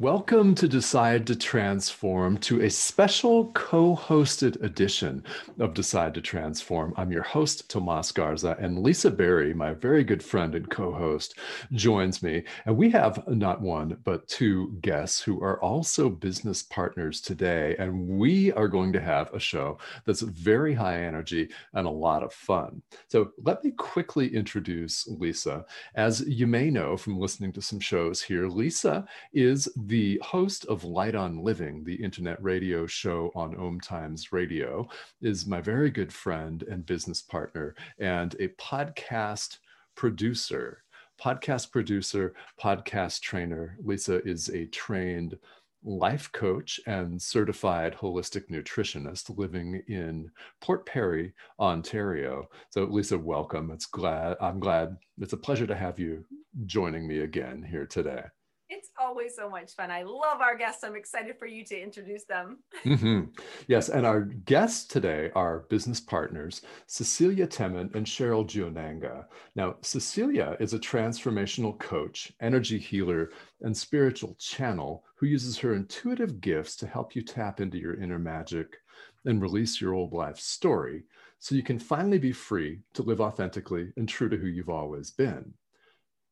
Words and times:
Welcome 0.00 0.54
to 0.54 0.68
Decide 0.68 1.26
to 1.26 1.34
Transform 1.34 2.38
to 2.38 2.62
a 2.62 2.70
special 2.70 3.50
co 3.50 3.96
hosted 3.96 4.62
edition 4.62 5.24
of 5.58 5.74
Decide 5.74 6.14
to 6.14 6.20
Transform. 6.20 6.94
I'm 6.96 7.10
your 7.10 7.24
host, 7.24 7.68
Tomas 7.68 8.12
Garza, 8.12 8.56
and 8.60 8.78
Lisa 8.78 9.10
Berry, 9.10 9.52
my 9.52 9.74
very 9.74 10.04
good 10.04 10.22
friend 10.22 10.54
and 10.54 10.70
co 10.70 10.92
host, 10.92 11.36
joins 11.72 12.22
me. 12.22 12.44
And 12.64 12.76
we 12.76 12.90
have 12.90 13.26
not 13.26 13.60
one, 13.60 13.98
but 14.04 14.28
two 14.28 14.78
guests 14.82 15.20
who 15.20 15.42
are 15.42 15.60
also 15.60 16.08
business 16.08 16.62
partners 16.62 17.20
today. 17.20 17.74
And 17.80 18.06
we 18.08 18.52
are 18.52 18.68
going 18.68 18.92
to 18.92 19.00
have 19.00 19.34
a 19.34 19.40
show 19.40 19.78
that's 20.04 20.20
very 20.20 20.74
high 20.74 21.02
energy 21.02 21.48
and 21.74 21.88
a 21.88 21.90
lot 21.90 22.22
of 22.22 22.32
fun. 22.32 22.82
So 23.08 23.32
let 23.42 23.64
me 23.64 23.72
quickly 23.72 24.32
introduce 24.32 25.08
Lisa. 25.08 25.66
As 25.96 26.20
you 26.20 26.46
may 26.46 26.70
know 26.70 26.96
from 26.96 27.18
listening 27.18 27.50
to 27.54 27.62
some 27.62 27.80
shows 27.80 28.22
here, 28.22 28.46
Lisa 28.46 29.04
is 29.32 29.68
the 29.88 30.20
host 30.22 30.66
of 30.66 30.84
Light 30.84 31.14
on 31.14 31.42
Living, 31.42 31.82
the 31.82 31.94
internet 31.94 32.42
radio 32.42 32.86
show 32.86 33.32
on 33.34 33.56
Om 33.56 33.80
Times 33.80 34.32
Radio, 34.34 34.86
is 35.22 35.46
my 35.46 35.62
very 35.62 35.88
good 35.90 36.12
friend 36.12 36.62
and 36.64 36.84
business 36.84 37.22
partner 37.22 37.74
and 37.98 38.34
a 38.34 38.48
podcast 38.48 39.56
producer. 39.94 40.82
Podcast 41.18 41.72
producer, 41.72 42.34
podcast 42.62 43.22
trainer. 43.22 43.78
Lisa 43.82 44.22
is 44.28 44.50
a 44.50 44.66
trained 44.66 45.38
life 45.82 46.30
coach 46.32 46.78
and 46.86 47.20
certified 47.20 47.96
holistic 47.96 48.50
nutritionist 48.50 49.38
living 49.38 49.82
in 49.88 50.30
Port 50.60 50.84
Perry, 50.84 51.32
Ontario. 51.58 52.46
So 52.68 52.84
Lisa, 52.84 53.16
welcome. 53.16 53.70
It's 53.70 53.86
glad 53.86 54.36
I'm 54.38 54.60
glad. 54.60 54.98
It's 55.18 55.32
a 55.32 55.38
pleasure 55.38 55.66
to 55.66 55.74
have 55.74 55.98
you 55.98 56.26
joining 56.66 57.08
me 57.08 57.20
again 57.20 57.62
here 57.62 57.86
today. 57.86 58.24
It's 58.70 58.90
always 59.00 59.34
so 59.34 59.48
much 59.48 59.72
fun. 59.74 59.90
I 59.90 60.02
love 60.02 60.42
our 60.42 60.54
guests. 60.54 60.84
I'm 60.84 60.94
excited 60.94 61.38
for 61.38 61.46
you 61.46 61.64
to 61.64 61.80
introduce 61.80 62.24
them. 62.24 62.58
Mm-hmm. 62.84 63.30
Yes, 63.66 63.88
and 63.90 64.06
our 64.06 64.22
guests 64.22 64.86
today 64.86 65.30
are 65.34 65.66
business 65.68 66.00
partners 66.00 66.62
Cecilia 66.86 67.46
Temin 67.46 67.94
and 67.94 68.06
Cheryl 68.06 68.46
Gionanga. 68.46 69.26
Now, 69.54 69.76
Cecilia 69.82 70.56
is 70.58 70.72
a 70.72 70.78
transformational 70.78 71.78
coach, 71.78 72.32
energy 72.40 72.78
healer, 72.78 73.30
and 73.60 73.76
spiritual 73.76 74.36
channel 74.38 75.04
who 75.16 75.26
uses 75.26 75.58
her 75.58 75.74
intuitive 75.74 76.40
gifts 76.40 76.76
to 76.76 76.86
help 76.86 77.14
you 77.14 77.22
tap 77.22 77.60
into 77.60 77.78
your 77.78 78.00
inner 78.00 78.18
magic 78.18 78.78
and 79.24 79.42
release 79.42 79.80
your 79.80 79.94
old 79.94 80.12
life 80.12 80.38
story 80.38 81.02
so 81.38 81.54
you 81.54 81.62
can 81.62 81.78
finally 81.78 82.18
be 82.18 82.32
free 82.32 82.80
to 82.94 83.02
live 83.02 83.20
authentically 83.20 83.92
and 83.96 84.08
true 84.08 84.28
to 84.28 84.36
who 84.36 84.46
you've 84.46 84.70
always 84.70 85.10
been. 85.10 85.52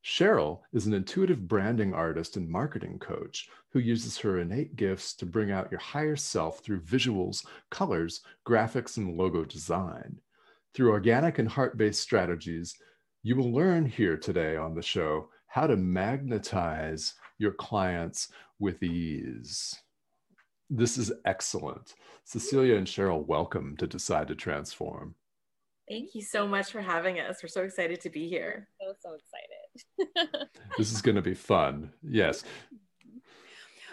Cheryl 0.06 0.60
is 0.72 0.86
an 0.86 0.94
intuitive 0.94 1.48
branding 1.48 1.92
artist 1.92 2.36
and 2.36 2.48
marketing 2.48 2.96
coach 3.00 3.48
who 3.70 3.80
uses 3.80 4.16
her 4.18 4.38
innate 4.38 4.76
gifts 4.76 5.12
to 5.14 5.26
bring 5.26 5.50
out 5.50 5.68
your 5.68 5.80
higher 5.80 6.14
self 6.14 6.60
through 6.60 6.82
visuals, 6.82 7.44
colors, 7.72 8.20
graphics, 8.46 8.98
and 8.98 9.16
logo 9.16 9.44
design. 9.44 10.20
Through 10.74 10.92
organic 10.92 11.40
and 11.40 11.48
heart 11.48 11.76
based 11.76 12.02
strategies, 12.02 12.76
you 13.24 13.34
will 13.34 13.52
learn 13.52 13.84
here 13.84 14.16
today 14.16 14.56
on 14.56 14.76
the 14.76 14.82
show 14.82 15.28
how 15.48 15.66
to 15.66 15.76
magnetize 15.76 17.14
your 17.38 17.52
clients 17.52 18.28
with 18.60 18.84
ease. 18.84 19.74
This 20.70 20.98
is 20.98 21.12
excellent. 21.24 21.94
Cecilia 22.22 22.76
and 22.76 22.86
Cheryl, 22.86 23.26
welcome 23.26 23.76
to 23.78 23.88
Decide 23.88 24.28
to 24.28 24.36
Transform. 24.36 25.16
Thank 25.88 26.14
you 26.14 26.22
so 26.22 26.46
much 26.46 26.70
for 26.70 26.80
having 26.80 27.18
us. 27.18 27.42
We're 27.42 27.48
so 27.48 27.64
excited 27.64 28.00
to 28.02 28.10
be 28.10 28.28
here. 28.28 28.68
So, 28.80 28.94
so 29.00 29.14
excited 29.14 29.65
this 30.78 30.92
is 30.92 31.02
going 31.02 31.16
to 31.16 31.22
be 31.22 31.34
fun. 31.34 31.92
Yes. 32.02 32.44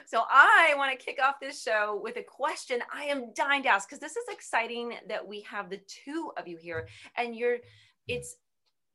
So 0.06 0.22
I 0.30 0.76
want 0.78 0.92
to 0.92 1.04
kick 1.04 1.20
off 1.24 1.40
this 1.42 1.64
show 1.64 2.00
with 2.04 2.18
a 2.18 2.24
question 2.24 2.82
I 2.94 3.06
am 3.06 3.34
dying 3.34 3.64
to 3.64 3.70
ask 3.70 3.90
because 3.90 4.00
this 4.00 4.16
is 4.16 4.26
exciting 4.30 4.94
that 5.08 5.28
we 5.28 5.42
have 5.42 5.72
the 5.72 5.80
two 5.88 6.32
of 6.38 6.48
you 6.48 6.56
here 6.56 6.88
and 7.18 7.36
you're 7.36 7.58
it's 8.08 8.36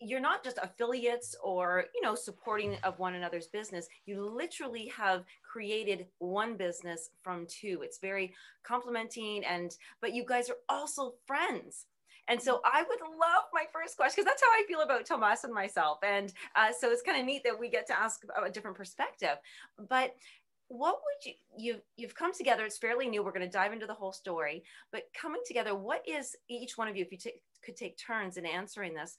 you're 0.00 0.21
not 0.21 0.44
just 0.44 0.60
affiliates 0.62 1.34
or 1.43 1.87
you 1.93 2.03
know 2.03 2.15
supporting 2.15 2.77
of 2.84 3.00
one 3.00 3.15
another's 3.15 3.48
business 3.48 3.88
you 4.06 4.25
literally 4.25 4.93
have 4.97 5.25
created 5.43 6.06
one 6.19 6.56
business 6.56 7.10
from 7.22 7.47
two 7.48 7.81
it's 7.82 7.98
very 7.98 8.32
complementing 8.62 9.44
and 9.44 9.77
but 10.00 10.15
you 10.15 10.25
guys 10.25 10.48
are 10.48 10.59
also 10.69 11.15
friends 11.27 11.87
and 12.28 12.41
so 12.41 12.61
I 12.65 12.83
would 12.83 13.00
love 13.00 13.44
my 13.53 13.65
first 13.72 13.97
question 13.97 14.22
because 14.22 14.31
that's 14.31 14.43
how 14.43 14.49
I 14.49 14.65
feel 14.69 14.83
about 14.83 15.06
Tomas 15.06 15.44
and 15.44 15.53
myself. 15.53 15.99
And 16.03 16.33
uh, 16.55 16.69
so 16.78 16.91
it's 16.91 17.03
kind 17.03 17.19
of 17.19 17.27
neat 17.27 17.43
that 17.44 17.59
we 17.59 17.69
get 17.69 17.87
to 17.89 17.99
ask 17.99 18.22
a 18.44 18.50
different 18.50 18.77
perspective. 18.77 19.37
But 19.89 20.15
what 20.69 20.97
would 20.97 21.33
you 21.33 21.33
you've 21.56 21.81
you've 21.97 22.15
come 22.15 22.33
together 22.33 22.65
it's 22.65 22.77
fairly 22.77 23.09
new 23.09 23.25
we're 23.25 23.33
going 23.33 23.41
to 23.41 23.50
dive 23.50 23.72
into 23.72 23.87
the 23.87 23.94
whole 23.94 24.12
story 24.12 24.62
but 24.93 25.05
coming 25.19 25.41
together 25.47 25.75
what 25.75 26.05
is 26.06 26.37
each 26.49 26.77
one 26.77 26.89
of 26.89 26.94
you 26.97 27.03
if 27.03 27.11
you 27.11 27.16
t- 27.16 27.41
could 27.65 27.75
take 27.75 27.97
turns 27.99 28.37
in 28.37 28.45
answering 28.45 28.93
this 28.93 29.16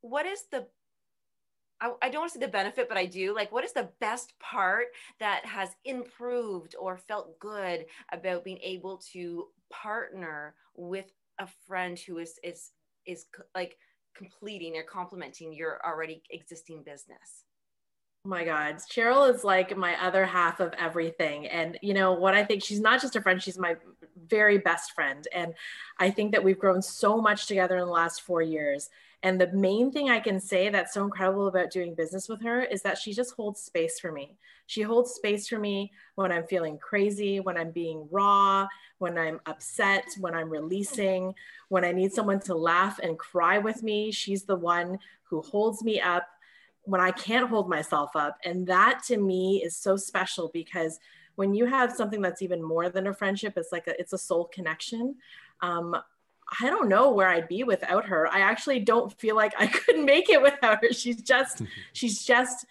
what 0.00 0.26
is 0.26 0.44
the 0.52 0.64
I, 1.80 1.92
I 2.00 2.08
don't 2.08 2.20
want 2.20 2.32
to 2.32 2.38
say 2.38 2.44
the 2.44 2.52
benefit 2.52 2.88
but 2.88 2.96
i 2.96 3.04
do 3.04 3.34
like 3.34 3.50
what 3.50 3.64
is 3.64 3.72
the 3.72 3.90
best 4.00 4.32
part 4.38 4.86
that 5.18 5.44
has 5.44 5.70
improved 5.84 6.76
or 6.78 6.96
felt 6.96 7.36
good 7.40 7.84
about 8.12 8.44
being 8.44 8.58
able 8.62 8.98
to 9.12 9.48
partner 9.70 10.54
with 10.76 11.10
a 11.42 11.48
friend 11.66 11.98
who 11.98 12.18
is 12.18 12.38
is 12.42 12.70
is 13.06 13.26
like 13.54 13.76
completing 14.16 14.76
or 14.76 14.82
complementing 14.82 15.52
your 15.52 15.80
already 15.84 16.22
existing 16.30 16.82
business 16.82 17.44
Oh 18.24 18.28
my 18.28 18.44
God. 18.44 18.76
Cheryl 18.76 19.34
is 19.34 19.42
like 19.42 19.76
my 19.76 20.00
other 20.00 20.24
half 20.24 20.60
of 20.60 20.72
everything. 20.78 21.48
And, 21.48 21.76
you 21.82 21.92
know, 21.92 22.12
what 22.12 22.34
I 22.34 22.44
think 22.44 22.62
she's 22.62 22.78
not 22.78 23.02
just 23.02 23.16
a 23.16 23.20
friend, 23.20 23.42
she's 23.42 23.58
my 23.58 23.74
very 24.16 24.58
best 24.58 24.92
friend. 24.92 25.26
And 25.34 25.54
I 25.98 26.10
think 26.10 26.30
that 26.30 26.44
we've 26.44 26.58
grown 26.58 26.82
so 26.82 27.20
much 27.20 27.46
together 27.46 27.76
in 27.78 27.84
the 27.84 27.90
last 27.90 28.22
four 28.22 28.40
years. 28.40 28.88
And 29.22 29.40
the 29.40 29.52
main 29.52 29.92
thing 29.92 30.10
I 30.10 30.18
can 30.18 30.40
say 30.40 30.68
that's 30.68 30.94
so 30.94 31.04
incredible 31.04 31.46
about 31.46 31.70
doing 31.70 31.94
business 31.94 32.28
with 32.28 32.42
her 32.42 32.62
is 32.62 32.82
that 32.82 32.98
she 32.98 33.12
just 33.12 33.34
holds 33.34 33.60
space 33.60 34.00
for 34.00 34.10
me. 34.10 34.36
She 34.66 34.82
holds 34.82 35.12
space 35.12 35.48
for 35.48 35.58
me 35.58 35.92
when 36.16 36.32
I'm 36.32 36.46
feeling 36.46 36.78
crazy, 36.78 37.38
when 37.38 37.56
I'm 37.56 37.70
being 37.70 38.08
raw, 38.10 38.66
when 38.98 39.18
I'm 39.18 39.40
upset, 39.46 40.04
when 40.18 40.34
I'm 40.34 40.50
releasing, 40.50 41.34
when 41.68 41.84
I 41.84 41.92
need 41.92 42.12
someone 42.12 42.40
to 42.40 42.54
laugh 42.54 42.98
and 43.00 43.18
cry 43.18 43.58
with 43.58 43.82
me. 43.82 44.10
She's 44.10 44.44
the 44.44 44.56
one 44.56 44.98
who 45.22 45.40
holds 45.40 45.84
me 45.84 46.00
up 46.00 46.26
when 46.84 47.00
I 47.00 47.12
can't 47.12 47.48
hold 47.48 47.68
myself 47.68 48.16
up. 48.16 48.38
And 48.44 48.66
that 48.66 49.02
to 49.06 49.16
me 49.16 49.62
is 49.64 49.76
so 49.76 49.96
special 49.96 50.50
because 50.52 50.98
when 51.36 51.54
you 51.54 51.66
have 51.66 51.92
something 51.92 52.20
that's 52.20 52.42
even 52.42 52.62
more 52.62 52.88
than 52.88 53.06
a 53.06 53.14
friendship, 53.14 53.54
it's 53.56 53.72
like 53.72 53.86
a, 53.86 53.98
it's 54.00 54.12
a 54.12 54.18
soul 54.18 54.50
connection. 54.52 55.16
Um, 55.60 55.96
I 56.60 56.70
don't 56.70 56.88
know 56.88 57.10
where 57.10 57.28
I'd 57.28 57.48
be 57.48 57.64
without 57.64 58.06
her. 58.06 58.28
I 58.28 58.40
actually 58.40 58.80
don't 58.80 59.12
feel 59.18 59.36
like 59.36 59.54
I 59.58 59.66
could 59.68 59.98
make 59.98 60.28
it 60.28 60.42
without 60.42 60.82
her. 60.82 60.92
She's 60.92 61.22
just, 61.22 61.62
she's 61.92 62.24
just 62.24 62.66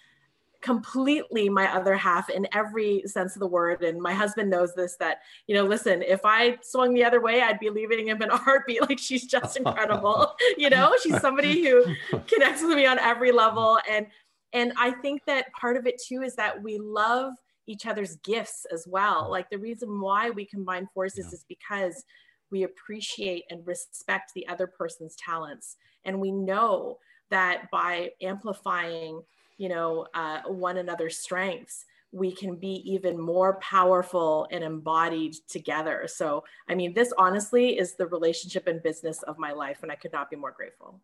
completely 0.62 1.48
my 1.48 1.74
other 1.74 1.96
half 1.96 2.30
in 2.30 2.46
every 2.52 3.02
sense 3.06 3.34
of 3.34 3.40
the 3.40 3.46
word. 3.46 3.82
And 3.82 4.00
my 4.00 4.14
husband 4.14 4.48
knows 4.48 4.74
this 4.74 4.96
that, 5.00 5.18
you 5.48 5.54
know, 5.54 5.64
listen, 5.64 6.02
if 6.02 6.20
I 6.24 6.56
swung 6.62 6.94
the 6.94 7.04
other 7.04 7.20
way, 7.20 7.42
I'd 7.42 7.58
be 7.58 7.68
leaving 7.68 8.08
him 8.08 8.22
in 8.22 8.30
a 8.30 8.36
heartbeat. 8.36 8.80
Like 8.88 8.98
she's 8.98 9.26
just 9.26 9.56
incredible. 9.56 10.34
you 10.56 10.70
know, 10.70 10.94
she's 11.02 11.20
somebody 11.20 11.64
who 11.64 11.84
connects 12.26 12.62
with 12.62 12.76
me 12.76 12.86
on 12.86 12.98
every 12.98 13.32
level. 13.32 13.78
And 13.90 14.06
and 14.52 14.72
I 14.76 14.90
think 14.90 15.24
that 15.26 15.52
part 15.52 15.76
of 15.76 15.86
it 15.86 16.00
too 16.00 16.22
is 16.22 16.34
that 16.36 16.62
we 16.62 16.78
love 16.78 17.32
each 17.66 17.86
other's 17.86 18.16
gifts 18.16 18.66
as 18.72 18.86
well. 18.86 19.24
Mm. 19.24 19.30
Like 19.30 19.50
the 19.50 19.58
reason 19.58 20.00
why 20.00 20.30
we 20.30 20.44
combine 20.44 20.88
forces 20.94 21.26
yeah. 21.28 21.34
is 21.34 21.44
because 21.48 22.04
we 22.52 22.62
appreciate 22.62 23.44
and 23.50 23.66
respect 23.66 24.32
the 24.34 24.46
other 24.46 24.66
person's 24.66 25.16
talents. 25.16 25.76
And 26.04 26.20
we 26.20 26.30
know 26.30 26.98
that 27.30 27.70
by 27.70 28.10
amplifying 28.20 29.22
you 29.58 29.68
know 29.68 30.06
uh, 30.14 30.40
one 30.46 30.76
another's 30.78 31.18
strengths 31.18 31.84
we 32.10 32.30
can 32.30 32.56
be 32.56 32.82
even 32.84 33.18
more 33.18 33.54
powerful 33.60 34.46
and 34.50 34.62
embodied 34.64 35.34
together 35.48 36.04
so 36.06 36.42
i 36.68 36.74
mean 36.74 36.92
this 36.92 37.12
honestly 37.16 37.78
is 37.78 37.94
the 37.94 38.06
relationship 38.06 38.66
and 38.66 38.82
business 38.82 39.22
of 39.22 39.38
my 39.38 39.52
life 39.52 39.78
and 39.82 39.92
i 39.92 39.94
could 39.94 40.12
not 40.12 40.30
be 40.30 40.36
more 40.36 40.52
grateful 40.52 41.00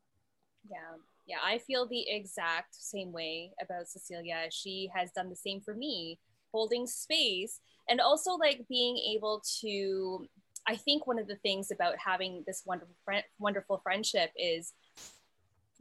Yeah. 0.70 0.96
Yeah. 1.26 1.36
I 1.44 1.58
feel 1.58 1.86
the 1.86 2.08
exact 2.08 2.74
same 2.74 3.12
way 3.12 3.52
about 3.62 3.88
Cecilia. 3.88 4.48
She 4.50 4.90
has 4.94 5.10
done 5.12 5.28
the 5.28 5.36
same 5.36 5.60
for 5.60 5.74
me, 5.74 6.18
holding 6.52 6.86
space 6.86 7.60
and 7.88 8.00
also 8.00 8.32
like 8.32 8.66
being 8.68 8.96
able 9.14 9.42
to. 9.60 10.26
I 10.68 10.76
think 10.76 11.06
one 11.06 11.18
of 11.18 11.26
the 11.26 11.36
things 11.36 11.70
about 11.70 11.94
having 11.96 12.44
this 12.46 12.62
wonderful 12.66 12.94
friend, 13.04 13.24
wonderful 13.38 13.78
friendship 13.78 14.30
is 14.36 14.74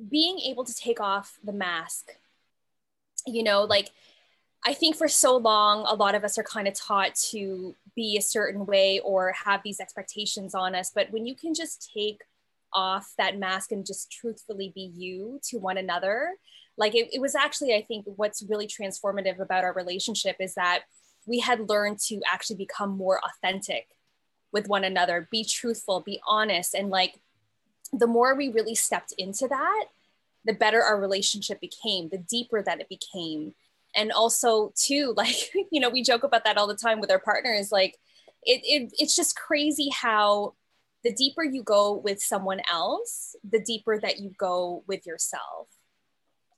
being 0.10 0.39
able 0.39 0.63
to 0.63 0.74
take 0.74 1.01
off 1.01 1.38
the 1.44 1.51
mask. 1.51 2.16
You 3.25 3.44
know, 3.44 3.63
like 3.66 3.89
I 4.66 4.74
think 4.74 4.95
for 4.95 5.10
so 5.10 5.36
long, 5.36 5.86
a 5.88 5.94
lot 5.94 6.16
of 6.16 6.24
us 6.24 6.38
are 6.38 6.44
kind 6.44 6.69
of 6.69 6.74
taught 6.74 7.16
to 7.31 7.75
be 7.95 8.16
a 8.18 8.22
certain 8.22 8.66
way 8.66 9.01
or 9.04 9.34
have 9.34 9.62
these 9.62 9.81
expectations 9.81 10.56
on 10.56 10.74
us. 10.74 10.90
But 10.95 11.12
when 11.12 11.25
you 11.25 11.36
can 11.36 11.54
just 11.54 11.92
take 11.94 12.22
off 12.72 13.13
that 13.18 13.38
mask 13.38 13.74
and 13.74 13.86
just 13.86 14.10
truthfully 14.10 14.72
be 14.74 14.92
you 14.95 15.42
to 15.50 15.57
one 15.57 15.78
another, 15.78 16.31
like 16.78 16.95
it, 16.95 17.10
it 17.12 17.19
was 17.19 17.36
actually, 17.36 17.75
I 17.75 17.81
think, 17.81 18.06
what's 18.16 18.44
really 18.44 18.68
transformative 18.68 19.40
about 19.40 19.66
our 19.66 19.74
relationship 19.74 20.38
is 20.40 20.54
that 20.56 20.83
we 21.25 21.40
had 21.40 21.68
learned 21.68 22.00
to 22.07 22.22
actually 22.31 22.56
become 22.56 22.92
more 22.92 23.19
authentic 23.25 23.96
with 24.57 24.68
one 24.68 24.83
another, 24.83 25.27
be 25.31 25.45
truthful, 25.45 26.01
be 26.01 26.19
honest. 26.27 26.74
And 26.74 26.89
like 26.89 27.19
the 27.94 28.07
more 28.07 28.36
we 28.36 28.50
really 28.50 28.75
stepped 28.75 29.13
into 29.18 29.48
that, 29.48 29.86
the 30.45 30.54
better 30.54 30.81
our 30.81 31.00
relationship 31.00 31.62
became, 31.62 32.09
the 32.09 32.18
deeper 32.18 32.62
that 32.63 32.81
it 32.81 32.89
became 32.89 33.54
and 33.95 34.12
also 34.12 34.71
too 34.75 35.13
like 35.18 35.36
you 35.71 35.80
know 35.80 35.89
we 35.89 36.04
joke 36.04 36.24
about 36.24 36.44
that 36.44 36.57
all 36.57 36.68
the 36.68 36.75
time 36.75 37.01
with 37.01 37.12
our 37.12 37.19
partners 37.19 37.71
like 37.71 37.98
it, 38.44 38.62
it 38.63 38.94
it's 39.00 39.15
just 39.15 39.36
crazy 39.36 39.89
how 39.89 40.54
the 41.04 41.13
deeper 41.13 41.44
you 41.44 41.63
go 41.63 41.94
with 41.94 42.21
someone 42.21 42.62
else 42.71 43.36
the 43.50 43.59
deeper 43.59 44.00
that 44.00 44.19
you 44.19 44.31
go 44.38 44.83
with 44.88 45.06
yourself 45.06 45.68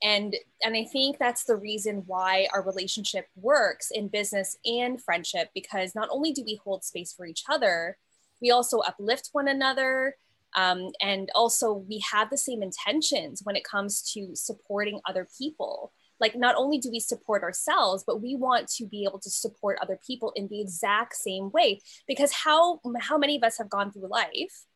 and 0.02 0.34
and 0.62 0.76
i 0.76 0.84
think 0.84 1.18
that's 1.18 1.44
the 1.44 1.56
reason 1.56 2.02
why 2.06 2.46
our 2.52 2.62
relationship 2.62 3.26
works 3.36 3.90
in 3.90 4.08
business 4.08 4.56
and 4.64 5.02
friendship 5.02 5.50
because 5.54 5.94
not 5.94 6.08
only 6.10 6.32
do 6.32 6.42
we 6.44 6.58
hold 6.64 6.84
space 6.84 7.12
for 7.12 7.26
each 7.26 7.44
other 7.48 7.96
we 8.40 8.50
also 8.50 8.78
uplift 8.78 9.30
one 9.32 9.48
another 9.48 10.14
um, 10.56 10.90
and 11.00 11.30
also 11.34 11.72
we 11.72 12.02
have 12.10 12.30
the 12.30 12.38
same 12.38 12.62
intentions 12.62 13.40
when 13.44 13.56
it 13.56 13.64
comes 13.64 14.02
to 14.14 14.34
supporting 14.34 15.00
other 15.06 15.28
people. 15.38 15.92
Like 16.18 16.36
not 16.36 16.56
only 16.56 16.78
do 16.78 16.90
we 16.90 17.00
support 17.00 17.42
ourselves 17.42 18.04
but 18.06 18.20
we 18.20 18.34
want 18.34 18.68
to 18.72 18.86
be 18.86 19.04
able 19.04 19.20
to 19.20 19.30
support 19.30 19.78
other 19.80 19.98
people 20.06 20.32
in 20.36 20.48
the 20.48 20.60
exact 20.60 21.14
same 21.16 21.50
way. 21.50 21.80
Because 22.06 22.32
how 22.32 22.80
how 23.00 23.16
many 23.16 23.36
of 23.36 23.42
us 23.42 23.58
have 23.58 23.70
gone 23.70 23.92
through 23.92 24.08
life 24.08 24.66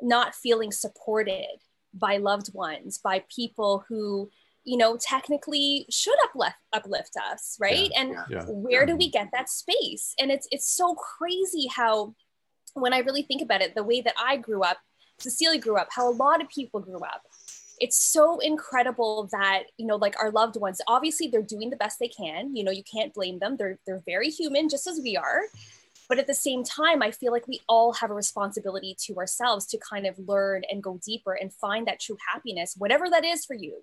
not 0.00 0.34
feeling 0.34 0.72
supported 0.72 1.46
by 1.94 2.16
loved 2.16 2.52
ones 2.52 2.98
by 2.98 3.22
people 3.34 3.84
who 3.88 4.30
you 4.64 4.76
know 4.76 4.96
technically 4.96 5.86
should 5.90 6.14
uplift 6.24 6.56
uplift 6.72 7.16
us 7.30 7.56
right? 7.60 7.90
Yeah, 7.90 8.00
and 8.00 8.16
yeah. 8.30 8.44
where 8.46 8.86
do 8.86 8.96
we 8.96 9.06
mm-hmm. 9.06 9.24
get 9.24 9.28
that 9.32 9.48
space? 9.48 10.14
And 10.18 10.30
it's 10.30 10.46
it's 10.50 10.70
so 10.70 10.94
crazy 10.94 11.68
how 11.74 12.14
when 12.74 12.92
i 12.92 12.98
really 12.98 13.22
think 13.22 13.42
about 13.42 13.60
it 13.60 13.74
the 13.74 13.82
way 13.82 14.00
that 14.00 14.14
i 14.18 14.36
grew 14.36 14.62
up 14.62 14.78
cecilia 15.18 15.60
grew 15.60 15.76
up 15.76 15.88
how 15.90 16.08
a 16.08 16.12
lot 16.12 16.40
of 16.40 16.48
people 16.48 16.80
grew 16.80 17.00
up 17.00 17.22
it's 17.80 18.02
so 18.02 18.38
incredible 18.38 19.28
that 19.32 19.64
you 19.76 19.86
know 19.86 19.96
like 19.96 20.14
our 20.18 20.30
loved 20.30 20.56
ones 20.56 20.80
obviously 20.86 21.26
they're 21.26 21.42
doing 21.42 21.70
the 21.70 21.76
best 21.76 21.98
they 21.98 22.08
can 22.08 22.54
you 22.54 22.64
know 22.64 22.72
you 22.72 22.82
can't 22.84 23.14
blame 23.14 23.38
them 23.38 23.56
they're 23.56 23.78
they're 23.86 24.02
very 24.06 24.28
human 24.28 24.68
just 24.68 24.86
as 24.86 25.00
we 25.02 25.16
are. 25.16 25.42
But 26.08 26.18
at 26.18 26.26
the 26.26 26.34
same 26.34 26.62
time 26.62 27.02
i 27.02 27.10
feel 27.10 27.32
like 27.32 27.48
we 27.48 27.60
all 27.70 27.94
have 27.94 28.10
a 28.10 28.14
responsibility 28.14 28.94
to 29.06 29.16
ourselves 29.16 29.64
to 29.66 29.78
kind 29.78 30.06
of 30.06 30.18
learn 30.18 30.62
and 30.70 30.82
go 30.82 31.00
deeper 31.02 31.32
and 31.32 31.50
find 31.54 31.86
that 31.86 32.00
true 32.00 32.18
happiness 32.30 32.74
whatever 32.76 33.08
that 33.08 33.24
is 33.24 33.46
for 33.46 33.54
you 33.54 33.82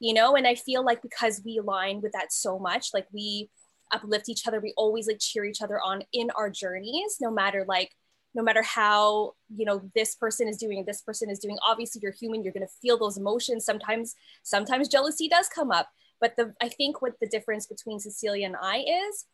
you 0.00 0.14
know 0.14 0.36
and 0.36 0.46
i 0.46 0.54
feel 0.54 0.84
like 0.84 1.02
because 1.02 1.42
we 1.44 1.58
align 1.58 2.00
with 2.00 2.12
that 2.12 2.32
so 2.32 2.58
much 2.58 2.88
like 2.94 3.06
we 3.12 3.50
uplift 3.92 4.28
each 4.28 4.46
other 4.46 4.60
we 4.60 4.74
always 4.76 5.06
like 5.06 5.18
cheer 5.18 5.44
each 5.44 5.62
other 5.62 5.80
on 5.80 6.02
in 6.12 6.30
our 6.36 6.50
journeys 6.50 7.16
no 7.20 7.30
matter 7.30 7.64
like 7.66 7.90
no 8.34 8.42
matter 8.42 8.62
how 8.62 9.32
you 9.56 9.64
know 9.64 9.80
this 9.94 10.14
person 10.14 10.46
is 10.48 10.58
doing 10.58 10.84
this 10.86 11.00
person 11.00 11.30
is 11.30 11.38
doing. 11.38 11.56
Obviously 11.66 12.00
you're 12.02 12.12
human 12.12 12.44
you're 12.44 12.52
going 12.52 12.64
to 12.64 12.72
feel 12.82 12.98
those 12.98 13.16
emotions. 13.16 13.64
Sometimes 13.64 14.14
sometimes 14.42 14.86
jealousy 14.86 15.28
does 15.28 15.48
come 15.48 15.70
up 15.70 15.88
but 16.20 16.36
the 16.36 16.54
i 16.60 16.68
think 16.68 17.00
what 17.00 17.14
the 17.20 17.26
difference 17.26 17.66
between 17.66 17.98
cecilia 17.98 18.46
and 18.46 18.56
i 18.60 18.78
is 18.78 19.26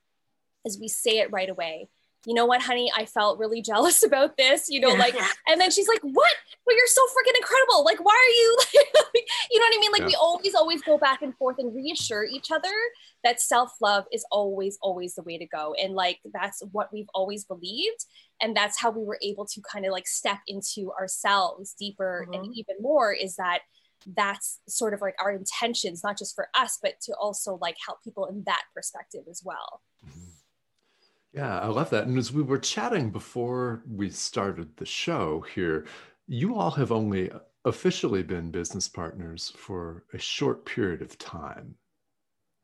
is 0.65 0.81
we 0.81 0.89
say 0.89 1.19
it 1.19 1.31
right 1.31 1.51
away 1.51 1.89
you 2.27 2.35
know 2.35 2.47
what 2.47 2.63
honey? 2.63 2.91
I 2.97 3.05
felt 3.07 3.39
really 3.39 3.61
jealous 3.71 4.03
about 4.03 4.37
this 4.37 4.69
you 4.69 4.81
know 4.81 4.89
like 4.95 5.15
and 5.49 5.61
then 5.61 5.71
she's 5.71 5.89
like 5.89 6.01
what? 6.03 6.33
Well 6.67 6.77
you're 6.77 6.87
so 6.87 7.03
freaking 7.07 7.37
incredible. 7.39 7.85
Like 7.85 8.03
why 8.05 8.13
are 8.15 8.35
you 8.41 8.59
you 9.51 9.59
know 9.61 9.67
what 9.67 9.75
i 9.77 9.81
mean? 9.81 9.93
Like 9.93 10.01
Yeah. 10.03 10.07
we 10.07 10.15
always 10.17 10.55
always 10.55 10.83
go 10.83 10.99
back 10.99 11.23
and 11.23 11.37
forth 11.37 11.57
and 11.59 11.75
reassure 11.75 12.25
each 12.25 12.51
other 12.51 12.73
that 13.23 13.41
self-love 13.41 14.05
is 14.13 14.25
always 14.31 14.79
always 14.83 15.15
the 15.15 15.23
way 15.23 15.39
to 15.39 15.47
go. 15.47 15.75
And 15.83 15.95
like 15.95 16.19
that's 16.33 16.63
what 16.73 16.93
we've 16.93 17.09
always 17.15 17.45
believed. 17.45 18.05
And 18.43 18.57
that's 18.57 18.79
how 18.81 18.91
we 18.91 19.05
were 19.05 19.19
able 19.23 19.47
to 19.47 19.61
kind 19.63 19.87
of 19.87 19.93
like 19.93 20.07
step 20.07 20.39
into 20.47 20.93
ourselves 20.99 21.75
deeper 21.79 22.27
and 22.33 22.45
Mhm. 22.47 22.53
even 22.55 22.77
more 22.81 23.13
is 23.13 23.37
that 23.37 23.61
that's 24.15 24.61
sort 24.69 24.93
of 24.93 25.01
like 25.01 25.15
our 25.19 25.31
intentions 25.31 26.03
not 26.05 26.19
just 26.19 26.35
for 26.35 26.49
us 26.55 26.79
but 26.83 27.01
to 27.01 27.15
also 27.15 27.57
like 27.63 27.77
help 27.87 28.03
people 28.03 28.27
in 28.27 28.43
that 28.45 28.63
perspective 28.75 29.23
as 29.31 29.41
well 29.43 29.81
Yeah, 31.35 31.59
I 31.59 31.67
love 31.67 31.91
that. 31.91 32.07
And 32.07 32.17
as 32.17 32.33
we 32.33 32.43
were 32.43 32.59
chatting 32.59 33.11
before 33.11 33.83
we 33.91 34.09
started 34.11 34.77
the 34.77 34.87
show 34.87 35.45
here, 35.55 35.87
you 36.29 36.55
all 36.57 36.71
have 36.73 36.93
only 36.93 37.31
officially 37.65 38.23
been 38.23 38.51
business 38.51 38.89
partners 38.89 39.53
for 39.57 40.05
a 40.13 40.19
short 40.19 40.65
period 40.65 41.03
of 41.03 41.19
time. 41.19 41.75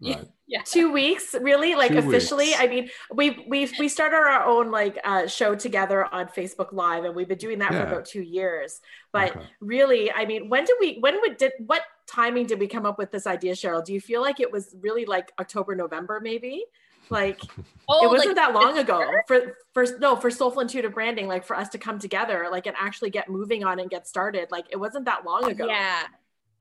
Yeah. 0.02 0.16
Right. 0.16 0.28
yeah 0.46 0.62
two 0.64 0.90
weeks 0.90 1.34
really 1.42 1.74
like 1.74 1.92
Two 1.92 1.98
officially 1.98 2.46
weeks. 2.46 2.58
i 2.58 2.66
mean 2.68 2.88
we 3.12 3.44
we 3.50 3.70
we 3.78 3.86
started 3.86 4.16
our 4.16 4.46
own 4.46 4.70
like 4.70 4.98
uh, 5.04 5.26
show 5.26 5.54
together 5.54 6.06
on 6.06 6.26
facebook 6.28 6.72
live 6.72 7.04
and 7.04 7.14
we've 7.14 7.28
been 7.28 7.36
doing 7.36 7.58
that 7.58 7.70
Yeah. 7.70 7.82
for 7.82 7.86
about 7.92 8.04
two 8.06 8.22
years 8.22 8.80
but 9.12 9.36
Okay. 9.36 9.46
really 9.60 10.10
i 10.10 10.24
mean 10.24 10.48
when 10.48 10.64
did 10.64 10.76
we 10.80 10.96
when 11.00 11.20
would 11.20 11.36
did 11.36 11.52
what 11.66 11.82
timing 12.06 12.46
did 12.46 12.58
we 12.58 12.66
come 12.66 12.86
up 12.86 12.96
with 12.96 13.10
this 13.10 13.26
idea 13.26 13.52
cheryl 13.52 13.84
do 13.84 13.92
you 13.92 14.00
feel 14.00 14.22
like 14.22 14.40
it 14.40 14.50
was 14.50 14.74
really 14.80 15.04
like 15.04 15.32
october 15.38 15.74
november 15.74 16.18
maybe 16.22 16.64
like 17.10 17.40
oh, 17.88 18.04
it 18.04 18.08
wasn't 18.08 18.36
like, 18.36 18.36
that 18.36 18.54
long 18.54 18.78
ago 18.78 19.10
for 19.26 19.56
for 19.74 19.86
no 19.98 20.16
for 20.16 20.30
soulful 20.30 20.60
intuitive 20.60 20.94
branding 20.94 21.26
like 21.26 21.44
for 21.44 21.56
us 21.56 21.68
to 21.68 21.78
come 21.78 21.98
together 21.98 22.48
like 22.50 22.66
and 22.66 22.76
actually 22.78 23.10
get 23.10 23.28
moving 23.28 23.64
on 23.64 23.80
and 23.80 23.90
get 23.90 24.06
started 24.06 24.48
like 24.50 24.66
it 24.70 24.76
wasn't 24.76 25.04
that 25.04 25.24
long 25.24 25.44
ago 25.50 25.66
yeah 25.66 26.04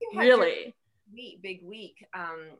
You 0.00 0.10
had 0.18 0.26
your 0.26 0.38
really 0.38 0.74
week, 1.12 1.42
big 1.42 1.62
week. 1.62 2.04
Um, 2.14 2.58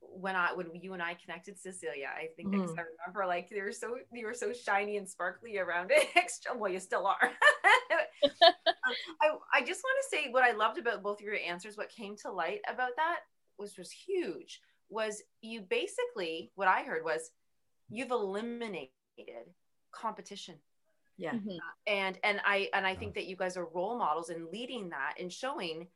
when 0.00 0.34
I 0.34 0.52
when 0.54 0.68
you 0.74 0.92
and 0.94 1.02
I 1.02 1.14
connected, 1.14 1.58
Cecilia, 1.58 2.10
I 2.16 2.28
think 2.36 2.50
because 2.50 2.70
Mhm. 2.70 2.78
I 2.78 2.82
remember 2.82 3.26
like 3.26 3.48
they 3.48 3.60
were 3.60 3.72
so 3.72 3.96
you 4.12 4.26
were 4.26 4.34
so 4.34 4.52
shiny 4.52 4.96
and 4.96 5.08
sparkly 5.08 5.58
around 5.58 5.90
it. 5.92 6.08
Extra, 6.16 6.56
well, 6.56 6.70
you 6.70 6.80
still 6.80 7.06
are. 7.06 7.30
Um, 8.22 8.96
I 9.22 9.60
I 9.60 9.60
just 9.62 9.82
want 9.82 9.96
to 10.02 10.16
say 10.16 10.30
what 10.30 10.42
I 10.42 10.52
loved 10.52 10.78
about 10.78 11.02
both 11.02 11.20
of 11.20 11.24
your 11.24 11.36
answers. 11.36 11.76
What 11.76 11.90
came 11.90 12.16
to 12.18 12.30
light 12.30 12.60
about 12.68 12.96
that 12.96 13.20
was 13.58 13.76
was 13.78 13.90
huge. 13.90 14.60
Was 14.90 15.22
you 15.40 15.62
basically 15.62 16.50
what 16.54 16.68
I 16.68 16.82
heard 16.82 17.04
was 17.04 17.30
you've 17.88 18.10
eliminated 18.10 18.90
competition. 19.92 20.56
Yeah. 21.16 21.32
Mhm. 21.34 21.58
and 21.86 22.18
and 22.24 22.40
i 22.46 22.70
and 22.72 22.86
i 22.86 22.94
think 22.94 23.12
that 23.14 23.26
you 23.26 23.36
guys 23.36 23.58
are 23.58 23.66
role 23.66 23.98
models 23.98 24.30
in 24.30 24.50
leading 24.50 24.88
that 24.88 25.16
and 25.20 25.30
showing 25.30 25.88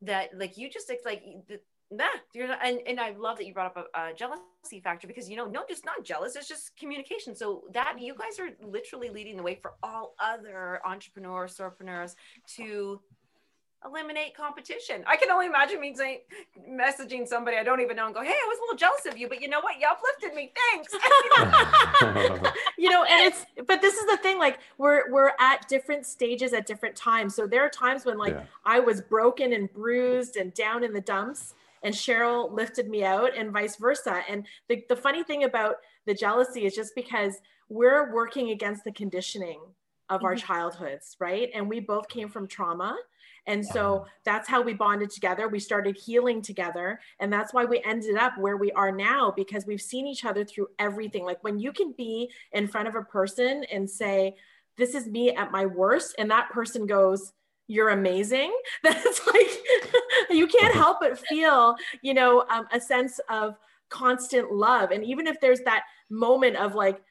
that 0.00 0.36
like 0.36 0.58
you 0.58 0.68
just 0.68 0.90
it's 0.90 1.04
like 1.04 1.22
the, 1.46 1.60
nah 1.92 2.06
you're 2.34 2.48
not 2.48 2.58
and, 2.60 2.80
and 2.88 2.98
i 2.98 3.10
love 3.10 3.36
that 3.38 3.46
you 3.46 3.54
brought 3.54 3.76
up 3.76 3.88
a, 3.94 4.00
a 4.00 4.14
jealousy 4.14 4.80
factor 4.82 5.06
because 5.06 5.30
you 5.30 5.36
know 5.36 5.46
no 5.46 5.62
just 5.68 5.84
not 5.84 6.02
jealous 6.04 6.34
it's 6.34 6.48
just 6.48 6.76
communication. 6.76 7.36
So 7.36 7.64
that 7.72 8.00
you 8.00 8.14
guys 8.16 8.40
are 8.40 8.50
literally 8.66 9.10
leading 9.10 9.36
the 9.36 9.44
way 9.44 9.54
for 9.54 9.74
all 9.82 10.14
other 10.18 10.80
entrepreneurs 10.84 11.60
entrepreneurs 11.60 12.16
to 12.56 13.00
eliminate 13.84 14.36
competition. 14.36 15.02
I 15.06 15.16
can 15.16 15.30
only 15.30 15.46
imagine 15.46 15.80
me 15.80 15.94
saying 15.94 16.20
messaging 16.70 17.26
somebody 17.26 17.56
i 17.56 17.62
don't 17.64 17.80
even 17.80 17.96
know 17.96 18.06
and 18.06 18.14
go 18.14 18.22
hey 18.22 18.28
i 18.30 18.46
was 18.48 18.58
a 18.58 18.62
little 18.62 18.76
jealous 18.76 19.04
of 19.06 19.18
you 19.18 19.28
but 19.28 19.40
you 19.42 19.48
know 19.48 19.60
what? 19.60 19.74
You 19.80 19.86
uplifted 19.90 20.34
me. 20.34 20.52
Thanks. 20.70 20.94
You 22.78 22.90
know 22.90 23.04
and 23.04 23.26
it's 23.32 23.44
but 23.68 23.80
this 23.80 23.94
is 23.94 24.06
the 24.06 24.16
thing 24.18 24.38
like 24.38 24.58
we're 24.78 25.10
we're 25.12 25.32
at 25.38 25.68
different 25.68 26.04
stages 26.06 26.52
at 26.52 26.66
different 26.66 26.96
times. 26.96 27.34
So 27.34 27.46
there 27.46 27.64
are 27.64 27.68
times 27.68 28.04
when 28.04 28.18
like 28.18 28.34
Yeah. 28.34 28.44
i 28.64 28.80
was 28.80 29.00
broken 29.00 29.52
and 29.52 29.72
bruised 29.72 30.36
and 30.36 30.52
down 30.54 30.82
in 30.82 30.92
the 30.92 31.00
dumps 31.00 31.54
and 31.84 31.94
cheryl 31.94 32.50
lifted 32.52 32.88
me 32.88 33.04
out 33.04 33.36
and 33.36 33.52
vice 33.52 33.76
versa. 33.76 34.22
And 34.28 34.46
the, 34.68 34.84
the 34.88 34.96
funny 34.96 35.22
thing 35.22 35.44
about 35.44 35.76
the 36.06 36.14
jealousy 36.14 36.64
is 36.66 36.74
just 36.74 36.94
because 36.94 37.34
we're 37.68 38.12
working 38.12 38.50
against 38.50 38.84
the 38.84 38.92
conditioning 38.92 39.60
of 40.08 40.24
our 40.24 40.34
Mhm. 40.34 40.38
childhoods 40.40 41.16
right? 41.20 41.50
And 41.54 41.68
we 41.68 41.78
both 41.80 42.08
came 42.08 42.28
from 42.28 42.46
trauma 42.48 42.96
and 43.46 43.66
so 43.66 44.06
that's 44.24 44.48
how 44.48 44.62
we 44.62 44.72
bonded 44.72 45.10
together. 45.10 45.48
We 45.48 45.58
started 45.58 45.96
healing 45.96 46.42
together. 46.42 47.00
And 47.18 47.32
that's 47.32 47.52
why 47.52 47.64
we 47.64 47.82
ended 47.84 48.16
up 48.16 48.38
where 48.38 48.56
we 48.56 48.70
are 48.72 48.92
now 48.92 49.32
because 49.34 49.66
we've 49.66 49.82
seen 49.82 50.06
each 50.06 50.24
other 50.24 50.44
through 50.44 50.68
everything. 50.78 51.24
Like 51.24 51.42
when 51.42 51.58
you 51.58 51.72
can 51.72 51.92
be 51.96 52.30
in 52.52 52.68
front 52.68 52.88
of 52.88 52.94
a 52.94 53.02
person 53.02 53.64
and 53.72 53.88
say, 53.88 54.36
This 54.76 54.94
is 54.94 55.06
me 55.08 55.34
at 55.34 55.50
my 55.50 55.66
worst, 55.66 56.14
and 56.18 56.30
that 56.30 56.50
person 56.50 56.86
goes, 56.86 57.32
You're 57.66 57.90
amazing. 57.90 58.52
That's 58.84 59.26
like, 59.26 59.50
you 60.30 60.46
can't 60.46 60.74
help 60.74 60.98
but 61.00 61.18
feel, 61.18 61.74
you 62.00 62.14
know, 62.14 62.44
um, 62.48 62.66
a 62.72 62.80
sense 62.80 63.18
of 63.28 63.56
constant 63.88 64.52
love. 64.52 64.92
And 64.92 65.04
even 65.04 65.26
if 65.26 65.40
there's 65.40 65.60
that 65.60 65.82
moment 66.10 66.56
of 66.56 66.74
like, 66.74 67.02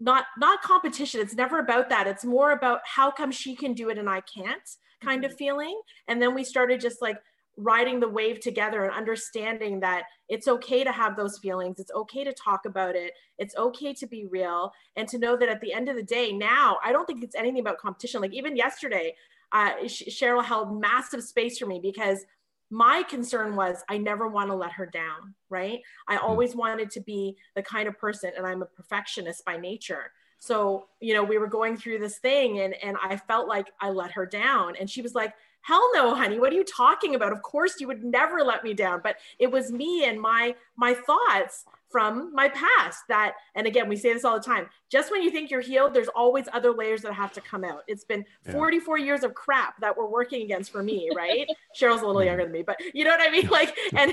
not 0.00 0.24
not 0.36 0.60
competition 0.60 1.20
it's 1.20 1.36
never 1.36 1.60
about 1.60 1.88
that 1.88 2.08
it's 2.08 2.24
more 2.24 2.50
about 2.50 2.80
how 2.84 3.12
come 3.12 3.30
she 3.30 3.54
can 3.54 3.74
do 3.74 3.90
it 3.90 3.96
and 3.96 4.10
i 4.10 4.20
can't 4.22 4.76
kind 5.04 5.24
of 5.24 5.32
mm-hmm. 5.32 5.38
feeling. 5.38 5.80
And 6.08 6.20
then 6.20 6.34
we 6.34 6.44
started 6.44 6.80
just 6.80 7.02
like 7.02 7.18
riding 7.56 8.00
the 8.00 8.08
wave 8.08 8.40
together 8.40 8.84
and 8.84 8.92
understanding 8.92 9.80
that 9.80 10.04
it's 10.28 10.48
okay 10.48 10.82
to 10.82 10.90
have 10.90 11.16
those 11.16 11.38
feelings. 11.38 11.78
It's 11.78 11.92
okay 11.92 12.24
to 12.24 12.32
talk 12.32 12.66
about 12.66 12.96
it. 12.96 13.12
It's 13.38 13.56
okay 13.56 13.94
to 13.94 14.06
be 14.06 14.26
real 14.26 14.72
and 14.96 15.08
to 15.08 15.18
know 15.18 15.36
that 15.36 15.48
at 15.48 15.60
the 15.60 15.72
end 15.72 15.88
of 15.88 15.96
the 15.96 16.02
day 16.02 16.32
now 16.32 16.78
i 16.82 16.92
don't 16.92 17.06
think 17.06 17.22
it's 17.22 17.36
anything 17.36 17.60
about 17.60 17.78
competition. 17.78 18.20
Like 18.20 18.32
even 18.32 18.56
yesterday 18.56 19.14
uh, 19.52 19.74
cheryl 19.84 20.44
held 20.44 20.80
massive 20.80 21.22
space 21.22 21.58
for 21.58 21.66
me 21.66 21.78
because 21.80 22.24
my 22.70 23.02
concern 23.04 23.54
was 23.54 23.84
i 23.88 23.98
never 23.98 24.26
want 24.26 24.50
to 24.50 24.56
let 24.56 24.72
her 24.72 24.86
down 24.86 25.34
right? 25.50 25.80
I 26.08 26.16
hmm. 26.16 26.24
always 26.24 26.56
wanted 26.56 26.90
to 26.92 27.00
be 27.00 27.36
the 27.54 27.62
kind 27.62 27.86
of 27.86 27.98
person 27.98 28.32
and 28.36 28.46
i'm 28.46 28.62
a 28.62 28.66
perfectionist 28.66 29.44
by 29.44 29.56
nature 29.56 30.10
so 30.44 30.84
you 31.00 31.14
know 31.14 31.24
we 31.24 31.38
were 31.38 31.46
going 31.46 31.74
through 31.74 31.98
this 31.98 32.18
thing 32.18 32.60
and 32.60 32.74
and 32.82 32.98
i 33.02 33.16
felt 33.16 33.48
like 33.48 33.72
i 33.80 33.88
let 33.88 34.10
her 34.10 34.26
down. 34.26 34.76
And 34.78 34.90
she 34.90 35.00
was 35.00 35.14
like 35.14 35.32
hell 35.62 35.88
no 35.94 36.14
honey 36.14 36.38
what 36.38 36.52
are 36.52 36.56
you 36.56 36.64
talking 36.64 37.14
about? 37.14 37.32
Of 37.32 37.40
course 37.40 37.80
you 37.80 37.86
would 37.86 38.04
never 38.04 38.42
let 38.42 38.62
me 38.62 38.74
down. 38.74 39.00
But 39.02 39.16
it 39.38 39.50
was 39.50 39.72
me 39.72 40.04
and 40.04 40.20
my 40.20 40.54
my 40.76 40.92
thoughts 40.92 41.64
from 41.88 42.34
my 42.34 42.48
past 42.48 43.04
that 43.08 43.36
and 43.54 43.66
again 43.66 43.88
we 43.88 43.96
say 43.96 44.12
this 44.12 44.24
all 44.24 44.34
the 44.34 44.44
time 44.44 44.68
just 44.90 45.12
when 45.12 45.22
you 45.22 45.30
think 45.30 45.48
you're 45.48 45.60
healed 45.60 45.94
there's 45.94 46.08
always 46.08 46.46
other 46.52 46.72
layers 46.72 47.00
that 47.02 47.14
have 47.14 47.32
to 47.32 47.40
come 47.40 47.64
out. 47.64 47.82
It's 47.86 48.04
been 48.04 48.26
44 48.50 48.98
years 48.98 49.22
of 49.22 49.32
crap 49.32 49.80
that 49.80 49.96
we're 49.96 50.08
working 50.08 50.42
against 50.42 50.70
for 50.70 50.82
me 50.82 51.08
right? 51.16 51.46
Cheryl's 51.80 52.02
a 52.02 52.06
little 52.06 52.24
younger 52.24 52.42
than 52.42 52.52
me 52.52 52.62
but 52.62 52.76
you 52.92 53.04
know 53.04 53.10
what 53.10 53.26
i 53.26 53.30
mean? 53.30 53.48
Like 53.48 53.74
and 53.96 54.12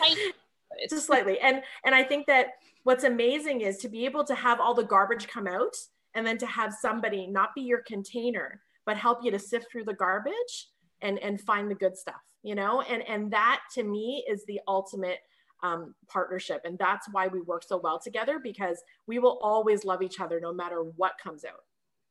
just 0.89 1.07
slightly. 1.07 1.39
And 1.39 1.61
and 1.83 1.93
i 1.93 2.03
think 2.03 2.27
that 2.27 2.53
what's 2.83 3.03
amazing 3.03 3.61
is 3.61 3.77
to 3.79 3.89
be 3.89 4.05
able 4.05 4.23
to 4.23 4.35
have 4.35 4.59
all 4.59 4.73
the 4.73 4.83
garbage 4.83 5.27
come 5.27 5.47
out 5.47 5.75
and 6.15 6.25
then 6.25 6.37
to 6.37 6.45
have 6.45 6.73
somebody 6.73 7.27
not 7.27 7.55
be 7.55 7.61
your 7.61 7.81
container 7.81 8.61
but 8.85 8.97
help 8.97 9.19
you 9.23 9.31
to 9.31 9.39
sift 9.39 9.71
through 9.71 9.83
the 9.83 9.93
garbage 9.93 10.69
and 11.01 11.19
and 11.19 11.41
find 11.41 11.69
the 11.69 11.75
good 11.75 11.97
stuff 11.97 12.21
you 12.43 12.55
know? 12.55 12.81
And 12.81 13.07
and 13.07 13.31
that 13.31 13.61
to 13.73 13.83
me 13.83 14.25
is 14.29 14.45
the 14.45 14.59
ultimate 14.67 15.19
um, 15.63 15.93
partnership. 16.07 16.61
And 16.63 16.77
that's 16.77 17.07
why 17.11 17.27
we 17.27 17.41
work 17.41 17.63
so 17.63 17.77
well 17.77 17.99
together 17.99 18.39
because 18.39 18.81
we 19.05 19.19
will 19.19 19.39
always 19.43 19.85
love 19.85 20.01
each 20.01 20.19
other 20.19 20.39
no 20.39 20.51
matter 20.51 20.81
what 20.81 21.13
comes 21.23 21.45
out. 21.45 21.63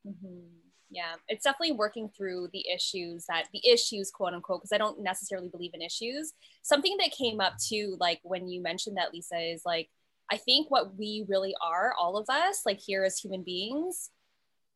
Mm-hmm. 0.07 0.47
yeah. 0.89 1.15
It's 1.29 1.45
definitely 1.45 1.73
working 1.73 2.09
through 2.17 2.49
the 2.53 2.65
issues 2.73 3.27
that 3.29 3.47
the 3.53 3.69
issues 3.69 4.11
quote 4.11 4.33
unquote 4.33 4.63
because 4.63 4.73
i 4.73 4.79
don't 4.79 5.03
necessarily 5.03 5.49
believe 5.49 5.73
in 5.75 5.83
issues. 5.83 6.33
Something 6.63 6.97
that 7.01 7.11
came 7.11 7.41
up 7.41 7.55
too 7.59 7.97
like 7.99 8.21
when 8.23 8.49
you 8.49 8.63
mentioned 8.63 8.97
that 8.97 9.13
lisa 9.13 9.39
is 9.39 9.63
like 9.67 9.91
i 10.31 10.37
think 10.37 10.71
what 10.71 10.97
we 10.97 11.25
really 11.29 11.55
are 11.63 11.95
all 11.99 12.17
of 12.17 12.29
us 12.29 12.63
like 12.67 12.81
here 12.81 13.05
as 13.05 13.19
human 13.19 13.43
beings 13.43 14.11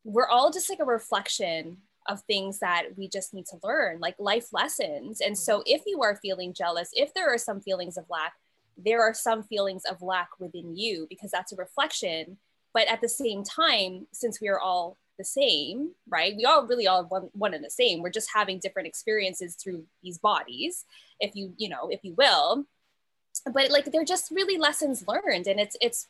we're 0.03 0.27
all 0.27 0.51
just 0.51 0.69
like 0.69 0.79
a 0.79 0.85
reflection 0.85 1.77
of 2.07 2.21
things 2.21 2.59
that 2.59 2.89
we 2.95 3.09
just 3.09 3.33
need 3.33 3.45
to 3.47 3.57
learn, 3.63 3.99
like 3.99 4.15
life 4.19 4.53
lessons. 4.53 5.21
And 5.21 5.37
so, 5.37 5.63
if 5.65 5.81
you 5.85 6.01
are 6.03 6.19
feeling 6.21 6.53
jealous, 6.53 6.89
if 6.93 7.13
there 7.13 7.33
are 7.33 7.37
some 7.37 7.59
feelings 7.59 7.97
of 7.97 8.05
lack, 8.09 8.33
there 8.77 9.01
are 9.01 9.13
some 9.13 9.43
feelings 9.43 9.83
of 9.89 10.01
lack 10.01 10.29
within 10.39 10.75
you 10.75 11.07
because 11.09 11.31
that's 11.31 11.51
a 11.51 11.57
reflection. 11.57 12.37
But 12.73 12.87
at 12.87 13.01
the 13.01 13.09
same 13.09 13.43
time, 13.43 14.07
since 14.11 14.39
we 14.39 14.47
are 14.49 14.59
all 14.59 14.97
the 15.17 15.23
same, 15.23 15.91
right? 16.09 16.35
We 16.35 16.43
all 16.45 16.67
really 16.67 16.87
all 16.87 17.05
one, 17.05 17.29
one 17.33 17.53
and 17.53 17.63
the 17.63 17.69
same. 17.69 18.01
We're 18.01 18.09
just 18.09 18.29
having 18.33 18.59
different 18.59 18.87
experiences 18.87 19.55
through 19.55 19.85
these 20.03 20.17
bodies, 20.17 20.83
if 21.21 21.35
you, 21.35 21.53
you 21.57 21.69
know, 21.69 21.87
if 21.89 22.01
you 22.03 22.13
will. 22.15 22.65
But 23.51 23.71
like 23.71 23.85
they're 23.91 24.03
just 24.03 24.31
really 24.31 24.57
lessons 24.57 25.05
learned. 25.07 25.47
And 25.47 25.59
it's 25.59 25.77
it's 25.81 26.07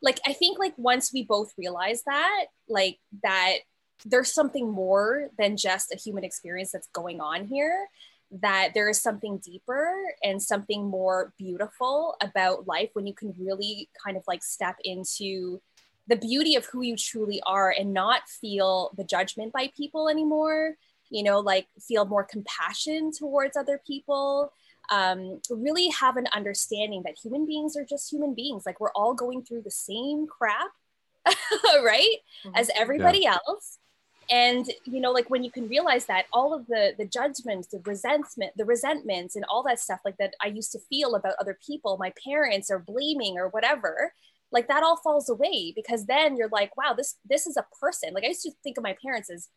like 0.00 0.20
I 0.26 0.32
think 0.32 0.58
like 0.58 0.74
once 0.76 1.12
we 1.12 1.24
both 1.24 1.52
realize 1.58 2.02
that, 2.04 2.46
like 2.68 2.98
that 3.22 3.58
there's 4.04 4.32
something 4.32 4.70
more 4.70 5.30
than 5.38 5.56
just 5.56 5.92
a 5.92 5.96
human 5.96 6.24
experience 6.24 6.70
that's 6.72 6.88
going 6.88 7.20
on 7.20 7.46
here 7.46 7.88
that 8.30 8.72
there 8.74 8.88
is 8.88 9.00
something 9.00 9.38
deeper 9.38 9.90
and 10.22 10.42
something 10.42 10.86
more 10.86 11.32
beautiful 11.38 12.14
about 12.20 12.66
life 12.66 12.90
when 12.92 13.06
you 13.06 13.14
can 13.14 13.34
really 13.38 13.88
kind 14.04 14.16
of 14.16 14.24
like 14.28 14.42
step 14.42 14.76
into 14.84 15.60
the 16.06 16.16
beauty 16.16 16.54
of 16.54 16.66
who 16.66 16.82
you 16.82 16.96
truly 16.96 17.40
are 17.46 17.70
and 17.70 17.92
not 17.92 18.28
feel 18.28 18.92
the 18.96 19.04
judgment 19.04 19.52
by 19.52 19.70
people 19.76 20.08
anymore 20.08 20.74
you 21.10 21.22
know 21.22 21.40
like 21.40 21.66
feel 21.80 22.04
more 22.04 22.24
compassion 22.24 23.10
towards 23.10 23.56
other 23.56 23.80
people 23.86 24.52
um, 24.90 25.40
really 25.50 25.88
have 25.88 26.16
an 26.16 26.26
understanding 26.32 27.02
that 27.04 27.16
human 27.22 27.46
beings 27.46 27.76
are 27.76 27.84
just 27.84 28.10
human 28.10 28.34
beings 28.34 28.64
like 28.64 28.80
we're 28.80 28.92
all 28.92 29.14
going 29.14 29.42
through 29.42 29.62
the 29.62 29.70
same 29.70 30.26
crap 30.26 30.70
right 31.84 32.18
mm-hmm. 32.44 32.54
as 32.54 32.70
everybody 32.74 33.20
yeah. 33.20 33.36
else 33.46 33.78
and 34.30 34.70
you 34.84 35.00
know 35.00 35.10
like 35.10 35.30
when 35.30 35.42
you 35.42 35.50
can 35.50 35.68
realize 35.68 36.06
that 36.06 36.26
all 36.32 36.54
of 36.54 36.66
the 36.66 36.94
the 36.98 37.04
judgments 37.04 37.68
the 37.68 37.80
resentment 37.84 38.52
the 38.56 38.64
resentments 38.64 39.36
and 39.36 39.44
all 39.48 39.62
that 39.62 39.80
stuff 39.80 40.00
like 40.04 40.16
that 40.18 40.34
i 40.42 40.46
used 40.46 40.72
to 40.72 40.78
feel 40.90 41.14
about 41.14 41.34
other 41.40 41.58
people 41.66 41.96
my 41.98 42.12
parents 42.24 42.70
or 42.70 42.78
blaming 42.78 43.38
or 43.38 43.48
whatever 43.48 44.12
like 44.50 44.68
that 44.68 44.82
all 44.82 44.96
falls 44.96 45.28
away 45.28 45.72
because 45.74 46.06
then 46.06 46.36
you're 46.36 46.48
like 46.48 46.76
wow 46.76 46.94
this 46.94 47.16
this 47.28 47.46
is 47.46 47.56
a 47.56 47.66
person 47.80 48.12
like 48.12 48.24
i 48.24 48.28
used 48.28 48.42
to 48.42 48.52
think 48.62 48.76
of 48.76 48.84
my 48.84 48.96
parents 49.02 49.30
as 49.30 49.48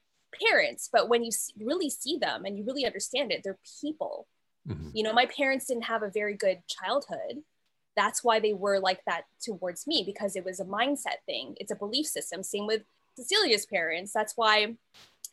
parents 0.50 0.90
but 0.92 1.10
when 1.10 1.24
you 1.24 1.32
really 1.60 1.90
see 1.90 2.18
them 2.18 2.46
and 2.46 2.58
you 2.58 2.64
really 2.64 2.86
understand 2.86 3.32
it 3.32 3.42
they're 3.44 3.60
people 3.82 4.28
mm-hmm. 4.68 4.90
you 4.94 5.04
know 5.04 5.14
my 5.14 5.26
parents 5.26 5.66
didn't 5.66 5.84
have 5.84 6.04
a 6.04 6.10
very 6.10 6.36
good 6.36 6.62
childhood 6.68 7.44
that's 7.96 8.24
why 8.24 8.40
they 8.40 8.54
were 8.54 8.80
like 8.80 9.04
that 9.06 9.24
towards 9.44 9.86
me 9.86 10.04
because 10.06 10.36
it 10.36 10.46
was 10.46 10.60
a 10.60 10.66
mindset 10.66 11.20
thing 11.26 11.56
it's 11.60 11.72
a 11.72 11.76
belief 11.76 12.06
system 12.06 12.44
same 12.44 12.66
with 12.66 12.84
Cecilia's 13.16 13.66
parents. 13.66 14.12
That's 14.14 14.34
why, 14.36 14.76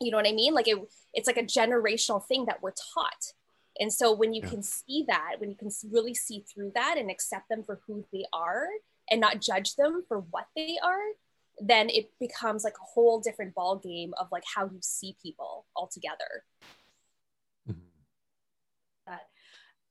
you 0.00 0.10
know 0.10 0.16
what 0.16 0.26
I 0.26 0.32
mean? 0.32 0.54
Like 0.54 0.68
it, 0.68 0.78
it's 1.14 1.26
like 1.26 1.36
a 1.36 1.42
generational 1.42 2.24
thing 2.24 2.46
that 2.46 2.62
we're 2.62 2.72
taught. 2.94 3.32
And 3.80 3.92
so 3.92 4.12
when 4.12 4.34
you 4.34 4.42
yeah. 4.42 4.50
can 4.50 4.62
see 4.62 5.04
that, 5.06 5.36
when 5.38 5.50
you 5.50 5.56
can 5.56 5.70
really 5.90 6.14
see 6.14 6.44
through 6.52 6.72
that 6.74 6.96
and 6.98 7.10
accept 7.10 7.48
them 7.48 7.62
for 7.62 7.80
who 7.86 8.04
they 8.12 8.24
are 8.32 8.66
and 9.10 9.20
not 9.20 9.40
judge 9.40 9.76
them 9.76 10.04
for 10.08 10.20
what 10.30 10.46
they 10.56 10.78
are, 10.82 10.98
then 11.60 11.88
it 11.90 12.10
becomes 12.20 12.64
like 12.64 12.74
a 12.74 12.84
whole 12.84 13.20
different 13.20 13.54
ball 13.54 13.76
game 13.76 14.14
of 14.18 14.28
like 14.30 14.44
how 14.54 14.64
you 14.64 14.78
see 14.80 15.16
people 15.22 15.64
altogether. 15.76 16.44
Mm-hmm. 17.68 19.14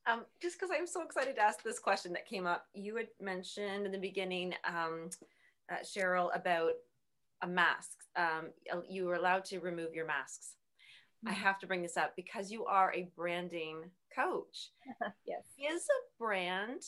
Um, 0.08 0.24
just 0.40 0.58
because 0.58 0.74
I'm 0.74 0.86
so 0.86 1.02
excited 1.02 1.36
to 1.36 1.42
ask 1.42 1.62
this 1.62 1.78
question 1.78 2.12
that 2.14 2.26
came 2.26 2.46
up, 2.46 2.66
you 2.72 2.96
had 2.96 3.08
mentioned 3.20 3.84
in 3.84 3.92
the 3.92 3.98
beginning, 3.98 4.54
um, 4.64 5.10
uh, 5.70 5.82
Cheryl, 5.84 6.34
about 6.34 6.72
a 7.42 7.46
mask. 7.46 7.98
Um, 8.16 8.50
you 8.88 9.04
were 9.04 9.16
allowed 9.16 9.44
to 9.46 9.58
remove 9.58 9.94
your 9.94 10.06
masks. 10.06 10.54
Mm-hmm. 11.24 11.28
I 11.28 11.32
have 11.36 11.58
to 11.58 11.66
bring 11.66 11.82
this 11.82 11.98
up 11.98 12.14
because 12.16 12.50
you 12.50 12.64
are 12.64 12.92
a 12.94 13.10
branding 13.16 13.90
coach. 14.14 14.70
yes. 15.26 15.42
Is 15.58 15.82
a 15.84 16.18
brand 16.18 16.82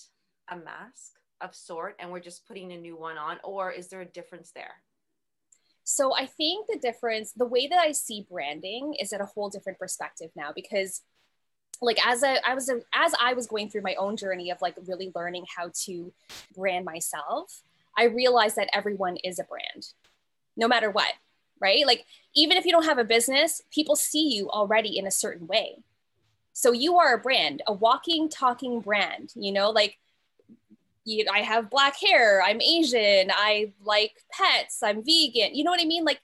a 0.51 0.57
mask 0.57 1.13
of 1.43 1.55
sort 1.55 1.97
and 1.99 2.11
we're 2.11 2.21
just 2.21 2.47
putting 2.47 2.73
a 2.73 2.77
new 2.77 2.97
one 2.97 3.19
on, 3.19 3.39
or 3.45 3.71
is 3.71 3.89
there 3.89 4.01
a 4.01 4.07
difference 4.07 4.51
there? 4.53 4.83
So 5.85 6.15
I 6.17 6.27
think 6.27 6.69
the 6.69 6.79
difference, 6.79 7.33
the 7.33 7.47
way 7.47 7.67
that 7.67 7.79
I 7.79 7.93
see 7.93 8.27
branding 8.31 8.95
is 9.01 9.13
at 9.13 9.21
a 9.21 9.27
whole 9.27 9.51
different 9.51 9.79
perspective 9.79 10.31
now 10.37 10.53
because 10.55 11.03
like 11.81 12.05
as 12.07 12.23
I 12.23 12.55
was 12.55 12.69
a, 12.69 12.81
as 12.95 13.15
I 13.21 13.35
was 13.35 13.47
going 13.47 13.71
through 13.71 13.83
my 13.83 13.95
own 13.95 14.17
journey 14.17 14.51
of 14.51 14.61
like 14.61 14.75
really 14.87 15.13
learning 15.15 15.47
how 15.57 15.71
to 15.85 16.13
brand 16.55 16.85
myself, 16.85 17.63
I 17.97 18.05
realized 18.05 18.57
that 18.57 18.69
everyone 18.73 19.17
is 19.19 19.39
a 19.39 19.45
brand 19.45 19.89
no 20.57 20.69
matter 20.69 20.91
what, 20.91 21.13
right? 21.61 21.87
Like, 21.87 22.05
even 22.35 22.57
if 22.57 22.65
you 22.65 22.73
don't 22.73 22.85
have 22.85 22.99
a 22.99 23.05
business, 23.05 23.63
people 23.73 23.97
see 23.97 24.35
you 24.35 24.51
already 24.51 24.99
in 24.99 25.07
a 25.07 25.11
certain 25.11 25.47
way. 25.47 25.83
So 26.53 26.73
you 26.73 26.99
are 26.99 27.15
a 27.15 27.19
brand, 27.19 27.63
a 27.67 27.73
walking, 27.73 28.29
talking 28.29 28.81
brand, 28.81 29.33
you 29.35 29.53
know, 29.53 29.71
like 29.71 29.99
you, 31.05 31.25
I 31.33 31.41
have 31.41 31.71
black 31.71 31.97
hair, 31.97 32.43
I'm 32.43 32.61
Asian, 32.61 33.31
I 33.33 33.73
like 33.83 34.13
pets, 34.31 34.83
I'm 34.83 35.03
vegan, 35.03 35.55
you 35.55 35.65
know 35.65 35.71
what 35.71 35.81
I 35.81 35.87
mean? 35.87 36.05
Like, 36.05 36.21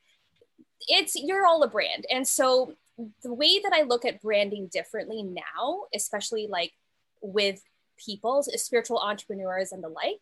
it's 0.89 1.17
you're 1.17 1.47
all 1.47 1.63
a 1.63 1.69
brand. 1.69 2.05
And 2.13 2.29
so 2.29 2.75
the 3.23 3.33
way 3.33 3.59
that 3.59 3.73
I 3.73 3.83
look 3.83 4.05
at 4.05 4.23
branding 4.23 4.69
differently 4.73 5.23
now, 5.23 5.85
especially 5.95 6.47
like 6.47 6.73
with 7.21 7.63
people, 7.99 8.43
spiritual 8.43 8.99
entrepreneurs 8.99 9.73
and 9.73 9.83
the 9.83 9.89
like, 9.89 10.21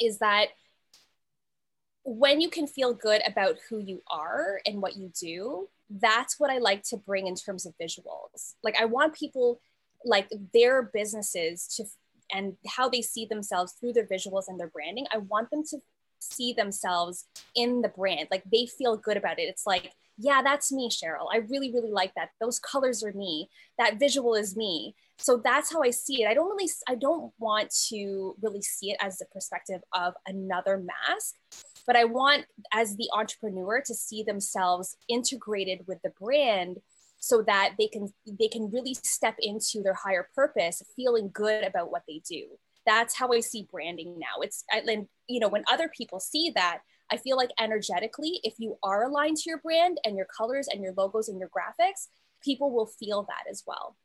is 0.00 0.18
that 0.18 0.48
when 2.04 2.40
you 2.40 2.48
can 2.48 2.66
feel 2.66 2.92
good 2.92 3.22
about 3.26 3.56
who 3.68 3.78
you 3.78 4.02
are 4.10 4.60
and 4.66 4.82
what 4.82 4.96
you 4.96 5.12
do, 5.18 5.68
that's 5.88 6.40
what 6.40 6.50
I 6.50 6.58
like 6.58 6.82
to 6.84 6.96
bring 6.96 7.26
in 7.26 7.36
terms 7.36 7.66
of 7.66 7.74
visuals. 7.80 8.54
Like 8.62 8.76
I 8.80 8.86
want 8.86 9.14
people 9.14 9.60
like 10.04 10.28
their 10.52 10.82
businesses 10.82 11.66
to 11.76 11.84
and 12.34 12.56
how 12.66 12.88
they 12.88 13.02
see 13.02 13.26
themselves 13.26 13.72
through 13.72 13.92
their 13.92 14.06
visuals 14.06 14.44
and 14.48 14.58
their 14.58 14.68
branding. 14.68 15.06
I 15.12 15.18
want 15.18 15.50
them 15.50 15.62
to 15.70 15.78
see 16.18 16.52
themselves 16.52 17.26
in 17.54 17.82
the 17.82 17.88
brand. 17.88 18.28
Like 18.30 18.42
they 18.50 18.66
feel 18.66 18.96
good 18.96 19.16
about 19.16 19.38
it. 19.38 19.42
It's 19.42 19.66
like 19.66 19.92
yeah, 20.18 20.42
that's 20.42 20.70
me, 20.70 20.88
Cheryl. 20.90 21.26
I 21.32 21.38
really, 21.38 21.72
really 21.72 21.90
like 21.90 22.14
that. 22.14 22.30
Those 22.40 22.58
colors 22.58 23.02
are 23.02 23.12
me. 23.12 23.48
That 23.78 23.98
visual 23.98 24.34
is 24.34 24.56
me. 24.56 24.94
So 25.18 25.40
that's 25.42 25.72
how 25.72 25.82
I 25.82 25.90
see 25.90 26.22
it. 26.22 26.28
I 26.28 26.34
don't 26.34 26.50
really, 26.50 26.70
I 26.88 26.94
don't 26.94 27.32
want 27.38 27.72
to 27.88 28.36
really 28.42 28.62
see 28.62 28.90
it 28.90 28.96
as 29.00 29.18
the 29.18 29.26
perspective 29.32 29.80
of 29.92 30.14
another 30.26 30.78
mask, 30.78 31.34
but 31.86 31.96
I 31.96 32.04
want 32.04 32.46
as 32.72 32.96
the 32.96 33.08
entrepreneur 33.14 33.82
to 33.86 33.94
see 33.94 34.22
themselves 34.22 34.96
integrated 35.08 35.86
with 35.86 36.02
the 36.02 36.12
brand 36.20 36.78
so 37.22 37.40
that 37.40 37.74
they 37.78 37.86
can 37.86 38.12
they 38.26 38.48
can 38.48 38.68
really 38.70 38.94
step 38.94 39.36
into 39.38 39.80
their 39.80 39.94
higher 39.94 40.28
purpose 40.34 40.82
feeling 40.96 41.30
good 41.32 41.62
about 41.62 41.90
what 41.90 42.02
they 42.08 42.20
do 42.28 42.46
that's 42.84 43.16
how 43.16 43.32
i 43.32 43.38
see 43.38 43.66
branding 43.70 44.18
now 44.18 44.40
it's 44.40 44.64
and 44.72 45.06
you 45.28 45.38
know 45.38 45.48
when 45.48 45.62
other 45.70 45.88
people 45.88 46.18
see 46.18 46.50
that 46.54 46.80
I 47.12 47.18
feel 47.18 47.36
like 47.36 47.50
energetically, 47.60 48.40
if 48.42 48.54
you 48.58 48.78
are 48.82 49.04
aligned 49.04 49.36
to 49.36 49.50
your 49.50 49.58
brand 49.58 49.98
and 50.04 50.16
your 50.16 50.26
colors 50.36 50.66
and 50.72 50.82
your 50.82 50.94
logos 50.96 51.28
and 51.28 51.38
your 51.38 51.50
graphics, 51.50 52.08
people 52.42 52.72
will 52.72 52.86
feel 52.86 53.22
that 53.28 53.50
as 53.50 53.62
well. 53.66 53.96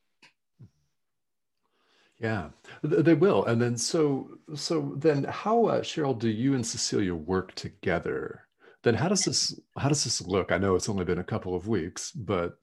Yeah, 2.18 2.50
they 2.82 3.14
will. 3.14 3.46
And 3.46 3.62
then 3.62 3.76
so 3.78 4.38
so 4.54 4.94
then 4.98 5.24
how 5.24 5.66
uh, 5.66 5.80
Cheryl 5.80 6.18
do 6.18 6.28
you 6.28 6.54
and 6.54 6.66
Cecilia 6.66 7.14
work 7.14 7.54
together? 7.54 8.44
Then 8.82 8.94
how 8.94 9.08
does 9.08 9.24
this 9.24 9.58
how 9.78 9.88
does 9.88 10.04
this 10.04 10.20
look? 10.20 10.52
I 10.52 10.58
know 10.58 10.74
it's 10.74 10.88
only 10.88 11.04
been 11.04 11.20
a 11.20 11.24
couple 11.24 11.54
of 11.54 11.68
weeks, 11.68 12.10
but 12.10 12.58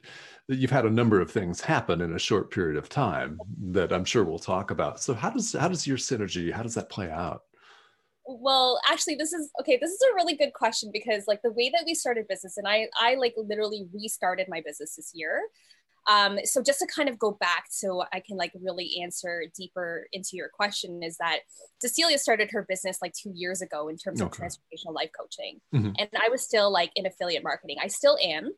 you've 0.47 0.71
had 0.71 0.85
a 0.85 0.89
number 0.89 1.21
of 1.21 1.31
things 1.31 1.61
happen 1.61 2.01
in 2.01 2.13
a 2.13 2.19
short 2.19 2.51
period 2.51 2.77
of 2.77 2.89
time 2.89 3.39
that 3.71 3.91
I'm 3.93 4.05
sure 4.05 4.23
we'll 4.25 4.39
talk 4.39 4.71
about. 4.71 5.01
So 5.01 5.13
how 5.13 5.29
does 5.29 5.53
how 5.53 5.69
does 5.69 5.87
your 5.87 5.97
synergy 5.97 6.51
how 6.51 6.61
does 6.61 6.75
that 6.75 6.89
play 6.89 7.09
out? 7.09 7.43
Well 8.27 8.79
actually 8.89 9.15
this 9.15 9.33
is 9.33 9.51
okay 9.59 9.77
this 9.79 9.91
is 9.91 9.99
a 10.11 10.15
really 10.15 10.35
good 10.35 10.53
question 10.53 10.89
because 10.91 11.25
like 11.27 11.41
the 11.43 11.51
way 11.51 11.69
that 11.69 11.83
we 11.85 11.93
started 11.93 12.27
business 12.27 12.57
and 12.57 12.67
i 12.67 12.87
i 12.99 13.15
like 13.15 13.33
literally 13.37 13.85
restarted 13.93 14.47
my 14.49 14.61
business 14.65 14.95
this 14.95 15.11
year 15.13 15.41
um, 16.07 16.37
so 16.43 16.61
just 16.61 16.77
to 16.77 16.85
kind 16.85 17.09
of 17.09 17.17
go 17.17 17.31
back 17.39 17.65
so 17.69 18.03
i 18.13 18.19
can 18.19 18.37
like 18.37 18.51
really 18.61 18.99
answer 19.01 19.43
deeper 19.55 20.07
into 20.11 20.31
your 20.33 20.49
question 20.49 21.01
is 21.03 21.17
that 21.17 21.39
cecilia 21.79 22.17
started 22.17 22.49
her 22.51 22.65
business 22.67 22.97
like 23.01 23.13
two 23.13 23.31
years 23.33 23.61
ago 23.61 23.87
in 23.87 23.97
terms 23.97 24.21
okay. 24.21 24.45
of 24.45 24.51
transformational 24.51 24.93
life 24.93 25.09
coaching 25.19 25.59
mm-hmm. 25.73 25.91
and 25.97 26.09
i 26.23 26.29
was 26.29 26.41
still 26.41 26.71
like 26.71 26.91
in 26.95 27.05
affiliate 27.05 27.43
marketing 27.43 27.77
i 27.81 27.87
still 27.87 28.17
am 28.23 28.51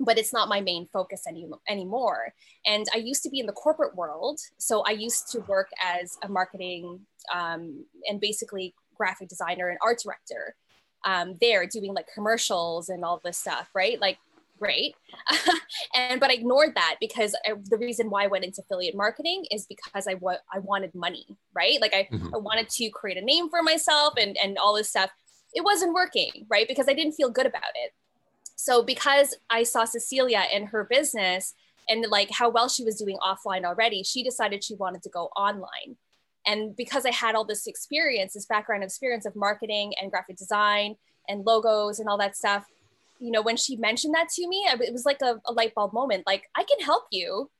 but 0.00 0.18
it's 0.18 0.32
not 0.32 0.48
my 0.48 0.60
main 0.60 0.88
focus 0.92 1.22
any, 1.28 1.46
anymore. 1.68 2.32
And 2.66 2.86
I 2.94 2.98
used 2.98 3.22
to 3.24 3.30
be 3.30 3.40
in 3.40 3.46
the 3.46 3.52
corporate 3.52 3.94
world. 3.94 4.40
So 4.58 4.82
I 4.86 4.92
used 4.92 5.30
to 5.32 5.40
work 5.40 5.68
as 5.82 6.16
a 6.22 6.28
marketing 6.28 7.00
um, 7.32 7.84
and 8.08 8.20
basically 8.20 8.74
graphic 9.02 9.28
designer 9.28 9.68
and 9.68 9.78
art 9.82 10.00
director 10.00 10.54
um, 11.04 11.36
there 11.40 11.66
doing 11.66 11.92
like 11.94 12.06
commercials 12.14 12.88
and 12.88 13.04
all 13.04 13.20
this 13.24 13.38
stuff, 13.38 13.68
right? 13.74 14.00
Like, 14.00 14.18
great. 14.58 14.94
and 15.94 16.20
but 16.20 16.30
I 16.30 16.34
ignored 16.34 16.76
that 16.76 16.96
because 17.00 17.34
I, 17.44 17.54
the 17.64 17.78
reason 17.78 18.10
why 18.10 18.24
I 18.24 18.26
went 18.28 18.44
into 18.44 18.62
affiliate 18.62 18.94
marketing 18.94 19.44
is 19.50 19.66
because 19.66 20.06
I 20.06 20.14
wa- 20.14 20.44
I 20.52 20.60
wanted 20.60 20.94
money, 20.94 21.26
right? 21.54 21.80
Like 21.80 21.94
I, 21.94 22.08
mm-hmm. 22.12 22.34
I 22.34 22.38
wanted 22.38 22.68
to 22.68 22.90
create 22.90 23.16
a 23.16 23.24
name 23.24 23.50
for 23.50 23.62
myself 23.62 24.14
and 24.16 24.36
and 24.42 24.58
all 24.58 24.76
this 24.76 24.88
stuff. 24.88 25.10
It 25.52 25.64
wasn't 25.64 25.94
working, 25.94 26.46
right? 26.48 26.68
Because 26.68 26.88
I 26.88 26.94
didn't 26.94 27.14
feel 27.14 27.30
good 27.30 27.46
about 27.46 27.72
it. 27.74 27.92
So 28.54 28.84
because 28.84 29.34
I 29.50 29.64
saw 29.64 29.84
Cecilia 29.84 30.44
and 30.52 30.68
her 30.68 30.84
business 30.84 31.54
and 31.88 32.06
like 32.08 32.30
how 32.30 32.48
well 32.48 32.68
she 32.68 32.84
was 32.84 32.96
doing 32.96 33.18
offline 33.18 33.64
already, 33.64 34.04
she 34.04 34.22
decided 34.22 34.62
she 34.62 34.76
wanted 34.76 35.02
to 35.02 35.10
go 35.10 35.24
online. 35.36 35.96
And 36.46 36.74
because 36.76 37.06
I 37.06 37.10
had 37.10 37.34
all 37.34 37.44
this 37.44 37.66
experience, 37.66 38.34
this 38.34 38.46
background 38.46 38.82
experience 38.82 39.26
of 39.26 39.36
marketing 39.36 39.92
and 40.00 40.10
graphic 40.10 40.36
design 40.36 40.96
and 41.28 41.44
logos 41.44 42.00
and 42.00 42.08
all 42.08 42.18
that 42.18 42.36
stuff, 42.36 42.66
you 43.20 43.30
know, 43.30 43.42
when 43.42 43.56
she 43.56 43.76
mentioned 43.76 44.14
that 44.14 44.28
to 44.30 44.48
me, 44.48 44.66
it 44.68 44.92
was 44.92 45.04
like 45.04 45.22
a, 45.22 45.40
a 45.46 45.52
light 45.52 45.74
bulb 45.74 45.92
moment. 45.92 46.24
Like, 46.26 46.44
I 46.56 46.64
can 46.64 46.80
help 46.80 47.04
you. 47.12 47.50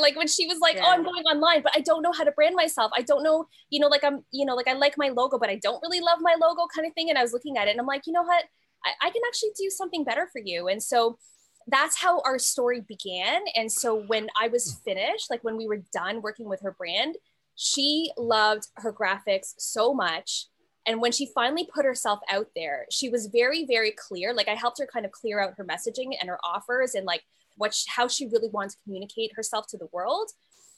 Like 0.00 0.16
when 0.16 0.26
she 0.26 0.46
was 0.46 0.58
like, 0.60 0.76
yeah. 0.76 0.84
"Oh, 0.86 0.92
I'm 0.92 1.02
going 1.02 1.24
online, 1.24 1.62
but 1.62 1.72
I 1.76 1.80
don't 1.80 2.02
know 2.02 2.12
how 2.12 2.24
to 2.24 2.32
brand 2.32 2.54
myself. 2.54 2.90
I 2.96 3.02
don't 3.02 3.22
know, 3.22 3.46
you 3.68 3.78
know, 3.78 3.88
like 3.88 4.02
I'm, 4.04 4.24
you 4.32 4.46
know, 4.46 4.54
like 4.54 4.68
I 4.68 4.72
like 4.72 4.94
my 4.96 5.08
logo, 5.08 5.38
but 5.38 5.50
I 5.50 5.56
don't 5.56 5.82
really 5.82 6.00
love 6.00 6.18
my 6.20 6.34
logo, 6.40 6.66
kind 6.74 6.86
of 6.86 6.94
thing." 6.94 7.10
And 7.10 7.18
I 7.18 7.22
was 7.22 7.32
looking 7.32 7.58
at 7.58 7.68
it, 7.68 7.72
and 7.72 7.80
I'm 7.80 7.86
like, 7.86 8.06
you 8.06 8.12
know 8.12 8.22
what? 8.22 8.44
I, 8.84 9.08
I 9.08 9.10
can 9.10 9.22
actually 9.26 9.50
do 9.58 9.68
something 9.70 10.04
better 10.04 10.28
for 10.32 10.40
you. 10.42 10.68
And 10.68 10.82
so 10.82 11.18
that's 11.66 12.00
how 12.00 12.20
our 12.20 12.38
story 12.38 12.80
began. 12.80 13.42
And 13.54 13.70
so 13.70 13.94
when 13.94 14.28
I 14.40 14.48
was 14.48 14.80
finished, 14.84 15.30
like 15.30 15.44
when 15.44 15.56
we 15.56 15.66
were 15.66 15.82
done 15.92 16.22
working 16.22 16.48
with 16.48 16.60
her 16.62 16.72
brand, 16.72 17.16
she 17.54 18.10
loved 18.16 18.68
her 18.76 18.92
graphics 18.92 19.54
so 19.58 19.92
much. 19.92 20.46
And 20.86 21.00
when 21.00 21.12
she 21.12 21.30
finally 21.32 21.68
put 21.72 21.84
herself 21.84 22.20
out 22.30 22.48
there, 22.56 22.86
she 22.90 23.08
was 23.08 23.26
very, 23.26 23.64
very 23.66 23.92
clear. 23.92 24.34
Like 24.34 24.48
I 24.48 24.54
helped 24.54 24.80
her 24.80 24.88
kind 24.92 25.06
of 25.06 25.12
clear 25.12 25.40
out 25.40 25.54
her 25.56 25.64
messaging 25.64 26.16
and 26.20 26.28
her 26.28 26.38
offers 26.42 26.94
and 26.94 27.06
like 27.06 27.22
what 27.56 27.74
she, 27.74 27.86
how 27.88 28.08
she 28.08 28.26
really 28.26 28.48
wanted 28.48 28.70
to 28.72 28.82
communicate 28.84 29.32
herself 29.36 29.66
to 29.68 29.78
the 29.78 29.88
world. 29.92 30.30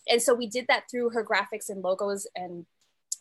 And 0.09 0.21
so 0.21 0.35
we 0.35 0.47
did 0.47 0.67
that 0.69 0.85
through 0.91 1.11
her 1.11 1.25
graphics 1.25 1.71
and 1.71 1.83
logos 1.83 2.27
and 2.37 2.67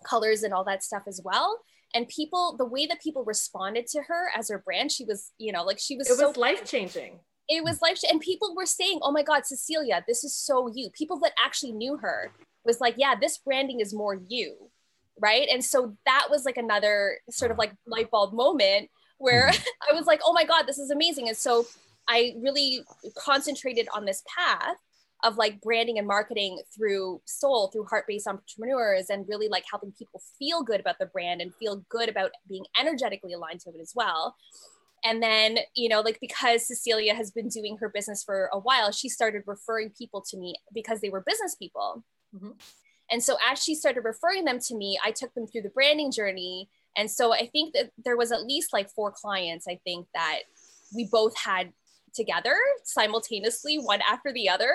colors 0.03 0.43
and 0.43 0.53
all 0.53 0.65
that 0.65 0.83
stuff 0.83 1.03
as 1.07 1.21
well. 1.23 1.59
And 1.93 2.07
people, 2.07 2.55
the 2.57 2.65
way 2.65 2.85
that 2.87 3.01
people 3.01 3.23
responded 3.23 3.87
to 3.87 4.01
her 4.07 4.29
as 4.37 4.49
her 4.49 4.57
brand, 4.57 4.91
she 4.91 5.05
was, 5.05 5.31
you 5.37 5.51
know, 5.51 5.63
like 5.63 5.79
she 5.79 5.95
was 5.95 6.09
it 6.09 6.17
so 6.17 6.29
was 6.29 6.37
life 6.37 6.65
changing. 6.65 7.19
It 7.47 7.63
was 7.63 7.81
life, 7.81 8.01
changing. 8.01 8.09
and 8.11 8.19
people 8.21 8.55
were 8.55 8.65
saying, 8.65 8.99
"Oh 9.03 9.11
my 9.11 9.21
God, 9.21 9.45
Cecilia, 9.45 10.03
this 10.07 10.23
is 10.23 10.35
so 10.35 10.71
you." 10.73 10.89
People 10.89 11.19
that 11.19 11.33
actually 11.43 11.73
knew 11.73 11.97
her 11.97 12.31
was 12.65 12.79
like, 12.79 12.95
yeah, 12.97 13.15
this 13.19 13.37
branding 13.37 13.79
is 13.79 13.93
more 13.93 14.19
you. 14.27 14.55
Right. 15.21 15.47
And 15.51 15.63
so 15.63 15.95
that 16.05 16.27
was 16.29 16.43
like 16.43 16.57
another 16.57 17.19
sort 17.29 17.51
of 17.51 17.57
like 17.57 17.73
light 17.85 18.09
bulb 18.09 18.33
moment 18.33 18.89
where 19.19 19.49
mm-hmm. 19.49 19.91
I 19.91 19.95
was 19.95 20.07
like, 20.07 20.21
oh 20.25 20.33
my 20.33 20.43
God, 20.43 20.63
this 20.63 20.79
is 20.79 20.89
amazing. 20.89 21.27
And 21.27 21.37
so 21.37 21.65
I 22.07 22.35
really 22.41 22.83
concentrated 23.17 23.87
on 23.93 24.05
this 24.05 24.23
path 24.35 24.75
of 25.23 25.37
like 25.37 25.61
branding 25.61 25.97
and 25.97 26.07
marketing 26.07 26.61
through 26.75 27.21
soul, 27.25 27.69
through 27.69 27.85
heart 27.85 28.05
based 28.07 28.27
entrepreneurs, 28.27 29.09
and 29.09 29.25
really 29.27 29.47
like 29.47 29.63
helping 29.69 29.93
people 29.93 30.21
feel 30.37 30.63
good 30.63 30.81
about 30.81 30.99
the 30.99 31.05
brand 31.05 31.41
and 31.41 31.55
feel 31.55 31.85
good 31.89 32.09
about 32.09 32.31
being 32.49 32.65
energetically 32.79 33.33
aligned 33.33 33.61
to 33.61 33.69
it 33.69 33.81
as 33.81 33.93
well. 33.95 34.35
And 35.05 35.21
then, 35.21 35.59
you 35.75 35.89
know, 35.89 36.01
like 36.01 36.19
because 36.19 36.67
Cecilia 36.67 37.13
has 37.13 37.31
been 37.31 37.49
doing 37.49 37.77
her 37.77 37.89
business 37.89 38.23
for 38.23 38.49
a 38.53 38.59
while, 38.59 38.91
she 38.91 39.09
started 39.09 39.43
referring 39.45 39.91
people 39.97 40.23
to 40.29 40.37
me 40.37 40.55
because 40.73 41.01
they 41.01 41.09
were 41.09 41.23
business 41.25 41.55
people. 41.55 42.03
Mm-hmm. 42.35 42.51
And 43.11 43.23
so 43.23 43.37
as 43.49 43.63
she 43.63 43.75
started 43.75 44.01
referring 44.01 44.45
them 44.45 44.59
to 44.59 44.75
me, 44.75 44.99
I 45.03 45.11
took 45.11 45.33
them 45.33 45.45
through 45.45 45.61
the 45.61 45.69
branding 45.69 46.11
journey. 46.11 46.69
And 46.97 47.09
so 47.09 47.33
I 47.33 47.47
think 47.47 47.73
that 47.73 47.91
there 48.03 48.17
was 48.17 48.31
at 48.31 48.43
least 48.43 48.73
like 48.73 48.89
four 48.89 49.11
clients, 49.11 49.67
I 49.67 49.79
think 49.83 50.07
that 50.13 50.39
we 50.95 51.07
both 51.11 51.37
had 51.37 51.73
together 52.13 52.55
simultaneously, 52.83 53.77
one 53.77 53.99
after 54.09 54.31
the 54.31 54.49
other. 54.49 54.73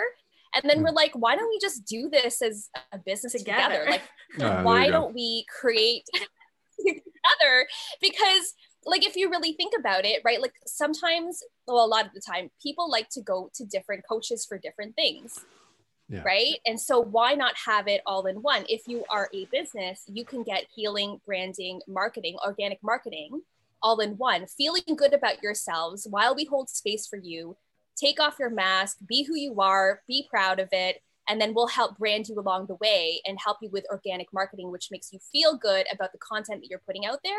And 0.54 0.68
then 0.68 0.82
we're 0.82 0.90
like, 0.90 1.12
why 1.14 1.36
don't 1.36 1.48
we 1.48 1.58
just 1.60 1.84
do 1.84 2.08
this 2.08 2.42
as 2.42 2.70
a 2.92 2.98
business 2.98 3.32
together? 3.32 3.84
together? 3.84 3.90
Like, 3.90 4.02
uh, 4.40 4.62
why 4.62 4.88
don't 4.88 5.14
we 5.14 5.44
create 5.48 6.04
together? 6.78 7.66
Because 8.00 8.54
like 8.86 9.04
if 9.04 9.16
you 9.16 9.30
really 9.30 9.52
think 9.52 9.74
about 9.78 10.04
it 10.04 10.22
right 10.24 10.40
like 10.40 10.54
sometimes 10.66 11.42
well 11.66 11.84
a 11.84 11.86
lot 11.86 12.06
of 12.06 12.12
the 12.14 12.20
time 12.20 12.48
people 12.62 12.90
like 12.90 13.08
to 13.10 13.20
go 13.20 13.50
to 13.52 13.64
different 13.66 14.02
coaches 14.08 14.46
for 14.48 14.56
different 14.56 14.94
things 14.94 15.44
yeah. 16.08 16.22
right? 16.22 16.54
And 16.66 16.80
so 16.80 17.00
why 17.00 17.34
not 17.34 17.54
have 17.66 17.88
it 17.88 18.00
all 18.06 18.26
in 18.26 18.36
one? 18.36 18.64
If 18.68 18.82
you 18.86 19.04
are 19.10 19.28
a 19.34 19.46
business, 19.46 20.04
you 20.06 20.24
can 20.24 20.42
get 20.42 20.66
healing, 20.74 21.20
branding, 21.26 21.80
marketing, 21.86 22.36
organic 22.44 22.78
marketing 22.82 23.42
all 23.82 24.00
in 24.00 24.12
one, 24.12 24.46
feeling 24.46 24.82
good 24.96 25.14
about 25.14 25.42
yourselves 25.42 26.06
while 26.10 26.34
we 26.34 26.44
hold 26.44 26.68
space 26.68 27.06
for 27.06 27.18
you. 27.18 27.56
Take 27.96 28.20
off 28.20 28.36
your 28.38 28.50
mask, 28.50 28.98
be 29.06 29.24
who 29.24 29.36
you 29.36 29.60
are, 29.60 30.02
be 30.08 30.26
proud 30.30 30.60
of 30.60 30.68
it, 30.72 31.00
and 31.28 31.40
then 31.40 31.52
we'll 31.54 31.68
help 31.68 31.98
brand 31.98 32.28
you 32.28 32.38
along 32.38 32.66
the 32.66 32.76
way 32.76 33.20
and 33.26 33.38
help 33.44 33.58
you 33.60 33.68
with 33.70 33.84
organic 33.90 34.32
marketing 34.32 34.72
which 34.72 34.88
makes 34.90 35.12
you 35.12 35.18
feel 35.30 35.56
good 35.56 35.86
about 35.92 36.12
the 36.12 36.18
content 36.18 36.60
that 36.62 36.70
you're 36.70 36.82
putting 36.86 37.04
out 37.04 37.20
there 37.22 37.34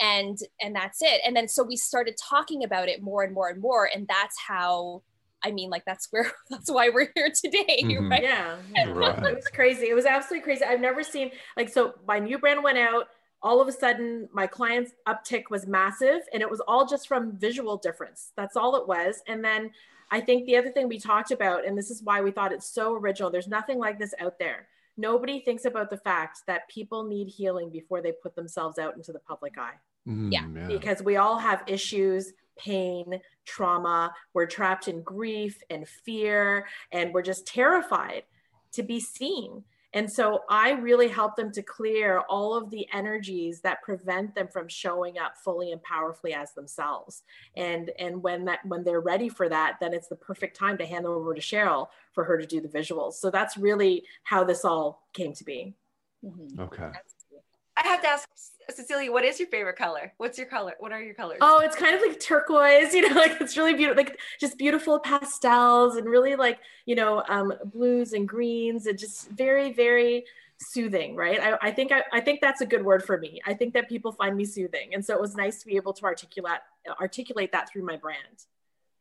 and 0.00 0.38
and 0.60 0.74
that's 0.74 1.00
it 1.00 1.20
and 1.24 1.34
then 1.34 1.48
so 1.48 1.62
we 1.62 1.76
started 1.76 2.16
talking 2.20 2.64
about 2.64 2.88
it 2.88 3.02
more 3.02 3.22
and 3.22 3.32
more 3.32 3.48
and 3.48 3.60
more 3.60 3.88
and 3.94 4.06
that's 4.08 4.36
how 4.46 5.02
I 5.42 5.52
mean, 5.52 5.70
like 5.70 5.84
that's 5.84 6.08
where 6.10 6.30
that's 6.50 6.70
why 6.70 6.90
we're 6.90 7.10
here 7.14 7.30
today, 7.34 7.80
mm-hmm. 7.82 8.10
right? 8.10 8.22
Yeah, 8.22 8.56
right. 8.88 9.18
it 9.24 9.36
was 9.36 9.48
crazy. 9.48 9.88
It 9.88 9.94
was 9.94 10.06
absolutely 10.06 10.44
crazy. 10.44 10.64
I've 10.64 10.80
never 10.80 11.02
seen 11.02 11.30
like 11.56 11.68
so. 11.68 11.94
My 12.06 12.18
new 12.18 12.38
brand 12.38 12.62
went 12.62 12.78
out. 12.78 13.08
All 13.42 13.60
of 13.60 13.68
a 13.68 13.72
sudden, 13.72 14.28
my 14.32 14.46
clients' 14.46 14.92
uptick 15.06 15.44
was 15.50 15.66
massive, 15.66 16.22
and 16.32 16.42
it 16.42 16.50
was 16.50 16.60
all 16.60 16.86
just 16.86 17.06
from 17.06 17.36
visual 17.38 17.76
difference. 17.76 18.32
That's 18.36 18.56
all 18.56 18.76
it 18.76 18.88
was. 18.88 19.22
And 19.28 19.44
then 19.44 19.70
I 20.10 20.20
think 20.20 20.46
the 20.46 20.56
other 20.56 20.70
thing 20.70 20.88
we 20.88 20.98
talked 20.98 21.30
about, 21.30 21.66
and 21.66 21.76
this 21.76 21.90
is 21.90 22.02
why 22.02 22.22
we 22.22 22.30
thought 22.30 22.52
it's 22.52 22.68
so 22.68 22.94
original. 22.94 23.30
There's 23.30 23.46
nothing 23.46 23.78
like 23.78 23.98
this 23.98 24.14
out 24.20 24.38
there. 24.38 24.68
Nobody 24.96 25.40
thinks 25.40 25.66
about 25.66 25.90
the 25.90 25.98
fact 25.98 26.40
that 26.46 26.68
people 26.68 27.04
need 27.04 27.28
healing 27.28 27.70
before 27.70 28.00
they 28.00 28.12
put 28.12 28.34
themselves 28.34 28.78
out 28.78 28.96
into 28.96 29.12
the 29.12 29.18
public 29.18 29.58
eye. 29.58 29.74
Mm, 30.08 30.32
yeah. 30.32 30.46
yeah. 30.54 30.66
Because 30.66 31.02
we 31.02 31.16
all 31.16 31.38
have 31.38 31.62
issues 31.66 32.32
pain, 32.56 33.20
trauma. 33.44 34.12
We're 34.34 34.46
trapped 34.46 34.88
in 34.88 35.02
grief 35.02 35.62
and 35.70 35.86
fear, 35.86 36.66
and 36.92 37.12
we're 37.12 37.22
just 37.22 37.46
terrified 37.46 38.24
to 38.72 38.82
be 38.82 39.00
seen. 39.00 39.64
And 39.92 40.12
so 40.12 40.42
I 40.50 40.72
really 40.72 41.08
help 41.08 41.36
them 41.36 41.50
to 41.52 41.62
clear 41.62 42.18
all 42.28 42.54
of 42.54 42.70
the 42.70 42.86
energies 42.92 43.60
that 43.62 43.80
prevent 43.82 44.34
them 44.34 44.46
from 44.46 44.68
showing 44.68 45.16
up 45.18 45.38
fully 45.38 45.72
and 45.72 45.82
powerfully 45.82 46.34
as 46.34 46.52
themselves. 46.52 47.22
And 47.56 47.90
and 47.98 48.22
when 48.22 48.44
that 48.44 48.58
when 48.66 48.84
they're 48.84 49.00
ready 49.00 49.30
for 49.30 49.48
that, 49.48 49.76
then 49.80 49.94
it's 49.94 50.08
the 50.08 50.16
perfect 50.16 50.54
time 50.54 50.76
to 50.78 50.86
hand 50.86 51.06
them 51.06 51.12
over 51.12 51.32
to 51.32 51.40
Cheryl 51.40 51.88
for 52.12 52.24
her 52.24 52.36
to 52.36 52.44
do 52.44 52.60
the 52.60 52.68
visuals. 52.68 53.14
So 53.14 53.30
that's 53.30 53.56
really 53.56 54.04
how 54.22 54.44
this 54.44 54.66
all 54.66 55.06
came 55.14 55.32
to 55.32 55.44
be. 55.44 55.72
Mm-hmm. 56.22 56.60
Okay. 56.60 56.90
I 57.76 57.86
have 57.86 58.00
to 58.02 58.08
ask 58.08 58.28
Cecilia, 58.70 59.12
what 59.12 59.24
is 59.24 59.38
your 59.38 59.48
favorite 59.48 59.76
color? 59.76 60.12
What's 60.16 60.38
your 60.38 60.46
color? 60.46 60.74
What 60.80 60.92
are 60.92 61.02
your 61.02 61.14
colors? 61.14 61.38
Oh, 61.40 61.60
it's 61.60 61.76
kind 61.76 61.94
of 61.94 62.00
like 62.00 62.18
turquoise, 62.18 62.94
you 62.94 63.08
know, 63.08 63.14
like 63.14 63.40
it's 63.40 63.56
really 63.56 63.74
beautiful, 63.74 64.02
like 64.02 64.18
just 64.40 64.58
beautiful 64.58 64.98
pastels 64.98 65.96
and 65.96 66.08
really 66.08 66.36
like, 66.36 66.58
you 66.84 66.94
know, 66.94 67.22
um, 67.28 67.52
blues 67.64 68.12
and 68.12 68.28
greens 68.28 68.86
and 68.86 68.98
just 68.98 69.30
very, 69.30 69.72
very 69.72 70.24
soothing, 70.58 71.14
right? 71.14 71.40
I, 71.40 71.68
I 71.68 71.70
think 71.70 71.92
I, 71.92 72.02
I 72.12 72.20
think 72.20 72.40
that's 72.40 72.60
a 72.60 72.66
good 72.66 72.84
word 72.84 73.04
for 73.04 73.18
me. 73.18 73.40
I 73.46 73.54
think 73.54 73.74
that 73.74 73.88
people 73.88 74.12
find 74.12 74.36
me 74.36 74.44
soothing. 74.44 74.94
And 74.94 75.04
so 75.04 75.14
it 75.14 75.20
was 75.20 75.36
nice 75.36 75.60
to 75.60 75.66
be 75.66 75.76
able 75.76 75.92
to 75.94 76.04
articulate 76.04 76.60
articulate 77.00 77.52
that 77.52 77.70
through 77.70 77.84
my 77.84 77.96
brand. 77.96 78.46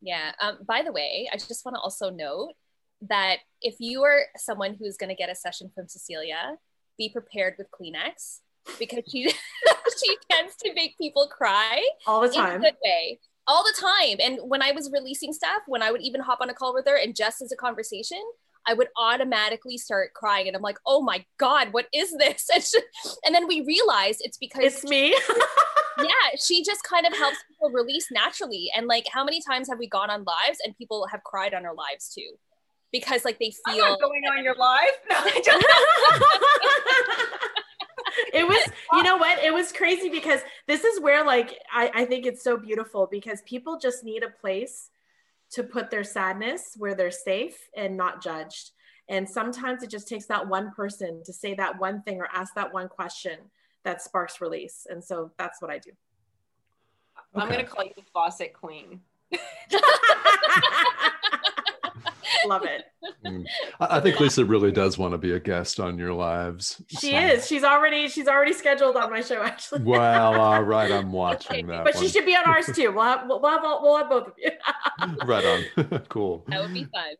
Yeah. 0.01 0.33
Um, 0.41 0.59
by 0.67 0.83
the 0.83 0.91
way, 0.91 1.29
I 1.31 1.37
just 1.37 1.65
want 1.65 1.75
to 1.75 1.81
also 1.81 2.09
note 2.09 2.53
that 3.01 3.37
if 3.61 3.75
you 3.79 4.03
are 4.03 4.25
someone 4.37 4.75
who's 4.75 4.97
going 4.97 5.09
to 5.09 5.15
get 5.15 5.29
a 5.29 5.35
session 5.35 5.71
from 5.73 5.87
Cecilia, 5.87 6.57
be 6.97 7.09
prepared 7.09 7.55
with 7.57 7.67
Kleenex 7.71 8.39
because 8.79 9.03
she 9.09 9.29
she 9.29 10.17
tends 10.29 10.55
to 10.63 10.73
make 10.73 10.97
people 10.97 11.27
cry 11.27 11.83
all 12.07 12.21
the 12.21 12.29
time. 12.29 12.61
Good 12.61 12.75
way. 12.83 13.19
All 13.47 13.63
the 13.63 13.75
time. 13.79 14.17
And 14.19 14.49
when 14.49 14.61
I 14.61 14.71
was 14.71 14.89
releasing 14.91 15.31
stuff, 15.31 15.61
when 15.67 15.83
I 15.83 15.91
would 15.91 16.01
even 16.01 16.21
hop 16.21 16.39
on 16.41 16.49
a 16.49 16.53
call 16.53 16.73
with 16.73 16.87
her 16.87 16.97
and 16.97 17.15
just 17.15 17.41
as 17.41 17.51
a 17.51 17.55
conversation, 17.55 18.21
I 18.67 18.73
would 18.73 18.87
automatically 18.97 19.77
start 19.77 20.13
crying. 20.13 20.47
And 20.47 20.55
I'm 20.55 20.63
like, 20.63 20.79
oh 20.85 21.01
my 21.01 21.23
God, 21.37 21.71
what 21.71 21.87
is 21.93 22.15
this? 22.17 22.49
And, 22.53 22.63
she, 22.63 22.79
and 23.25 23.35
then 23.35 23.47
we 23.47 23.61
realized 23.61 24.21
it's 24.23 24.37
because 24.37 24.63
it's 24.63 24.83
me. 24.83 25.09
yeah, 25.99 26.35
she 26.43 26.63
just 26.63 26.83
kind 26.83 27.05
of 27.05 27.13
helps 27.15 27.37
people 27.47 27.69
release 27.71 28.07
naturally. 28.11 28.69
And 28.75 28.87
like, 28.87 29.05
how 29.11 29.23
many 29.23 29.41
times 29.41 29.69
have 29.69 29.77
we 29.79 29.87
gone 29.87 30.09
on 30.09 30.23
lives 30.23 30.57
and 30.63 30.75
people 30.77 31.05
have 31.11 31.23
cried 31.23 31.53
on 31.53 31.65
our 31.65 31.75
lives 31.75 32.09
too? 32.13 32.31
Because 32.91 33.25
like 33.25 33.39
they 33.39 33.53
feel 33.67 33.97
going 33.97 34.23
on 34.25 34.43
your 34.43 34.55
live. 34.55 34.89
No, 35.09 35.21
it 38.33 38.47
was 38.47 38.67
you 38.93 39.03
know 39.03 39.17
what? 39.17 39.43
It 39.43 39.53
was 39.53 39.71
crazy 39.71 40.09
because 40.09 40.41
this 40.67 40.83
is 40.83 41.01
where 41.01 41.25
like 41.25 41.57
I, 41.71 41.91
I 41.93 42.05
think 42.05 42.25
it's 42.25 42.43
so 42.43 42.57
beautiful 42.57 43.07
because 43.09 43.41
people 43.43 43.77
just 43.77 44.03
need 44.03 44.23
a 44.23 44.29
place 44.29 44.89
to 45.51 45.63
put 45.63 45.91
their 45.91 46.03
sadness 46.03 46.61
where 46.77 46.95
they're 46.95 47.11
safe 47.11 47.57
and 47.75 47.95
not 47.95 48.23
judged. 48.23 48.71
And 49.07 49.29
sometimes 49.29 49.83
it 49.83 49.89
just 49.89 50.07
takes 50.07 50.25
that 50.25 50.47
one 50.47 50.71
person 50.71 51.21
to 51.25 51.33
say 51.33 51.53
that 51.55 51.79
one 51.79 52.01
thing 52.01 52.19
or 52.19 52.27
ask 52.33 52.53
that 52.55 52.73
one 52.73 52.89
question 52.89 53.37
that 53.83 54.01
sparks 54.01 54.41
release. 54.41 54.87
And 54.89 55.03
so 55.03 55.31
that's 55.37 55.61
what 55.61 55.71
i 55.71 55.77
do. 55.77 55.91
Okay. 57.35 57.45
i'm 57.45 57.51
going 57.51 57.63
to 57.63 57.69
call 57.69 57.83
you 57.83 57.91
the 57.95 58.03
faucet 58.13 58.53
queen 58.53 59.01
Love 62.47 62.63
it. 62.63 62.85
Mm. 63.25 63.45
I 63.79 63.99
think 63.99 64.19
Lisa 64.19 64.45
really 64.45 64.71
does 64.71 64.97
want 64.97 65.13
to 65.13 65.17
be 65.17 65.33
a 65.33 65.39
guest 65.39 65.79
on 65.79 65.97
your 65.97 66.13
lives. 66.13 66.81
She 66.87 67.11
so. 67.11 67.17
is. 67.17 67.47
She's 67.47 67.63
already 67.63 68.07
she's 68.07 68.27
already 68.27 68.53
scheduled 68.53 68.95
on 68.95 69.11
my 69.11 69.21
show 69.21 69.41
actually. 69.41 69.83
well, 69.83 70.39
all 70.39 70.63
right, 70.63 70.91
I'm 70.91 71.11
watching 71.11 71.67
that. 71.67 71.83
But 71.83 71.95
one. 71.95 72.03
she 72.03 72.09
should 72.09 72.25
be 72.25 72.35
on 72.35 72.45
ours 72.45 72.69
too. 72.73 72.91
We'll 72.91 73.03
have 73.03 73.23
we'll 73.27 73.45
have, 73.45 73.61
we'll 73.63 73.97
have 73.97 74.09
both 74.09 74.27
of 74.27 74.33
you. 74.37 74.51
right 75.25 75.45
on. 75.45 76.01
cool. 76.09 76.45
That 76.47 76.61
would 76.61 76.73
be 76.73 76.85
fun. 76.85 77.15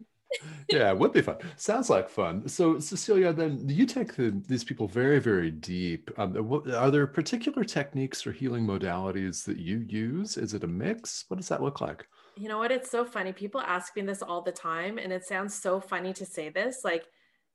yeah, 0.69 0.91
it 0.91 0.97
would 0.97 1.13
be 1.13 1.21
fun. 1.21 1.37
Sounds 1.55 1.89
like 1.89 2.09
fun. 2.09 2.47
So, 2.47 2.79
Cecilia, 2.79 3.31
then 3.31 3.69
you 3.69 3.85
take 3.85 4.15
the, 4.15 4.41
these 4.47 4.65
people 4.65 4.87
very, 4.87 5.19
very 5.19 5.49
deep. 5.49 6.11
Um, 6.17 6.63
are 6.73 6.91
there 6.91 7.07
particular 7.07 7.63
techniques 7.63 8.27
or 8.27 8.33
healing 8.33 8.65
modalities 8.65 9.45
that 9.45 9.57
you 9.57 9.85
use? 9.87 10.35
Is 10.35 10.53
it 10.53 10.63
a 10.63 10.67
mix? 10.67 11.25
What 11.29 11.37
does 11.37 11.47
that 11.49 11.63
look 11.63 11.79
like? 11.79 12.05
You 12.37 12.49
know 12.49 12.57
what? 12.57 12.71
It's 12.71 12.91
so 12.91 13.05
funny. 13.05 13.31
People 13.31 13.61
ask 13.61 13.95
me 13.95 14.01
this 14.01 14.21
all 14.21 14.41
the 14.41 14.51
time, 14.51 14.97
and 14.97 15.11
it 15.13 15.25
sounds 15.25 15.53
so 15.53 15.79
funny 15.79 16.13
to 16.13 16.25
say 16.25 16.49
this. 16.49 16.81
Like, 16.83 17.05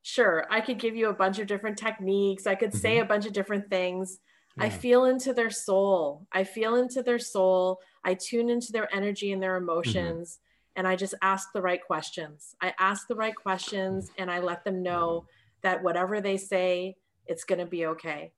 sure, 0.03 0.47
I 0.51 0.61
could 0.61 0.79
give 0.79 0.97
you 0.97 1.09
a 1.09 1.15
bunch 1.15 1.39
of 1.39 1.47
different 1.47 1.79
techniques, 1.79 2.47
I 2.47 2.55
could 2.55 2.71
mm-hmm. 2.71 2.79
say 2.79 2.99
a 2.99 3.05
bunch 3.05 3.27
of 3.27 3.33
different 3.33 3.69
things. 3.69 4.19
Yeah. 4.57 4.65
I 4.65 4.71
feel 4.71 5.05
into 5.05 5.33
their 5.33 5.51
soul. 5.51 6.27
I 6.33 6.45
feel 6.45 6.77
into 6.77 7.03
their 7.03 7.19
soul. 7.19 7.79
I 8.05 8.15
tune 8.15 8.51
into 8.51 8.73
their 8.73 8.93
energy 8.95 9.33
and 9.33 9.43
their 9.43 9.59
mm-hmm. 9.61 9.71
emotions. 9.71 10.29
Mm-hmm. 10.29 10.47
And 10.77 10.89
I 10.89 10.97
just 10.97 11.15
ask 11.21 11.49
the 11.53 11.63
right 11.63 11.81
questions. 11.85 12.55
I 12.61 12.75
ask 12.79 13.07
the 13.07 13.17
right 13.17 13.35
questions 13.35 14.11
and 14.19 14.31
I 14.31 14.41
let 14.41 14.65
them 14.65 14.83
know 14.83 15.27
that 15.63 15.83
whatever 15.83 16.21
they 16.21 16.37
say, 16.37 16.97
it's 17.27 17.45
going 17.45 17.59
to 17.59 17.67
be 17.67 17.87
okay. 17.87 18.33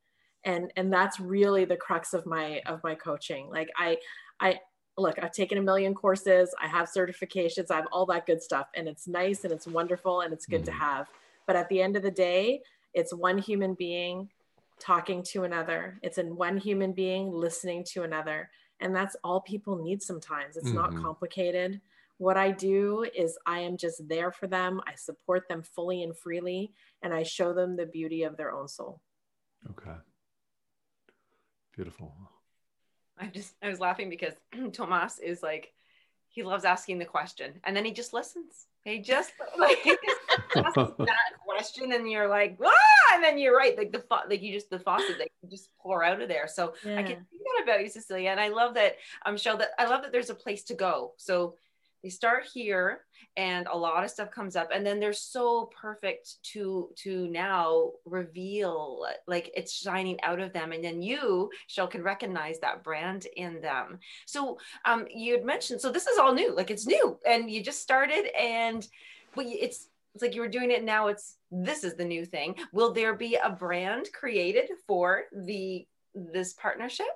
And, 0.45 0.73
and 0.77 0.93
that's 0.93 1.21
really 1.21 1.65
the 1.65 1.77
crux 1.77 2.15
of 2.15 2.27
my 2.27 2.61
of 2.67 2.81
my 2.83 2.97
coaching 2.97 3.49
like 3.49 3.69
i 3.77 3.97
i 4.41 4.59
look, 4.99 5.23
I've 5.23 5.33
taken 5.33 5.59
a 5.59 5.63
million 5.63 5.95
courses, 5.95 6.55
I 6.61 6.67
have 6.67 6.89
certifications, 6.89 7.71
I 7.71 7.77
have 7.77 7.89
all 7.93 8.07
that 8.07 8.27
good 8.27 8.43
stuff, 8.43 8.69
and 8.75 8.87
it's 8.87 9.09
nice 9.09 9.45
and 9.45 9.53
it's 9.53 9.67
wonderful 9.67 10.21
and 10.21 10.33
it's 10.33 10.47
good 10.47 10.63
mm. 10.63 10.67
to 10.67 10.73
have. 10.73 11.09
But 11.47 11.57
at 11.57 11.69
the 11.69 11.81
end 11.81 11.97
of 11.97 12.03
the 12.03 12.11
day, 12.11 12.61
it's 12.95 13.13
one 13.13 13.39
human 13.39 13.75
being 13.75 14.29
talking 14.79 15.23
to 15.23 15.45
another, 15.45 15.99
it's 16.03 16.19
in 16.19 16.37
one 16.37 16.57
human 16.57 16.93
being 16.93 17.33
listening 17.33 17.85
to 17.85 18.03
another. 18.03 18.51
And 18.81 18.95
that's 18.95 19.17
all 19.23 19.41
people 19.41 19.77
need 19.77 20.03
sometimes. 20.03 20.57
It's 20.57 20.67
mm-hmm. 20.67 20.95
not 20.95 21.03
complicated. 21.03 21.81
What 22.19 22.37
I 22.37 22.51
do 22.51 23.07
is 23.17 23.39
I 23.47 23.61
am 23.61 23.77
just 23.77 24.07
there 24.09 24.33
for 24.33 24.49
them. 24.49 24.81
I 24.87 24.95
support 24.97 25.49
them 25.49 25.63
fully 25.63 26.03
and 26.03 26.17
freely, 26.17 26.73
and 27.03 27.15
I 27.15 27.23
show 27.23 27.53
them 27.53 27.77
the 27.77 27.87
beauty 27.87 28.25
of 28.25 28.37
their 28.37 28.53
own 28.53 28.67
soul. 28.67 29.01
Okay. 29.71 29.95
Beautiful. 31.75 32.13
I 33.19 33.27
just 33.27 33.55
I 33.63 33.69
was 33.69 33.81
laughing 33.81 34.11
because 34.11 34.35
Tomas 34.73 35.19
is 35.19 35.43
like 35.43 35.73
he 36.29 36.43
loves 36.43 36.65
asking 36.65 36.99
the 36.99 37.05
question 37.05 37.61
and 37.65 37.77
then 37.77 37.85
he 37.85 37.93
just 37.93 38.13
listens. 38.13 38.67
He 38.85 38.99
just 38.99 39.33
like 39.59 39.79
he 39.79 39.91
just 39.91 40.55
that 40.99 41.33
question 41.47 41.93
and 41.93 42.11
you're 42.11 42.29
like 42.29 42.59
ah 42.65 43.15
and 43.15 43.23
then 43.23 43.39
you're 43.39 43.57
right 43.57 43.77
like 43.77 43.93
the 43.93 44.03
like 44.29 44.43
you 44.43 44.53
just 44.53 44.71
the 44.71 44.79
faucet 44.79 45.19
that 45.19 45.29
you 45.43 45.51
just 45.51 45.71
pour 45.81 46.03
out 46.03 46.21
of 46.21 46.29
there. 46.29 46.49
So 46.49 46.75
yeah. 46.85 46.99
I 46.99 47.03
can 47.03 47.17
think 47.17 47.43
that 47.45 47.63
about 47.65 47.83
you, 47.83 47.89
Cecilia, 47.89 48.31
and 48.31 48.41
I 48.41 48.49
love 48.49 48.75
that 48.75 48.97
I'm 49.25 49.35
um, 49.35 49.39
sure 49.39 49.57
that 49.57 49.71
I 49.79 49.87
love 49.87 50.03
that 50.03 50.13
there's 50.13 50.31
a 50.31 50.35
place 50.35 50.65
to 50.65 50.75
go. 50.75 51.13
So 51.17 51.57
they 52.03 52.09
start 52.09 52.45
here 52.53 53.01
and 53.37 53.67
a 53.67 53.77
lot 53.77 54.05
of 54.05 54.11
stuff 54.11 54.31
comes 54.31 54.57
up 54.57 54.71
and 54.75 54.85
then 54.85 54.99
they're 54.99 55.13
so 55.13 55.71
perfect 55.81 56.43
to 56.43 56.91
to 56.97 57.29
now 57.29 57.91
reveal 58.05 59.07
like 59.27 59.51
it's 59.55 59.73
shining 59.73 60.21
out 60.23 60.41
of 60.41 60.53
them 60.53 60.73
and 60.73 60.83
then 60.83 61.01
you 61.01 61.49
shell 61.69 61.87
can 61.87 62.03
recognize 62.03 62.59
that 62.61 62.83
brand 62.83 63.27
in 63.37 63.61
them. 63.61 63.99
So 64.27 64.59
um 64.85 65.07
you 65.11 65.33
had 65.35 65.45
mentioned 65.45 65.81
so 65.81 65.91
this 65.91 66.07
is 66.07 66.19
all 66.19 66.35
new 66.35 66.55
like 66.55 66.71
it's 66.71 66.87
new 66.87 67.19
and 67.27 67.51
you 67.51 67.63
just 67.63 67.83
started 67.83 68.27
and 68.39 68.87
but 69.35 69.47
it's 69.47 69.89
it's 70.15 70.23
like 70.23 70.35
you 70.35 70.43
were 70.43 70.49
doing 70.49 70.71
it 70.71 70.85
now 70.85 71.07
it's 71.07 71.37
this 71.51 71.85
is 71.85 71.95
the 71.95 72.05
new 72.05 72.25
thing. 72.25 72.57
Will 72.73 72.93
there 72.93 73.15
be 73.15 73.37
a 73.37 73.51
brand 73.51 74.09
created 74.13 74.71
for 74.87 75.25
the 75.33 75.87
this 76.15 76.53
partnership 76.55 77.07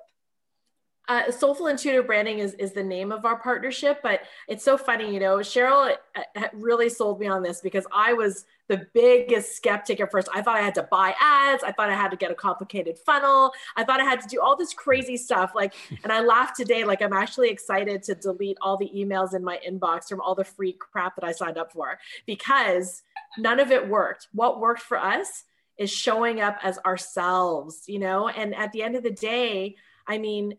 uh, 1.07 1.31
Soulful 1.31 1.67
Intuitive 1.67 2.05
Branding 2.05 2.39
is, 2.39 2.53
is 2.55 2.73
the 2.73 2.83
name 2.83 3.11
of 3.11 3.23
our 3.23 3.37
partnership, 3.37 3.99
but 4.03 4.21
it's 4.47 4.63
so 4.63 4.77
funny, 4.77 5.13
you 5.13 5.19
know, 5.19 5.37
Cheryl 5.37 5.95
uh, 6.15 6.41
really 6.53 6.89
sold 6.89 7.19
me 7.19 7.27
on 7.27 7.41
this 7.41 7.61
because 7.61 7.85
I 7.93 8.13
was 8.13 8.45
the 8.67 8.85
biggest 8.93 9.55
skeptic 9.55 10.01
at 10.01 10.11
first. 10.11 10.27
I 10.33 10.41
thought 10.41 10.57
I 10.57 10.61
had 10.61 10.75
to 10.75 10.83
buy 10.83 11.15
ads. 11.21 11.63
I 11.63 11.71
thought 11.71 11.89
I 11.89 11.95
had 11.95 12.11
to 12.11 12.17
get 12.17 12.31
a 12.31 12.35
complicated 12.35 12.97
funnel. 12.99 13.53
I 13.77 13.85
thought 13.85 14.01
I 14.01 14.03
had 14.03 14.19
to 14.21 14.27
do 14.27 14.41
all 14.41 14.57
this 14.57 14.73
crazy 14.73 15.15
stuff. 15.15 15.53
Like, 15.55 15.73
and 16.03 16.11
I 16.11 16.19
laughed 16.19 16.57
today, 16.57 16.83
like 16.83 17.01
I'm 17.01 17.13
actually 17.13 17.49
excited 17.49 18.03
to 18.03 18.15
delete 18.15 18.57
all 18.61 18.75
the 18.75 18.91
emails 18.93 19.33
in 19.33 19.43
my 19.43 19.59
inbox 19.67 20.09
from 20.09 20.19
all 20.19 20.35
the 20.35 20.43
free 20.43 20.73
crap 20.73 21.15
that 21.15 21.23
I 21.23 21.31
signed 21.31 21.57
up 21.57 21.71
for 21.71 21.97
because 22.25 23.03
none 23.37 23.61
of 23.61 23.71
it 23.71 23.87
worked. 23.87 24.27
What 24.33 24.59
worked 24.59 24.81
for 24.81 24.97
us 24.97 25.45
is 25.77 25.89
showing 25.89 26.41
up 26.41 26.57
as 26.63 26.79
ourselves, 26.79 27.83
you 27.87 27.99
know? 27.99 28.27
And 28.27 28.53
at 28.55 28.73
the 28.73 28.83
end 28.83 28.95
of 28.95 29.03
the 29.03 29.11
day, 29.11 29.75
I 30.07 30.17
mean, 30.17 30.57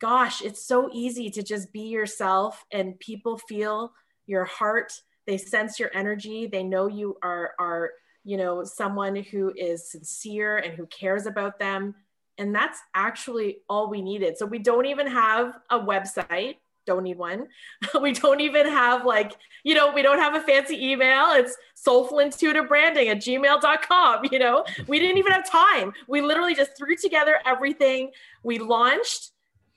gosh, 0.00 0.42
it's 0.42 0.64
so 0.64 0.90
easy 0.92 1.30
to 1.30 1.42
just 1.42 1.72
be 1.72 1.82
yourself 1.82 2.64
and 2.70 2.98
people 2.98 3.38
feel 3.38 3.92
your 4.26 4.44
heart. 4.44 4.92
They 5.26 5.38
sense 5.38 5.78
your 5.78 5.90
energy. 5.94 6.46
They 6.46 6.62
know 6.62 6.86
you 6.86 7.16
are, 7.22 7.52
are, 7.58 7.90
you 8.24 8.36
know, 8.36 8.64
someone 8.64 9.16
who 9.16 9.52
is 9.56 9.90
sincere 9.90 10.58
and 10.58 10.74
who 10.74 10.86
cares 10.86 11.26
about 11.26 11.58
them. 11.58 11.94
And 12.38 12.54
that's 12.54 12.78
actually 12.94 13.58
all 13.68 13.88
we 13.88 14.02
needed. 14.02 14.36
So 14.36 14.44
we 14.44 14.58
don't 14.58 14.86
even 14.86 15.06
have 15.06 15.58
a 15.70 15.78
website. 15.78 16.56
Don't 16.84 17.02
need 17.02 17.18
one. 17.18 17.48
we 18.00 18.12
don't 18.12 18.40
even 18.40 18.66
have 18.66 19.04
like, 19.04 19.32
you 19.64 19.74
know, 19.74 19.92
we 19.92 20.02
don't 20.02 20.18
have 20.18 20.34
a 20.34 20.40
fancy 20.40 20.90
email. 20.90 21.30
It's 21.30 21.56
soulful 21.74 22.20
intuitive 22.20 22.68
branding 22.68 23.08
at 23.08 23.18
gmail.com. 23.18 24.26
You 24.30 24.38
know, 24.38 24.64
we 24.86 24.98
didn't 24.98 25.18
even 25.18 25.32
have 25.32 25.50
time. 25.50 25.92
We 26.06 26.20
literally 26.20 26.54
just 26.54 26.76
threw 26.76 26.94
together 26.94 27.38
everything. 27.44 28.12
We 28.44 28.58
launched 28.58 29.32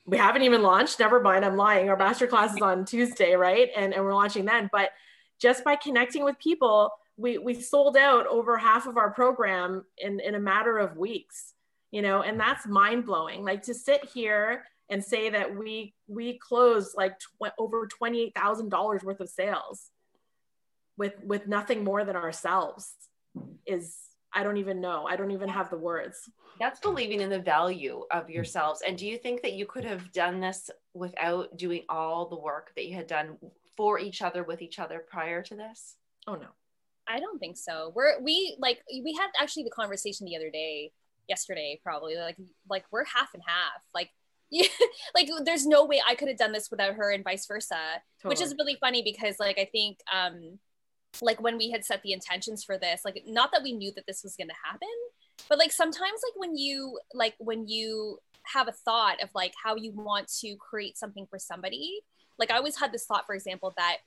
we 0.06 0.16
haven't 0.16 0.42
even 0.42 0.62
launched. 0.62 0.98
Never 0.98 1.20
mind, 1.20 1.44
I'm 1.44 1.56
lying. 1.56 1.88
Our 1.88 1.96
masterclass 1.96 2.56
is 2.56 2.62
on 2.62 2.84
Tuesday, 2.84 3.34
right? 3.34 3.68
And, 3.76 3.94
and 3.94 4.04
we're 4.04 4.14
launching 4.14 4.44
then. 4.44 4.68
But 4.72 4.90
just 5.40 5.64
by 5.64 5.76
connecting 5.76 6.24
with 6.24 6.38
people, 6.38 6.92
we 7.16 7.38
we 7.38 7.54
sold 7.54 7.96
out 7.96 8.26
over 8.26 8.56
half 8.56 8.86
of 8.86 8.96
our 8.96 9.10
program 9.10 9.84
in 9.98 10.20
in 10.20 10.34
a 10.34 10.40
matter 10.40 10.78
of 10.78 10.96
weeks 10.96 11.54
you 11.90 12.02
know 12.02 12.22
and 12.22 12.40
that's 12.40 12.66
mind 12.66 13.04
blowing 13.04 13.44
like 13.44 13.62
to 13.62 13.74
sit 13.74 14.08
here 14.12 14.64
and 14.88 15.04
say 15.04 15.30
that 15.30 15.54
we 15.54 15.94
we 16.08 16.38
closed 16.38 16.96
like 16.96 17.18
tw- 17.18 17.52
over 17.58 17.86
$28,000 17.86 19.04
worth 19.04 19.20
of 19.20 19.28
sales 19.28 19.90
with 20.96 21.14
with 21.22 21.46
nothing 21.46 21.84
more 21.84 22.04
than 22.04 22.16
ourselves 22.16 22.92
is 23.66 23.96
I 24.32 24.42
don't 24.42 24.58
even 24.58 24.80
know. 24.80 25.06
I 25.08 25.16
don't 25.16 25.32
even 25.32 25.48
have 25.48 25.70
the 25.70 25.78
words. 25.78 26.30
That's 26.58 26.80
believing 26.80 27.20
in 27.20 27.30
the 27.30 27.38
value 27.38 28.04
of 28.10 28.30
yourselves. 28.30 28.82
And 28.86 28.96
do 28.96 29.06
you 29.06 29.16
think 29.16 29.42
that 29.42 29.54
you 29.54 29.66
could 29.66 29.84
have 29.84 30.12
done 30.12 30.40
this 30.40 30.70
without 30.94 31.56
doing 31.56 31.82
all 31.88 32.28
the 32.28 32.38
work 32.38 32.72
that 32.76 32.86
you 32.86 32.94
had 32.94 33.06
done 33.06 33.38
for 33.76 33.98
each 33.98 34.22
other 34.22 34.44
with 34.44 34.62
each 34.62 34.78
other 34.78 35.04
prior 35.08 35.42
to 35.42 35.56
this? 35.56 35.96
Oh 36.26 36.34
no. 36.34 36.48
I 37.08 37.18
don't 37.18 37.38
think 37.38 37.56
so. 37.56 37.92
We're 37.94 38.20
we 38.20 38.56
like 38.58 38.82
we 38.92 39.16
had 39.18 39.30
actually 39.40 39.64
the 39.64 39.70
conversation 39.70 40.26
the 40.26 40.36
other 40.36 40.50
day, 40.50 40.92
yesterday 41.28 41.80
probably 41.82 42.16
like 42.16 42.36
like 42.68 42.84
we're 42.92 43.04
half 43.04 43.34
and 43.34 43.42
half. 43.44 43.82
Like 43.94 44.10
yeah, 44.50 44.68
like 45.14 45.28
there's 45.44 45.66
no 45.66 45.86
way 45.86 46.00
I 46.06 46.14
could 46.14 46.28
have 46.28 46.38
done 46.38 46.52
this 46.52 46.70
without 46.70 46.94
her 46.94 47.10
and 47.10 47.24
vice 47.24 47.46
versa. 47.46 48.02
Totally. 48.20 48.32
Which 48.32 48.40
is 48.40 48.54
really 48.58 48.76
funny 48.80 49.02
because 49.02 49.40
like 49.40 49.58
I 49.58 49.68
think 49.72 49.98
um 50.12 50.58
like 51.22 51.40
when 51.40 51.58
we 51.58 51.70
had 51.70 51.84
set 51.84 52.02
the 52.02 52.12
intentions 52.12 52.64
for 52.64 52.78
this 52.78 53.02
like 53.04 53.22
not 53.26 53.50
that 53.52 53.62
we 53.62 53.72
knew 53.72 53.92
that 53.94 54.06
this 54.06 54.22
was 54.22 54.36
going 54.36 54.48
to 54.48 54.54
happen 54.64 54.88
but 55.48 55.58
like 55.58 55.72
sometimes 55.72 56.20
like 56.24 56.36
when 56.36 56.56
you 56.56 56.98
like 57.14 57.34
when 57.38 57.66
you 57.68 58.18
have 58.44 58.68
a 58.68 58.72
thought 58.72 59.22
of 59.22 59.28
like 59.34 59.52
how 59.62 59.74
you 59.74 59.92
want 59.92 60.28
to 60.28 60.56
create 60.56 60.96
something 60.96 61.26
for 61.28 61.38
somebody 61.38 62.00
like 62.38 62.50
i 62.50 62.56
always 62.56 62.78
had 62.78 62.92
this 62.92 63.04
thought 63.06 63.26
for 63.26 63.34
example 63.34 63.72
that 63.76 63.98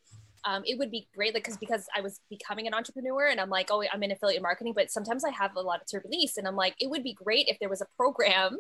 um, 0.46 0.62
it 0.66 0.78
would 0.78 0.92
be 0.92 1.08
great 1.16 1.34
like 1.34 1.44
because 1.44 1.58
because 1.58 1.86
i 1.96 2.02
was 2.02 2.20
becoming 2.30 2.68
an 2.68 2.74
entrepreneur 2.74 3.28
and 3.28 3.40
i'm 3.40 3.50
like 3.50 3.68
oh 3.72 3.84
i'm 3.94 4.04
in 4.04 4.12
affiliate 4.12 4.42
marketing 4.42 4.74
but 4.76 4.92
sometimes 4.92 5.24
i 5.24 5.30
have 5.30 5.56
a 5.56 5.62
lot 5.62 5.86
to 5.88 6.00
release 6.00 6.38
and 6.38 6.48
i'm 6.48 6.56
like 6.56 6.76
it 6.80 6.90
would 6.90 7.04
be 7.04 7.14
great 7.14 7.48
if 7.48 7.58
there 7.60 7.70
was 7.70 7.82
a 7.82 7.88
program 7.96 8.58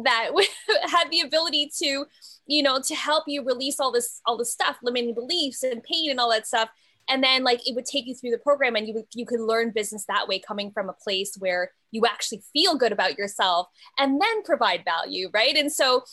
that 0.04 0.30
had 0.84 1.10
the 1.10 1.20
ability 1.20 1.68
to 1.76 2.06
you 2.46 2.62
know 2.62 2.80
to 2.80 2.94
help 2.94 3.24
you 3.26 3.44
release 3.44 3.80
all 3.80 3.90
this 3.90 4.20
all 4.24 4.36
this 4.36 4.52
stuff 4.52 4.76
limiting 4.84 5.14
beliefs 5.14 5.64
and 5.64 5.82
pain 5.82 6.10
and 6.10 6.20
all 6.20 6.30
that 6.30 6.46
stuff 6.46 6.68
and 7.10 7.22
then 7.22 7.44
like 7.44 7.60
it 7.68 7.74
would 7.74 7.84
take 7.84 8.06
you 8.06 8.14
through 8.14 8.30
the 8.30 8.38
program 8.38 8.76
and 8.76 8.88
you 8.88 9.04
you 9.14 9.26
could 9.26 9.40
learn 9.40 9.70
business 9.70 10.04
that 10.06 10.28
way 10.28 10.38
coming 10.38 10.70
from 10.70 10.88
a 10.88 10.94
place 10.94 11.34
where 11.38 11.72
you 11.90 12.06
actually 12.06 12.42
feel 12.52 12.76
good 12.76 12.92
about 12.92 13.18
yourself 13.18 13.66
and 13.98 14.20
then 14.20 14.42
provide 14.44 14.84
value 14.84 15.28
right? 15.34 15.56
And 15.56 15.72
so 15.72 16.04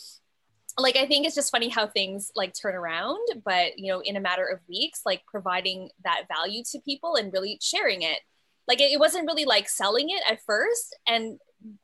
like 0.78 0.96
i 0.96 1.06
think 1.06 1.26
it's 1.26 1.34
just 1.34 1.50
funny 1.50 1.68
how 1.68 1.88
things 1.88 2.30
like 2.36 2.54
turn 2.54 2.76
around 2.76 3.18
but 3.44 3.76
you 3.76 3.92
know 3.92 4.00
in 4.00 4.16
a 4.16 4.20
matter 4.20 4.46
of 4.46 4.60
weeks 4.68 5.00
like 5.04 5.22
providing 5.26 5.88
that 6.04 6.22
value 6.28 6.62
to 6.70 6.78
people 6.80 7.16
and 7.16 7.32
really 7.32 7.58
sharing 7.60 8.02
it. 8.02 8.20
Like 8.68 8.80
it, 8.80 8.92
it 8.92 9.00
wasn't 9.00 9.26
really 9.26 9.44
like 9.44 9.68
selling 9.68 10.10
it 10.10 10.22
at 10.30 10.40
first. 10.46 10.96
And 11.06 11.38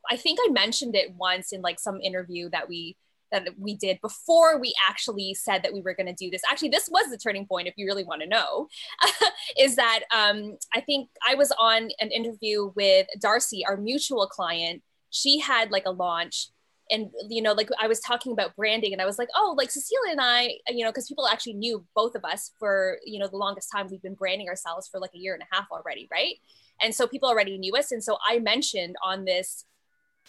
i 0.09 0.15
think 0.15 0.39
i 0.41 0.49
mentioned 0.51 0.95
it 0.95 1.13
once 1.15 1.51
in 1.51 1.61
like 1.61 1.79
some 1.79 1.99
interview 1.99 2.49
that 2.51 2.69
we 2.69 2.95
that 3.43 3.59
we 3.59 3.75
did 3.75 3.99
before 4.01 4.59
we 4.59 4.73
actually 4.87 5.33
said 5.33 5.63
that 5.63 5.73
we 5.73 5.81
were 5.81 5.93
going 5.93 6.07
to 6.07 6.13
do 6.13 6.29
this. 6.29 6.41
Actually, 6.49 6.69
this 6.69 6.87
was 6.89 7.09
the 7.09 7.17
turning 7.17 7.45
point, 7.45 7.67
if 7.67 7.73
you 7.77 7.85
really 7.85 8.03
want 8.03 8.21
to 8.21 8.27
know, 8.27 8.67
is 9.59 9.75
that 9.75 10.01
um, 10.13 10.57
I 10.73 10.81
think 10.81 11.09
I 11.27 11.35
was 11.35 11.51
on 11.59 11.89
an 11.99 12.11
interview 12.11 12.71
with 12.75 13.07
Darcy, 13.19 13.65
our 13.65 13.77
mutual 13.77 14.27
client. 14.27 14.81
She 15.09 15.39
had 15.39 15.71
like 15.71 15.85
a 15.85 15.91
launch 15.91 16.49
and 16.91 17.09
you 17.29 17.41
know 17.41 17.53
like 17.53 17.69
i 17.79 17.87
was 17.87 17.99
talking 17.99 18.31
about 18.31 18.55
branding 18.55 18.93
and 18.93 19.01
i 19.01 19.05
was 19.05 19.17
like 19.17 19.29
oh 19.35 19.55
like 19.57 19.71
cecilia 19.71 20.11
and 20.11 20.21
i 20.21 20.49
you 20.67 20.83
know 20.83 20.91
because 20.91 21.07
people 21.07 21.27
actually 21.27 21.53
knew 21.53 21.83
both 21.95 22.15
of 22.15 22.23
us 22.23 22.51
for 22.59 22.97
you 23.03 23.19
know 23.19 23.27
the 23.27 23.37
longest 23.37 23.71
time 23.71 23.87
we've 23.89 24.01
been 24.01 24.13
branding 24.13 24.47
ourselves 24.47 24.87
for 24.87 24.99
like 24.99 25.11
a 25.15 25.17
year 25.17 25.33
and 25.33 25.43
a 25.43 25.55
half 25.55 25.65
already 25.71 26.07
right 26.11 26.35
and 26.81 26.93
so 26.93 27.07
people 27.07 27.27
already 27.27 27.57
knew 27.57 27.75
us 27.75 27.91
and 27.91 28.03
so 28.03 28.17
i 28.27 28.39
mentioned 28.39 28.95
on 29.03 29.25
this 29.25 29.65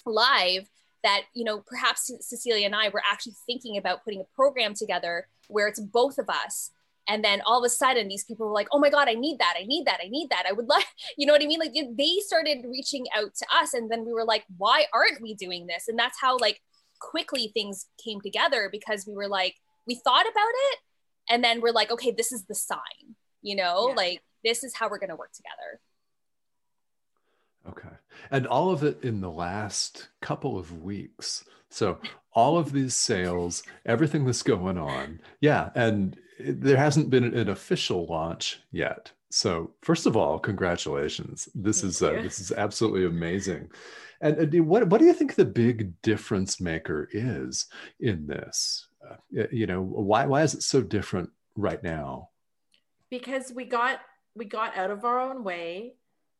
live 0.06 0.68
that 1.06 1.22
you 1.34 1.44
know 1.44 1.62
perhaps 1.66 2.10
cecilia 2.20 2.66
and 2.66 2.74
i 2.74 2.88
were 2.88 3.02
actually 3.10 3.36
thinking 3.46 3.76
about 3.76 4.02
putting 4.02 4.20
a 4.20 4.34
program 4.34 4.74
together 4.74 5.28
where 5.48 5.68
it's 5.68 5.80
both 5.80 6.18
of 6.18 6.28
us. 6.28 6.72
And 7.08 7.22
then 7.22 7.40
all 7.46 7.62
of 7.62 7.64
a 7.64 7.68
sudden 7.68 8.08
these 8.08 8.24
people 8.24 8.46
were 8.46 8.52
like 8.52 8.66
oh 8.72 8.80
my 8.80 8.90
god 8.90 9.08
i 9.08 9.14
need 9.14 9.38
that. 9.38 9.54
I 9.56 9.64
need 9.64 9.86
that. 9.86 10.00
I 10.04 10.08
need 10.08 10.30
that. 10.30 10.44
I 10.48 10.52
would 10.52 10.66
like 10.76 10.86
you 11.16 11.26
know 11.26 11.32
what 11.32 11.42
i 11.42 11.46
mean? 11.46 11.60
Like 11.60 11.74
they 11.74 12.16
started 12.20 12.66
reaching 12.68 13.06
out 13.16 13.34
to 13.36 13.46
us 13.54 13.74
and 13.74 13.90
then 13.90 14.04
we 14.04 14.12
were 14.12 14.24
like 14.24 14.44
why 14.56 14.86
aren't 14.92 15.22
we 15.22 15.34
doing 15.34 15.66
this? 15.66 15.88
And 15.88 15.98
that's 15.98 16.20
how 16.20 16.36
like 16.38 16.60
quickly 16.98 17.50
things 17.54 17.86
came 18.02 18.20
together 18.20 18.68
because 18.72 19.06
we 19.06 19.14
were 19.14 19.28
like 19.28 19.54
we 19.86 19.94
thought 19.94 20.26
about 20.26 20.54
it 20.72 20.78
and 21.30 21.44
then 21.44 21.60
we're 21.60 21.78
like 21.80 21.90
okay 21.92 22.10
this 22.10 22.32
is 22.32 22.44
the 22.44 22.54
sign 22.54 23.14
you 23.42 23.54
know? 23.54 23.88
Yeah. 23.90 23.94
like 23.94 24.22
this 24.44 24.64
is 24.64 24.74
how 24.74 24.88
we're 24.88 24.98
going 24.98 25.10
to 25.10 25.16
work 25.16 25.32
together 25.32 25.80
Okay. 27.68 27.94
And 28.30 28.46
all 28.46 28.70
of 28.70 28.82
it 28.82 29.02
in 29.02 29.20
the 29.20 29.30
last 29.30 30.08
couple 30.20 30.58
of 30.58 30.82
weeks. 30.82 31.44
So 31.70 31.98
all 32.32 32.58
of 32.58 32.72
these 32.72 32.94
sales, 32.94 33.62
everything 33.84 34.24
that's 34.24 34.42
going 34.42 34.78
on. 34.78 35.20
Yeah. 35.40 35.70
And 35.74 36.18
it, 36.38 36.60
there 36.60 36.76
hasn't 36.76 37.10
been 37.10 37.24
an 37.24 37.48
official 37.48 38.06
launch 38.06 38.60
yet. 38.70 39.10
So 39.30 39.72
first 39.82 40.06
of 40.06 40.16
all, 40.16 40.38
congratulations. 40.38 41.48
This 41.54 41.80
Thank 41.80 41.90
is 41.90 42.02
uh, 42.02 42.12
this 42.22 42.38
is 42.38 42.52
absolutely 42.52 43.06
amazing. 43.06 43.70
And 44.20 44.54
uh, 44.54 44.62
what 44.62 44.88
what 44.88 45.00
do 45.00 45.06
you 45.06 45.12
think 45.12 45.34
the 45.34 45.44
big 45.44 46.00
difference 46.02 46.60
maker 46.60 47.08
is 47.12 47.66
in 48.00 48.26
this? 48.26 48.88
Uh, 49.04 49.44
you 49.50 49.66
know, 49.66 49.82
why 49.82 50.26
why 50.26 50.42
is 50.42 50.54
it 50.54 50.62
so 50.62 50.80
different 50.80 51.30
right 51.56 51.82
now? 51.82 52.30
Because 53.10 53.52
we 53.52 53.64
got 53.64 54.00
we 54.34 54.44
got 54.44 54.76
out 54.76 54.90
of 54.90 55.04
our 55.04 55.20
own 55.20 55.42
way 55.42 55.94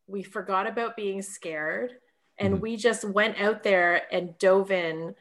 we 0.07 0.23
forgot 0.23 0.67
about 0.67 0.97
being 0.97 1.23
scared 1.23 1.93
and 2.39 2.55
mm-hmm. 2.55 2.63
we 2.63 2.77
just 2.77 3.05
went 3.05 3.41
out 3.41 3.63
there 3.63 4.03
and 4.13 4.37
dove 4.39 4.71
in 4.71 5.15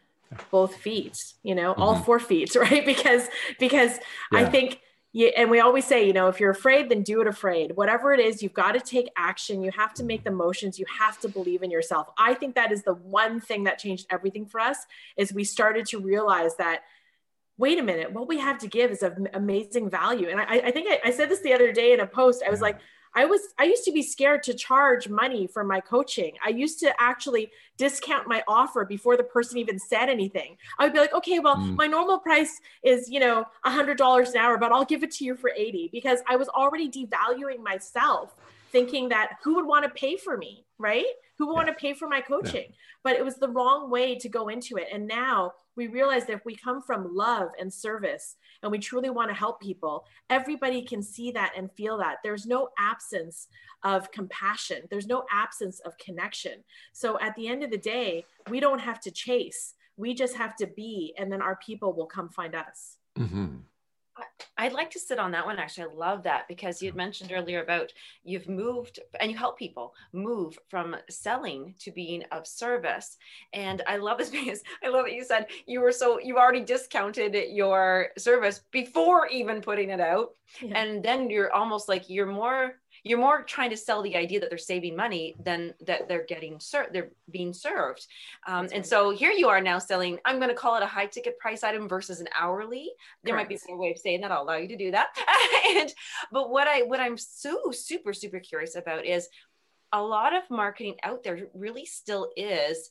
both 0.52 0.76
feet 0.76 1.34
you 1.44 1.56
know 1.56 1.72
mm-hmm. 1.74 1.82
all 1.82 1.96
four 1.96 2.20
feet 2.20 2.56
right 2.56 2.86
because 2.86 3.28
because 3.60 3.98
yeah. 4.32 4.40
i 4.40 4.46
think 4.46 4.80
yeah, 5.18 5.30
and 5.38 5.50
we 5.50 5.62
always 5.62 5.86
say, 5.86 6.06
you 6.06 6.12
know, 6.12 6.28
if 6.28 6.42
you're 6.42 6.52
afraid, 6.52 6.90
then 6.90 7.02
do 7.02 7.22
it 7.22 7.28
afraid. 7.28 7.78
Whatever 7.78 8.12
it 8.12 8.20
is, 8.20 8.44
you've 8.44 8.54
got 8.54 8.74
to 8.74 8.82
take 8.82 9.10
action. 9.16 9.62
You 9.62 9.72
have 9.72 9.94
to 9.94 10.04
make 10.04 10.26
the 10.26 10.30
motions. 10.30 10.78
You 10.78 10.86
have 11.00 11.22
to 11.22 11.30
believe 11.30 11.64
in 11.64 11.72
yourself. 11.72 12.10
I 12.18 12.34
think 12.34 12.54
that 12.56 12.74
is 12.74 12.84
the 12.84 12.96
one 12.96 13.40
thing 13.40 13.64
that 13.64 13.80
changed 13.80 14.08
everything 14.10 14.46
for 14.46 14.60
us 14.60 14.78
is 15.16 15.34
we 15.34 15.46
started 15.46 15.86
to 15.86 16.00
realize 16.00 16.58
that, 16.58 16.82
wait 17.58 17.80
a 17.80 17.82
minute, 17.82 18.12
what 18.12 18.28
we 18.28 18.40
have 18.40 18.58
to 18.58 18.68
give 18.68 18.92
is 18.92 19.04
of 19.04 19.18
amazing 19.34 19.90
value. 19.90 20.28
And 20.28 20.42
I, 20.42 20.56
I 20.56 20.72
think 20.72 20.90
I, 20.92 21.00
I, 21.08 21.12
said 21.12 21.30
this 21.30 21.40
the 21.40 21.54
other 21.54 21.72
day 21.72 21.94
in 21.94 22.02
a 22.02 22.08
post. 22.08 22.44
I 22.46 22.50
was 22.50 22.60
yeah. 22.60 22.66
like, 22.66 22.80
I 23.16 23.26
was 23.26 23.42
I 23.58 23.64
used 23.64 23.86
to 23.86 23.92
be 23.92 24.02
scared 24.02 24.44
to 24.44 24.54
charge 24.54 25.08
money 25.08 25.48
for 25.48 25.64
my 25.64 25.80
coaching. 25.80 26.34
I 26.46 26.50
used 26.50 26.80
to 26.82 26.94
actually 27.00 27.50
discount 27.78 28.28
my 28.28 28.44
offer 28.48 28.84
before 28.84 29.16
the 29.16 29.24
person 29.24 29.58
even 29.58 29.80
said 29.80 30.10
anything. 30.10 30.58
I 30.78 30.84
would 30.84 30.94
be 30.94 31.00
like, 31.00 31.14
okay, 31.14 31.40
well, 31.40 31.56
mm. 31.56 31.76
my 31.76 31.88
normal 31.88 32.20
price 32.20 32.60
is, 32.84 33.10
you 33.10 33.20
know, 33.20 33.46
a 33.64 33.72
hundred 33.72 33.98
dollars 33.98 34.32
an 34.32 34.38
hour, 34.38 34.58
but 34.58 34.72
I'll 34.72 34.86
give 34.86 35.04
it 35.04 35.12
to 35.12 35.26
you 35.26 35.36
for 35.36 35.52
80 35.56 35.90
because 35.92 36.20
I 36.28 36.36
was 36.36 36.50
already 36.50 36.90
devaluing 36.90 37.64
myself, 37.64 38.36
thinking 38.72 39.10
that 39.10 39.38
who 39.44 39.56
would 39.56 39.66
want 39.66 39.86
to 39.86 39.90
pay 39.90 40.18
for 40.18 40.38
me, 40.38 40.66
right? 40.78 41.06
Who 41.38 41.54
want 41.54 41.68
to 41.68 41.74
pay 41.74 41.94
for 41.94 42.08
my 42.08 42.22
coaching? 42.22 42.72
But 43.04 43.16
it 43.16 43.26
was 43.26 43.36
the 43.36 43.50
wrong 43.50 43.90
way 43.90 44.16
to 44.16 44.30
go 44.30 44.48
into 44.48 44.78
it. 44.78 44.88
And 44.92 45.06
now 45.06 45.52
we 45.76 45.88
realize 45.88 46.26
that 46.26 46.34
if 46.38 46.46
we 46.46 46.56
come 46.56 46.82
from 46.82 47.14
love 47.14 47.50
and 47.60 47.74
service 47.74 48.38
and 48.64 48.72
we 48.72 48.80
truly 48.80 49.10
want 49.10 49.30
to 49.30 49.36
help 49.36 49.62
people, 49.62 50.06
everybody 50.30 50.82
can 50.82 51.02
see 51.02 51.32
that 51.32 51.54
and 51.58 51.72
feel 51.74 51.98
that. 51.98 52.18
There's 52.24 52.46
no 52.46 52.70
absence 52.80 53.48
of 53.84 54.12
compassion, 54.12 54.84
there's 54.90 55.08
no 55.08 55.26
absence 55.32 55.80
of 55.82 55.98
connection. 55.98 56.64
So 56.94 57.20
at 57.20 57.36
the 57.36 57.48
end 57.48 57.64
of 57.64 57.72
the 57.72 57.78
day, 57.78 58.26
we 58.50 58.60
don't 58.60 58.80
have 58.80 59.00
to 59.02 59.12
chase, 59.12 59.76
we 59.98 60.14
just 60.14 60.36
have 60.36 60.56
to 60.58 60.68
be, 60.68 61.14
and 61.18 61.32
then 61.32 61.42
our 61.42 61.58
people 61.58 61.94
will 61.94 62.08
come 62.08 62.30
find 62.30 62.56
us. 62.56 62.98
Mm-hmm. 63.18 63.58
I'd 64.58 64.74
like 64.74 64.90
to 64.92 65.00
sit 65.00 65.20
on 65.20 65.32
that 65.32 65.46
one. 65.46 65.60
Actually, 65.60 65.92
I 65.92 65.96
love 65.96 66.24
that 66.24 66.48
because 66.48 66.82
you 66.82 66.88
had 66.88 66.96
mentioned 66.96 67.32
earlier 67.34 67.62
about 67.62 67.92
you've 68.24 68.48
moved 68.48 69.00
and 69.20 69.30
you 69.30 69.38
help 69.38 69.60
people 69.60 69.94
move 70.14 70.58
from 70.70 70.96
selling 71.10 71.76
to 71.80 71.92
being 71.92 72.24
of 72.32 72.48
service. 72.48 73.18
And 73.54 73.82
I 73.88 73.98
love 73.98 74.18
this 74.18 74.30
because 74.32 74.62
I 74.84 74.88
love 74.88 75.06
that 75.06 75.14
you 75.14 75.24
said 75.24 75.48
you 75.66 75.82
were 75.82 75.92
so 75.92 76.20
you 76.20 76.38
already 76.38 76.62
discounted 76.62 77.36
your 77.52 78.10
service 78.18 78.62
before 78.72 79.28
even 79.28 79.62
putting 79.62 79.90
it 79.90 80.00
out. 80.00 80.32
Yeah. 80.62 80.78
And 80.78 81.04
then 81.04 81.30
you're 81.30 81.54
almost 81.54 81.90
like 81.90 82.10
you're 82.10 82.26
more 82.26 82.76
you're 83.06 83.20
more 83.20 83.44
trying 83.44 83.70
to 83.70 83.78
sell 83.78 84.02
the 84.02 84.16
idea 84.18 84.40
that 84.40 84.50
they're 84.50 84.58
saving 84.58 84.96
money 84.96 85.36
than 85.40 85.76
that 85.86 86.10
they're 86.10 86.26
getting 86.26 86.60
served 86.60 86.92
they're 86.92 87.12
being 87.30 87.54
served. 87.54 88.08
Um, 88.48 88.68
and 88.74 88.86
so 88.86 89.12
here 89.12 89.32
you 89.32 89.48
are 89.48 89.62
now 89.62 89.80
selling 89.80 90.20
i'm 90.26 90.38
going 90.38 90.50
to 90.50 90.56
call 90.56 90.76
it 90.76 90.84
a 90.84 90.88
high 90.88 91.06
ticket 91.06 91.38
price 91.40 91.64
item 91.64 91.88
versus 91.88 92.20
an 92.20 92.28
hourly. 92.38 92.90
There 93.24 93.34
Correct. 93.34 93.52
might 93.52 93.62
be 93.66 93.74
a 93.74 93.78
way 93.78 93.92
of 93.92 94.00
saying 94.00 94.22
that. 94.22 94.32
I'll 94.32 94.44
allow 94.44 94.58
you 94.58 94.68
to 94.68 94.78
do 94.78 94.92
that. 94.92 95.16
And 95.68 95.94
but 96.32 96.52
what 96.52 96.68
i 96.68 96.84
what 96.84 97.00
i'm 97.00 97.18
so 97.18 97.72
super 97.72 98.14
super 98.14 98.40
curious 98.40 98.76
about 98.76 99.06
is 99.06 99.30
a 99.92 100.02
lot 100.02 100.36
of 100.36 100.44
marketing 100.50 100.96
out 101.04 101.24
there 101.24 101.48
really 101.54 101.86
still 101.86 102.30
is 102.36 102.90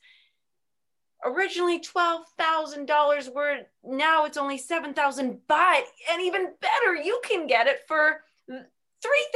originally 1.25 1.81
$12,000 1.81 3.33
where 3.33 3.67
now 3.83 4.25
it's 4.25 4.37
only 4.37 4.59
7,000 4.59 5.41
but 5.49 5.85
and 6.11 6.23
even 6.23 6.53
better 6.61 6.95
you 6.95 7.21
can 7.25 7.47
get 7.47 7.67
it 7.67 7.81
for 7.89 8.21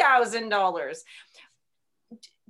$3,000. 0.01 0.97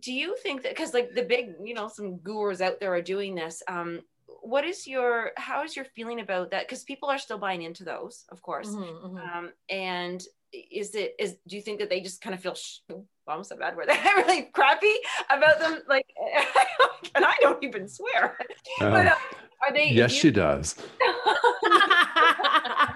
do 0.00 0.12
you 0.12 0.36
think 0.42 0.62
that 0.62 0.74
because 0.74 0.94
like 0.94 1.12
the 1.14 1.22
big 1.22 1.54
you 1.64 1.74
know 1.74 1.88
some 1.88 2.18
gurus 2.18 2.60
out 2.60 2.78
there 2.78 2.94
are 2.94 3.02
doing 3.02 3.34
this 3.34 3.62
um 3.66 4.00
what 4.42 4.64
is 4.64 4.86
your 4.86 5.32
how 5.36 5.62
is 5.62 5.76
your 5.76 5.84
feeling 5.84 6.20
about 6.20 6.50
that? 6.50 6.66
Because 6.66 6.84
people 6.84 7.08
are 7.10 7.18
still 7.18 7.38
buying 7.38 7.62
into 7.62 7.84
those 7.84 8.24
of 8.30 8.42
course. 8.42 8.68
Mm-hmm, 8.68 9.06
mm-hmm. 9.06 9.38
Um, 9.38 9.52
and 9.68 10.22
is 10.52 10.94
it 10.94 11.14
is 11.18 11.36
do 11.46 11.56
you 11.56 11.62
think 11.62 11.80
that 11.80 11.90
they 11.90 12.00
just 12.00 12.22
kind 12.22 12.34
of 12.34 12.40
feel 12.40 12.54
sh- 12.54 12.78
almost 13.26 13.52
a 13.52 13.56
bad 13.56 13.76
word 13.76 13.88
they're 13.88 14.16
really 14.16 14.44
crappy 14.52 14.94
about 15.30 15.58
them? 15.60 15.80
Like 15.88 16.06
and 17.14 17.24
i 17.24 17.34
don't 17.40 17.62
even 17.62 17.88
swear. 17.88 18.36
Um, 18.80 18.92
but 18.92 19.06
uh, 19.06 19.14
are 19.62 19.72
they 19.72 19.90
yes 19.90 20.14
you, 20.14 20.20
she 20.20 20.30
does 20.30 20.74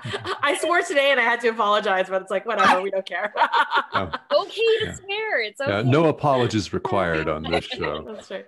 I 0.43 0.59
swore 0.61 0.83
today 0.83 1.11
and 1.11 1.21
I 1.21 1.25
had 1.25 1.41
to 1.41 1.49
apologize, 1.49 2.07
but 2.09 2.23
it's 2.23 2.31
like 2.31 2.47
whatever, 2.47 2.81
we 2.81 2.91
don't 2.91 3.07
care. 3.07 3.33
no. 3.95 4.11
Okay 4.41 4.61
to 4.81 4.87
yeah. 4.87 4.95
swear. 4.95 5.43
It's 5.43 5.61
okay. 5.61 5.71
Yeah, 5.71 5.83
no 5.83 6.07
apologies 6.07 6.73
required 6.73 7.29
on 7.29 7.43
this 7.43 7.65
show. 7.65 8.05
That's 8.07 8.31
right. 8.31 8.47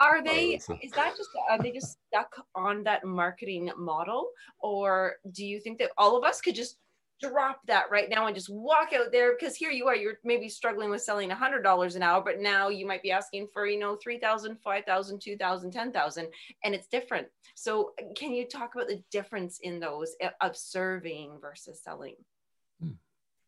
Are 0.00 0.24
they 0.24 0.54
is 0.54 0.66
that 0.66 1.14
just 1.16 1.28
are 1.50 1.58
they 1.58 1.70
just 1.70 1.98
stuck 2.08 2.34
on 2.54 2.82
that 2.84 3.04
marketing 3.04 3.70
model? 3.76 4.30
Or 4.60 5.16
do 5.32 5.44
you 5.44 5.60
think 5.60 5.78
that 5.78 5.90
all 5.98 6.16
of 6.16 6.24
us 6.24 6.40
could 6.40 6.54
just 6.54 6.78
drop 7.22 7.60
that 7.66 7.84
right 7.90 8.10
now 8.10 8.26
and 8.26 8.34
just 8.34 8.50
walk 8.50 8.92
out 8.92 9.12
there 9.12 9.34
because 9.38 9.54
here 9.54 9.70
you 9.70 9.86
are 9.86 9.94
you're 9.94 10.18
maybe 10.24 10.48
struggling 10.48 10.90
with 10.90 11.02
selling 11.02 11.30
a 11.30 11.34
hundred 11.34 11.62
dollars 11.62 11.94
an 11.94 12.02
hour 12.02 12.20
but 12.22 12.40
now 12.40 12.68
you 12.68 12.84
might 12.86 13.02
be 13.02 13.12
asking 13.12 13.46
for 13.52 13.66
you 13.66 13.78
know 13.78 13.96
3000 14.02 14.58
5000 14.62 15.20
2000 15.20 15.70
10000 15.70 16.26
and 16.64 16.74
it's 16.74 16.88
different 16.88 17.28
so 17.54 17.92
can 18.16 18.32
you 18.32 18.46
talk 18.46 18.74
about 18.74 18.88
the 18.88 19.02
difference 19.10 19.60
in 19.62 19.78
those 19.78 20.14
eh, 20.20 20.30
of 20.40 20.56
serving 20.56 21.38
versus 21.40 21.80
selling 21.82 22.16
hmm. 22.80 22.90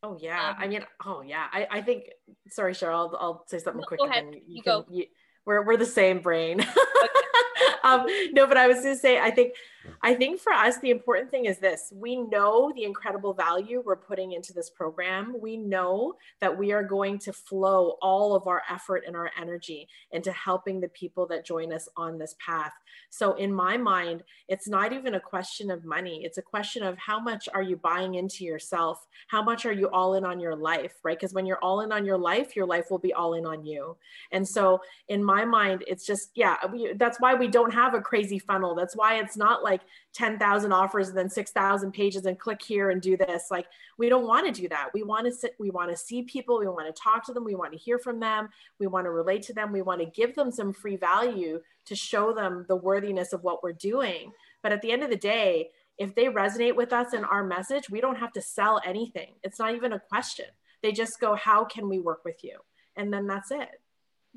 oh 0.03 0.17
yeah 0.21 0.55
i 0.57 0.69
mean 0.69 0.85
oh 1.05 1.21
yeah 1.23 1.47
i, 1.53 1.67
I 1.71 1.83
think 1.83 2.05
sorry 2.51 2.75
cheryl 2.75 2.95
i'll, 2.95 3.17
I'll 3.19 3.45
say 3.49 3.59
something 3.59 3.83
quick 3.83 3.99
go 3.99 4.07
ahead. 4.07 4.25
you, 4.33 4.41
you 4.47 4.63
can, 4.63 4.73
go. 4.73 4.87
You, 4.89 5.07
we're, 5.45 5.65
we're 5.65 5.77
the 5.77 5.85
same 5.85 6.21
brain 6.21 6.61
um, 7.85 8.07
no 8.33 8.47
but 8.47 8.57
i 8.57 8.69
was 8.69 8.83
going 8.83 8.95
to 8.95 9.01
say 9.01 9.19
i 9.19 9.31
think 9.31 9.55
I 10.03 10.15
think 10.15 10.41
for 10.41 10.53
us, 10.53 10.79
the 10.79 10.91
important 10.91 11.31
thing 11.31 11.47
is 11.47 11.59
this 11.59 11.93
we 11.95 12.17
know 12.17 12.73
the 12.75 12.85
incredible 12.85 13.33
value 13.33 13.83
we're 13.85 13.97
putting 13.97 14.33
into 14.33 14.53
this 14.53 14.71
program. 14.71 15.37
We 15.41 15.57
know 15.57 16.15
that 16.41 16.57
we 16.57 16.73
are 16.73 16.83
going 16.83 17.19
to 17.21 17.33
flow 17.33 17.97
all 18.03 18.35
of 18.35 18.47
our 18.47 18.63
effort 18.71 19.05
and 19.07 19.17
our 19.17 19.31
energy 19.41 19.89
into 20.13 20.33
helping 20.33 20.81
the 20.81 20.89
people 20.89 21.27
that 21.29 21.45
join 21.45 21.73
us 21.73 21.89
on 21.97 22.19
this 22.19 22.35
path. 22.45 22.73
So, 23.11 23.35
in 23.35 23.53
my 23.53 23.77
mind, 23.77 24.23
it's 24.49 24.69
not 24.69 24.93
even 24.93 25.15
a 25.15 25.21
question 25.21 25.71
of 25.71 25.85
money, 25.85 26.23
it's 26.25 26.39
a 26.39 26.43
question 26.43 26.83
of 26.83 26.99
how 26.99 27.21
much 27.21 27.49
are 27.53 27.63
you 27.63 27.77
buying 27.77 28.15
into 28.15 28.45
yourself? 28.45 29.07
How 29.29 29.43
much 29.43 29.67
are 29.67 29.73
you 29.73 29.89
all 29.91 30.15
in 30.15 30.25
on 30.25 30.41
your 30.41 30.57
life, 30.57 30.95
right? 31.03 31.19
Because 31.19 31.35
when 31.35 31.47
you're 31.47 31.63
all 31.63 31.81
in 31.81 31.93
on 31.93 32.05
your 32.05 32.19
life, 32.19 32.57
your 32.57 32.67
life 32.67 32.91
will 32.91 32.99
be 32.99 33.13
all 33.13 33.35
in 33.35 33.47
on 33.47 33.65
you. 33.65 33.97
And 34.33 34.47
so, 34.47 34.81
in 35.09 35.23
my 35.23 35.45
mind, 35.45 35.85
it's 35.87 36.07
just, 36.07 36.31
yeah, 36.35 36.57
we, 36.73 36.93
that's 36.95 37.21
why 37.21 37.35
we 37.35 37.49
don't 37.49 37.73
have 37.73 37.95
a 37.95 38.01
crazy 38.01 38.39
funnel. 38.39 38.75
That's 38.75 38.97
why 38.97 39.19
it's 39.19 39.37
not 39.37 39.63
like, 39.63 39.74
like 39.75 39.89
10,000 40.15 40.73
offers 40.73 41.09
and 41.09 41.19
then 41.19 41.29
6,000 41.29 41.93
pages 41.93 42.27
and 42.27 42.39
click 42.39 42.63
here 42.63 42.91
and 42.91 43.03
do 43.03 43.17
this. 43.17 43.45
Like 43.51 43.67
we 43.99 44.09
don't 44.09 44.27
want 44.27 44.47
to 44.47 44.61
do 44.63 44.69
that. 44.69 44.91
We 44.95 45.03
want 45.03 45.27
to 45.27 45.33
sit, 45.33 45.57
we 45.59 45.71
want 45.71 45.91
to 45.91 45.97
see 45.97 46.23
people, 46.23 46.59
we 46.59 46.69
want 46.69 46.95
to 46.95 47.03
talk 47.03 47.27
to 47.27 47.33
them, 47.33 47.45
we 47.45 47.57
want 47.57 47.73
to 47.73 47.79
hear 47.79 47.99
from 47.99 48.21
them, 48.21 48.49
we 48.79 48.87
want 48.87 49.07
to 49.07 49.11
relate 49.11 49.43
to 49.45 49.53
them, 49.53 49.73
we 49.73 49.83
want 49.83 50.01
to 50.01 50.07
give 50.07 50.35
them 50.37 50.53
some 50.53 50.73
free 50.73 50.97
value 50.97 51.61
to 51.87 51.95
show 51.97 52.33
them 52.33 52.65
the 52.69 52.77
worthiness 52.77 53.33
of 53.33 53.43
what 53.43 53.63
we're 53.63 53.73
doing. 53.73 54.33
But 54.63 54.73
at 54.73 54.81
the 54.81 54.93
end 54.93 55.03
of 55.03 55.11
the 55.11 55.17
day, 55.17 55.71
if 55.99 56.15
they 56.15 56.27
resonate 56.27 56.77
with 56.77 56.93
us 56.93 57.13
and 57.13 57.25
our 57.25 57.45
message, 57.45 57.91
we 57.91 58.01
don't 58.01 58.19
have 58.19 58.33
to 58.33 58.43
sell 58.43 58.81
anything. 58.85 59.35
It's 59.43 59.59
not 59.59 59.75
even 59.75 59.93
a 59.93 60.01
question. 60.01 60.47
They 60.83 60.93
just 60.93 61.21
go, 61.21 61.35
How 61.35 61.65
can 61.65 61.89
we 61.89 61.99
work 61.99 62.25
with 62.25 62.43
you? 62.43 62.59
And 62.97 63.13
then 63.13 63.27
that's 63.27 63.51
it. 63.51 63.81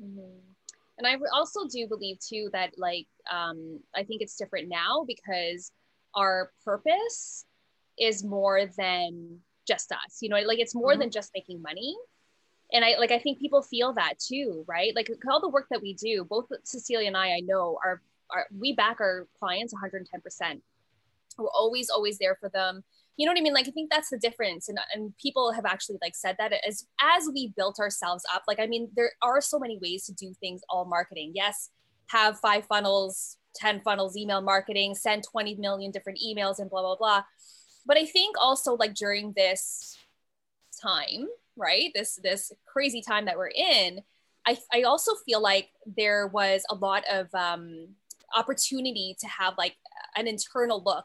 Mm-hmm 0.02 0.48
and 0.98 1.06
i 1.06 1.16
also 1.32 1.60
do 1.70 1.86
believe 1.86 2.18
too 2.18 2.50
that 2.52 2.70
like 2.76 3.06
um, 3.30 3.80
i 3.94 4.02
think 4.02 4.20
it's 4.20 4.36
different 4.36 4.68
now 4.68 5.04
because 5.06 5.72
our 6.14 6.50
purpose 6.64 7.44
is 7.98 8.24
more 8.24 8.66
than 8.76 9.38
just 9.66 9.92
us 9.92 10.18
you 10.20 10.28
know 10.28 10.36
like 10.40 10.58
it's 10.58 10.74
more 10.74 10.92
mm-hmm. 10.92 11.00
than 11.00 11.10
just 11.10 11.30
making 11.34 11.62
money. 11.62 11.96
And 12.72 12.84
i 12.84 12.96
like 12.98 13.12
i 13.12 13.18
think 13.18 13.38
people 13.38 13.62
feel 13.62 13.94
that 13.94 14.18
too 14.18 14.64
right? 14.66 14.94
Like 14.94 15.10
all 15.30 15.40
the 15.40 15.48
work 15.48 15.66
that 15.70 15.80
we 15.80 15.94
do. 15.94 16.24
Both 16.24 16.46
cecilia 16.64 17.06
and 17.06 17.16
i 17.16 17.36
i 17.36 17.40
know 17.40 17.78
are, 17.84 18.02
are 18.30 18.46
we 18.58 18.72
back 18.74 19.00
our 19.00 19.26
clients 19.38 19.72
110% 19.74 20.60
we're 21.38 21.48
always 21.50 21.88
always 21.88 22.18
there 22.18 22.36
for 22.40 22.48
them 22.48 22.82
you 23.18 23.26
know 23.26 23.32
what 23.32 23.38
I 23.38 23.42
mean? 23.42 23.52
Like, 23.52 23.66
I 23.66 23.72
think 23.72 23.90
that's 23.90 24.10
the 24.10 24.16
difference. 24.16 24.68
And, 24.68 24.78
and 24.94 25.12
people 25.18 25.50
have 25.52 25.66
actually 25.66 25.98
like 26.00 26.14
said 26.14 26.36
that 26.38 26.52
as, 26.66 26.86
as 27.02 27.28
we 27.34 27.52
built 27.56 27.80
ourselves 27.80 28.24
up, 28.32 28.44
like, 28.46 28.60
I 28.60 28.66
mean, 28.68 28.88
there 28.94 29.10
are 29.20 29.40
so 29.40 29.58
many 29.58 29.76
ways 29.82 30.06
to 30.06 30.12
do 30.12 30.32
things 30.38 30.62
all 30.70 30.84
marketing. 30.84 31.32
Yes, 31.34 31.70
have 32.06 32.38
five 32.38 32.64
funnels, 32.66 33.36
10 33.56 33.80
funnels, 33.80 34.16
email 34.16 34.40
marketing, 34.40 34.94
send 34.94 35.24
20 35.24 35.56
million 35.56 35.90
different 35.90 36.20
emails 36.24 36.60
and 36.60 36.70
blah, 36.70 36.80
blah, 36.80 36.94
blah. 36.94 37.24
But 37.84 37.96
I 37.96 38.06
think 38.06 38.36
also 38.38 38.74
like 38.74 38.94
during 38.94 39.32
this 39.36 39.98
time, 40.80 41.26
right? 41.56 41.90
This, 41.96 42.20
this 42.22 42.52
crazy 42.72 43.02
time 43.02 43.24
that 43.24 43.36
we're 43.36 43.48
in, 43.48 44.00
I, 44.46 44.58
I 44.72 44.82
also 44.82 45.16
feel 45.26 45.42
like 45.42 45.70
there 45.96 46.28
was 46.28 46.62
a 46.70 46.76
lot 46.76 47.02
of 47.12 47.26
um, 47.34 47.88
opportunity 48.36 49.16
to 49.18 49.26
have 49.26 49.54
like 49.58 49.74
an 50.16 50.28
internal 50.28 50.80
look 50.84 51.04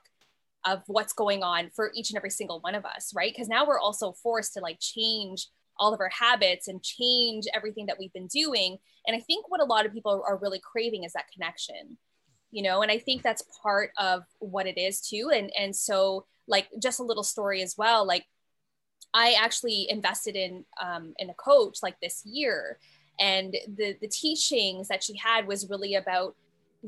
of 0.65 0.81
what's 0.87 1.13
going 1.13 1.43
on 1.43 1.69
for 1.75 1.91
each 1.95 2.09
and 2.09 2.17
every 2.17 2.29
single 2.29 2.59
one 2.61 2.75
of 2.75 2.85
us, 2.85 3.11
right? 3.15 3.31
Because 3.33 3.47
now 3.47 3.65
we're 3.65 3.79
also 3.79 4.13
forced 4.13 4.53
to 4.53 4.59
like 4.59 4.77
change 4.79 5.47
all 5.77 5.93
of 5.93 5.99
our 5.99 6.09
habits 6.09 6.67
and 6.67 6.83
change 6.83 7.45
everything 7.53 7.87
that 7.87 7.97
we've 7.99 8.13
been 8.13 8.27
doing. 8.27 8.77
And 9.07 9.15
I 9.15 9.19
think 9.19 9.49
what 9.49 9.61
a 9.61 9.65
lot 9.65 9.85
of 9.85 9.93
people 9.93 10.23
are 10.25 10.37
really 10.37 10.59
craving 10.59 11.03
is 11.03 11.13
that 11.13 11.31
connection, 11.33 11.97
you 12.51 12.63
know, 12.63 12.81
and 12.81 12.91
I 12.91 12.99
think 12.99 13.23
that's 13.23 13.43
part 13.61 13.91
of 13.97 14.23
what 14.39 14.67
it 14.67 14.77
is 14.77 15.01
too. 15.01 15.31
And 15.33 15.51
and 15.57 15.75
so 15.75 16.25
like 16.47 16.67
just 16.81 16.99
a 16.99 17.03
little 17.03 17.23
story 17.23 17.61
as 17.61 17.75
well, 17.77 18.05
like 18.05 18.25
I 19.13 19.33
actually 19.39 19.87
invested 19.89 20.35
in 20.35 20.65
um, 20.81 21.13
in 21.17 21.29
a 21.29 21.35
coach 21.35 21.77
like 21.83 21.99
this 22.01 22.23
year, 22.25 22.79
and 23.19 23.55
the 23.75 23.95
the 24.01 24.07
teachings 24.07 24.87
that 24.87 25.03
she 25.03 25.15
had 25.17 25.47
was 25.47 25.69
really 25.69 25.95
about 25.95 26.35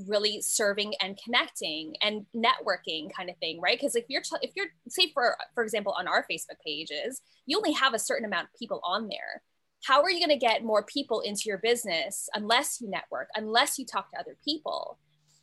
really 0.07 0.41
serving 0.41 0.93
and 1.01 1.17
connecting 1.23 1.95
and 2.01 2.25
networking 2.35 3.11
kind 3.15 3.29
of 3.29 3.37
thing 3.37 3.59
right? 3.61 3.77
Because 3.79 3.95
if 3.95 4.05
you're 4.09 4.21
if 4.41 4.51
you're 4.55 4.67
say 4.89 5.11
for 5.13 5.37
for 5.53 5.63
example 5.63 5.95
on 5.97 6.07
our 6.07 6.25
facebook 6.29 6.59
pages 6.65 7.21
you 7.45 7.57
only 7.57 7.73
have 7.73 7.93
a 7.93 7.99
certain 7.99 8.25
amount 8.25 8.45
of 8.45 8.59
people 8.59 8.81
on 8.83 9.07
there. 9.07 9.41
How 9.83 10.01
are 10.01 10.09
you 10.09 10.19
going 10.19 10.37
to 10.37 10.45
get 10.45 10.63
more 10.63 10.83
people 10.83 11.19
into 11.19 11.43
your 11.45 11.59
business 11.59 12.27
unless 12.33 12.81
you 12.81 12.89
network 12.89 13.29
unless 13.35 13.77
you 13.77 13.85
talk 13.85 14.11
to 14.11 14.19
other 14.19 14.35
people? 14.43 14.97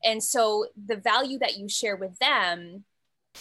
And 0.05 0.23
so 0.23 0.67
the 0.87 0.97
value 0.97 1.39
that 1.39 1.57
you 1.57 1.69
share 1.69 1.97
with 1.97 2.19
them 2.19 2.85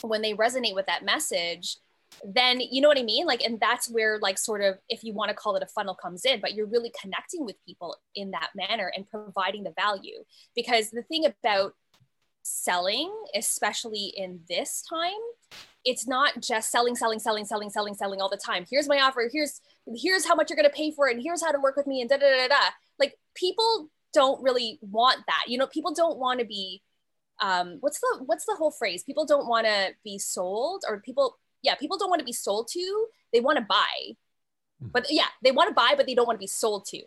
when 0.01 0.21
they 0.21 0.33
resonate 0.33 0.75
with 0.75 0.85
that 0.85 1.03
message 1.03 1.77
then 2.23 2.59
you 2.59 2.81
know 2.81 2.87
what 2.87 2.99
I 2.99 3.03
mean? 3.03 3.25
Like, 3.25 3.41
and 3.41 3.59
that's 3.59 3.89
where, 3.89 4.19
like, 4.19 4.37
sort 4.37 4.61
of, 4.61 4.77
if 4.89 5.03
you 5.03 5.13
want 5.13 5.29
to 5.29 5.35
call 5.35 5.55
it 5.55 5.63
a 5.63 5.67
funnel 5.67 5.95
comes 5.95 6.25
in, 6.25 6.41
but 6.41 6.53
you're 6.53 6.67
really 6.67 6.91
connecting 6.99 7.45
with 7.45 7.55
people 7.65 7.97
in 8.15 8.31
that 8.31 8.49
manner 8.55 8.91
and 8.95 9.09
providing 9.09 9.63
the 9.63 9.73
value. 9.77 10.23
Because 10.55 10.91
the 10.91 11.03
thing 11.03 11.25
about 11.25 11.73
selling, 12.43 13.11
especially 13.35 14.13
in 14.15 14.41
this 14.49 14.83
time, 14.87 15.11
it's 15.83 16.07
not 16.07 16.41
just 16.41 16.71
selling, 16.71 16.95
selling, 16.95 17.19
selling, 17.19 17.45
selling, 17.45 17.69
selling, 17.69 17.95
selling 17.95 18.21
all 18.21 18.29
the 18.29 18.37
time. 18.37 18.65
Here's 18.69 18.87
my 18.87 18.99
offer. 18.99 19.29
Here's 19.31 19.61
here's 19.95 20.27
how 20.27 20.35
much 20.35 20.49
you're 20.49 20.57
gonna 20.57 20.69
pay 20.69 20.91
for 20.91 21.07
it, 21.07 21.15
and 21.15 21.23
here's 21.23 21.43
how 21.43 21.51
to 21.51 21.59
work 21.59 21.75
with 21.75 21.87
me, 21.87 22.01
and 22.01 22.09
da 22.09 22.17
da 22.17 22.29
da 22.29 22.47
da. 22.47 22.69
Like 22.99 23.17
people 23.35 23.89
don't 24.13 24.41
really 24.43 24.79
want 24.81 25.19
that. 25.27 25.43
You 25.47 25.57
know, 25.57 25.67
people 25.67 25.93
don't 25.93 26.19
want 26.19 26.39
to 26.39 26.45
be 26.45 26.81
um, 27.41 27.77
what's 27.79 27.99
the 27.99 28.23
what's 28.25 28.45
the 28.45 28.55
whole 28.55 28.71
phrase? 28.71 29.03
People 29.03 29.25
don't 29.25 29.47
want 29.47 29.65
to 29.65 29.89
be 30.03 30.19
sold, 30.19 30.83
or 30.87 30.99
people 30.99 31.37
yeah, 31.61 31.75
people 31.75 31.97
don't 31.97 32.09
want 32.09 32.19
to 32.19 32.25
be 32.25 32.33
sold 32.33 32.67
to, 32.73 33.07
they 33.33 33.39
want 33.39 33.57
to 33.57 33.65
buy. 33.65 34.15
Hmm. 34.81 34.87
But 34.93 35.07
yeah, 35.09 35.27
they 35.43 35.51
want 35.51 35.69
to 35.69 35.73
buy, 35.73 35.93
but 35.95 36.05
they 36.05 36.15
don't 36.15 36.27
want 36.27 36.37
to 36.37 36.43
be 36.43 36.47
sold 36.47 36.85
to. 36.89 37.01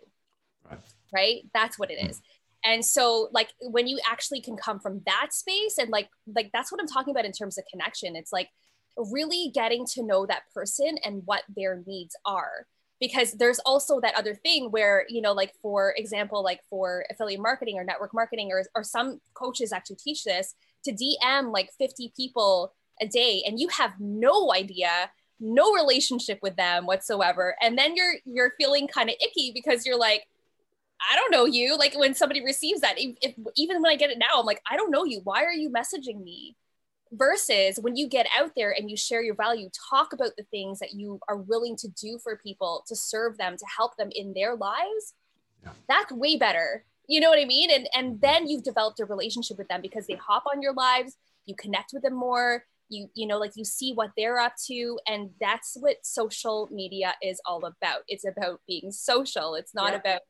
Right. 0.69 0.79
right? 1.13 1.41
That's 1.53 1.77
what 1.77 1.91
it 1.91 1.99
hmm. 1.99 2.21
And 2.63 2.83
so 2.83 3.29
like 3.31 3.49
when 3.61 3.85
you 3.87 3.99
actually 4.09 4.41
can 4.41 4.57
come 4.57 4.79
from 4.79 5.01
that 5.05 5.27
space 5.31 5.77
and 5.77 5.89
like 5.91 6.09
like 6.35 6.49
that's 6.51 6.71
what 6.71 6.81
I'm 6.81 6.87
talking 6.87 7.11
about 7.11 7.25
in 7.25 7.31
terms 7.31 7.59
of 7.59 7.63
connection. 7.71 8.15
It's 8.15 8.33
like 8.33 8.49
really 8.97 9.51
getting 9.53 9.85
to 9.85 10.03
know 10.03 10.25
that 10.25 10.43
person 10.53 10.97
and 11.03 11.21
what 11.25 11.43
their 11.55 11.83
needs 11.85 12.15
are 12.25 12.65
because 12.99 13.33
there's 13.33 13.59
also 13.59 13.99
that 13.99 14.15
other 14.15 14.33
thing 14.33 14.71
where 14.71 15.05
you 15.09 15.21
know 15.21 15.33
like 15.33 15.53
for 15.61 15.93
example 15.97 16.43
like 16.43 16.61
for 16.69 17.05
affiliate 17.11 17.41
marketing 17.41 17.77
or 17.77 17.83
network 17.83 18.13
marketing 18.13 18.49
or, 18.51 18.63
or 18.73 18.83
some 18.83 19.19
coaches 19.33 19.73
actually 19.73 19.97
teach 19.97 20.23
this 20.23 20.55
to 20.83 20.93
dm 20.93 21.51
like 21.51 21.69
50 21.77 22.13
people 22.15 22.73
a 23.01 23.07
day 23.07 23.43
and 23.45 23.59
you 23.59 23.67
have 23.69 23.93
no 23.99 24.53
idea 24.53 25.09
no 25.39 25.73
relationship 25.73 26.39
with 26.41 26.55
them 26.55 26.85
whatsoever 26.85 27.55
and 27.61 27.77
then 27.77 27.95
you're 27.95 28.15
you're 28.25 28.53
feeling 28.57 28.87
kind 28.87 29.09
of 29.09 29.15
icky 29.21 29.51
because 29.53 29.85
you're 29.85 29.99
like 29.99 30.27
i 31.11 31.15
don't 31.15 31.31
know 31.31 31.45
you 31.45 31.77
like 31.77 31.97
when 31.97 32.15
somebody 32.15 32.43
receives 32.43 32.81
that 32.81 32.97
if, 32.97 33.15
if, 33.21 33.35
even 33.57 33.81
when 33.81 33.91
i 33.91 33.95
get 33.95 34.09
it 34.09 34.17
now 34.17 34.39
i'm 34.39 34.45
like 34.45 34.61
i 34.71 34.77
don't 34.77 34.91
know 34.91 35.03
you 35.03 35.19
why 35.25 35.43
are 35.43 35.51
you 35.51 35.69
messaging 35.69 36.23
me 36.23 36.55
versus 37.11 37.77
when 37.81 37.95
you 37.95 38.07
get 38.07 38.27
out 38.37 38.51
there 38.55 38.73
and 38.77 38.89
you 38.89 38.97
share 38.97 39.21
your 39.21 39.35
value 39.35 39.69
talk 39.89 40.13
about 40.13 40.31
the 40.37 40.43
things 40.51 40.79
that 40.79 40.93
you 40.93 41.19
are 41.27 41.37
willing 41.37 41.75
to 41.75 41.87
do 41.89 42.17
for 42.23 42.37
people 42.37 42.83
to 42.87 42.95
serve 42.95 43.37
them 43.37 43.57
to 43.57 43.65
help 43.77 43.95
them 43.97 44.09
in 44.15 44.33
their 44.33 44.55
lives 44.55 45.13
Yeah. 45.63 45.71
That's 45.87 46.11
way 46.11 46.37
better. 46.37 46.83
You 47.07 47.19
know 47.19 47.29
what 47.29 47.39
I 47.39 47.45
mean? 47.45 47.69
And 47.71 47.87
and 47.95 48.13
mm-hmm. 48.13 48.19
then 48.21 48.47
you've 48.47 48.63
developed 48.63 48.99
a 48.99 49.05
relationship 49.05 49.57
with 49.57 49.67
them 49.67 49.81
because 49.81 50.07
they 50.07 50.15
hop 50.15 50.43
on 50.51 50.61
your 50.61 50.73
lives, 50.73 51.17
you 51.45 51.55
connect 51.55 51.91
with 51.93 52.03
them 52.03 52.15
more, 52.15 52.65
you 52.89 53.07
you 53.15 53.27
know 53.27 53.37
like 53.37 53.51
you 53.55 53.65
see 53.65 53.93
what 53.93 54.11
they're 54.17 54.39
up 54.39 54.53
to 54.67 54.99
and 55.07 55.29
that's 55.39 55.75
what 55.79 55.97
social 56.03 56.69
media 56.71 57.15
is 57.21 57.39
all 57.45 57.65
about. 57.65 58.01
It's 58.07 58.25
about 58.25 58.61
being 58.67 58.91
social. 58.91 59.55
It's 59.55 59.73
not 59.73 59.91
Yeah. 59.93 59.99
about 59.99 60.21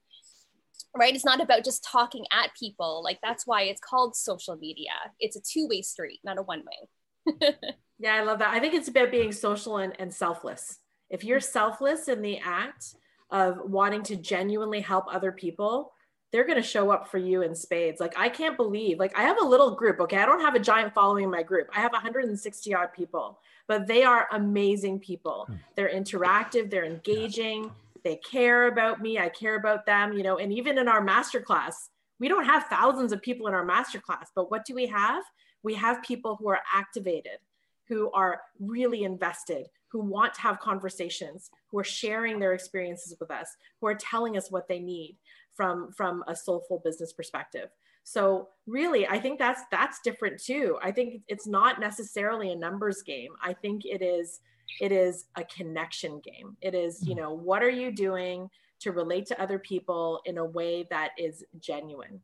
right? 0.97 1.13
It's 1.13 1.25
not 1.25 1.41
about 1.41 1.65
just 1.65 1.83
talking 1.83 2.25
at 2.31 2.51
people. 2.57 3.03
Like 3.03 3.19
that's 3.21 3.45
why 3.45 3.63
it's 3.63 3.81
called 3.81 4.15
social 4.15 4.55
media. 4.55 4.91
It's 5.19 5.35
a 5.35 5.41
two-way 5.41 5.81
street, 5.81 6.19
not 6.23 6.37
a 6.37 6.41
one-way. 6.41 7.53
Yeah, 7.97 8.13
I 8.15 8.23
love 8.23 8.39
that. 8.39 8.53
I 8.53 8.59
think 8.59 8.73
it's 8.73 8.89
about 8.89 9.09
being 9.09 9.31
social 9.31 9.77
and, 9.77 9.93
and 9.99 10.13
selfless. 10.13 10.79
If 11.09 11.23
you're 11.23 11.39
selfless 11.39 12.09
in 12.09 12.21
the 12.21 12.39
act 12.39 12.93
of 13.31 13.57
wanting 13.63 14.03
to 14.03 14.17
genuinely 14.17 14.81
help 14.81 15.05
other 15.09 15.31
people, 15.31 15.93
they're 16.31 16.45
going 16.45 16.61
to 16.61 16.67
show 16.67 16.91
up 16.91 17.09
for 17.09 17.17
you 17.17 17.41
in 17.43 17.55
spades. 17.55 17.99
Like, 17.99 18.13
I 18.17 18.29
can't 18.29 18.57
believe, 18.57 18.99
like, 18.99 19.17
I 19.17 19.23
have 19.23 19.41
a 19.41 19.45
little 19.45 19.71
group, 19.71 19.99
okay? 20.01 20.17
I 20.17 20.25
don't 20.25 20.41
have 20.41 20.55
a 20.55 20.59
giant 20.59 20.93
following 20.93 21.23
in 21.23 21.31
my 21.31 21.43
group. 21.43 21.69
I 21.73 21.79
have 21.79 21.91
160 21.93 22.73
odd 22.73 22.93
people, 22.93 23.39
but 23.67 23.87
they 23.87 24.03
are 24.03 24.27
amazing 24.31 24.99
people. 24.99 25.45
Hmm. 25.47 25.55
They're 25.75 25.93
interactive, 25.93 26.69
they're 26.69 26.85
engaging, 26.85 27.71
they 28.03 28.17
care 28.17 28.67
about 28.67 29.01
me, 29.01 29.17
I 29.17 29.29
care 29.29 29.55
about 29.55 29.85
them, 29.85 30.13
you 30.13 30.23
know, 30.23 30.37
and 30.37 30.51
even 30.51 30.77
in 30.77 30.87
our 30.87 31.03
masterclass, 31.05 31.89
we 32.19 32.27
don't 32.27 32.45
have 32.45 32.65
thousands 32.65 33.11
of 33.11 33.21
people 33.21 33.47
in 33.47 33.53
our 33.53 33.65
masterclass, 33.65 34.27
but 34.35 34.49
what 34.51 34.65
do 34.65 34.75
we 34.75 34.87
have? 34.87 35.23
We 35.63 35.73
have 35.75 36.01
people 36.03 36.35
who 36.35 36.49
are 36.49 36.61
activated 36.73 37.39
who 37.87 38.11
are 38.11 38.41
really 38.59 39.03
invested, 39.03 39.67
who 39.87 39.99
want 39.99 40.33
to 40.33 40.41
have 40.41 40.59
conversations, 40.59 41.49
who 41.67 41.79
are 41.79 41.83
sharing 41.83 42.39
their 42.39 42.53
experiences 42.53 43.15
with 43.19 43.31
us, 43.31 43.47
who 43.79 43.87
are 43.87 43.95
telling 43.95 44.37
us 44.37 44.51
what 44.51 44.67
they 44.67 44.79
need 44.79 45.17
from 45.55 45.91
from 45.91 46.23
a 46.27 46.35
soulful 46.35 46.81
business 46.83 47.13
perspective. 47.13 47.69
So 48.03 48.49
really, 48.67 49.07
I 49.07 49.19
think 49.19 49.39
that's 49.39 49.61
that's 49.71 49.99
different 50.03 50.41
too. 50.41 50.77
I 50.81 50.91
think 50.91 51.23
it's 51.27 51.47
not 51.47 51.79
necessarily 51.79 52.51
a 52.51 52.55
numbers 52.55 53.01
game. 53.01 53.31
I 53.43 53.53
think 53.53 53.85
it 53.85 54.01
is 54.01 54.41
it 54.79 54.91
is 54.91 55.25
a 55.35 55.43
connection 55.43 56.21
game. 56.23 56.57
It 56.61 56.75
is, 56.75 57.05
you 57.05 57.15
know, 57.15 57.33
what 57.33 57.63
are 57.63 57.69
you 57.69 57.91
doing 57.91 58.49
to 58.79 58.91
relate 58.91 59.25
to 59.27 59.41
other 59.41 59.59
people 59.59 60.21
in 60.25 60.37
a 60.37 60.45
way 60.45 60.85
that 60.89 61.11
is 61.17 61.43
genuine? 61.59 62.21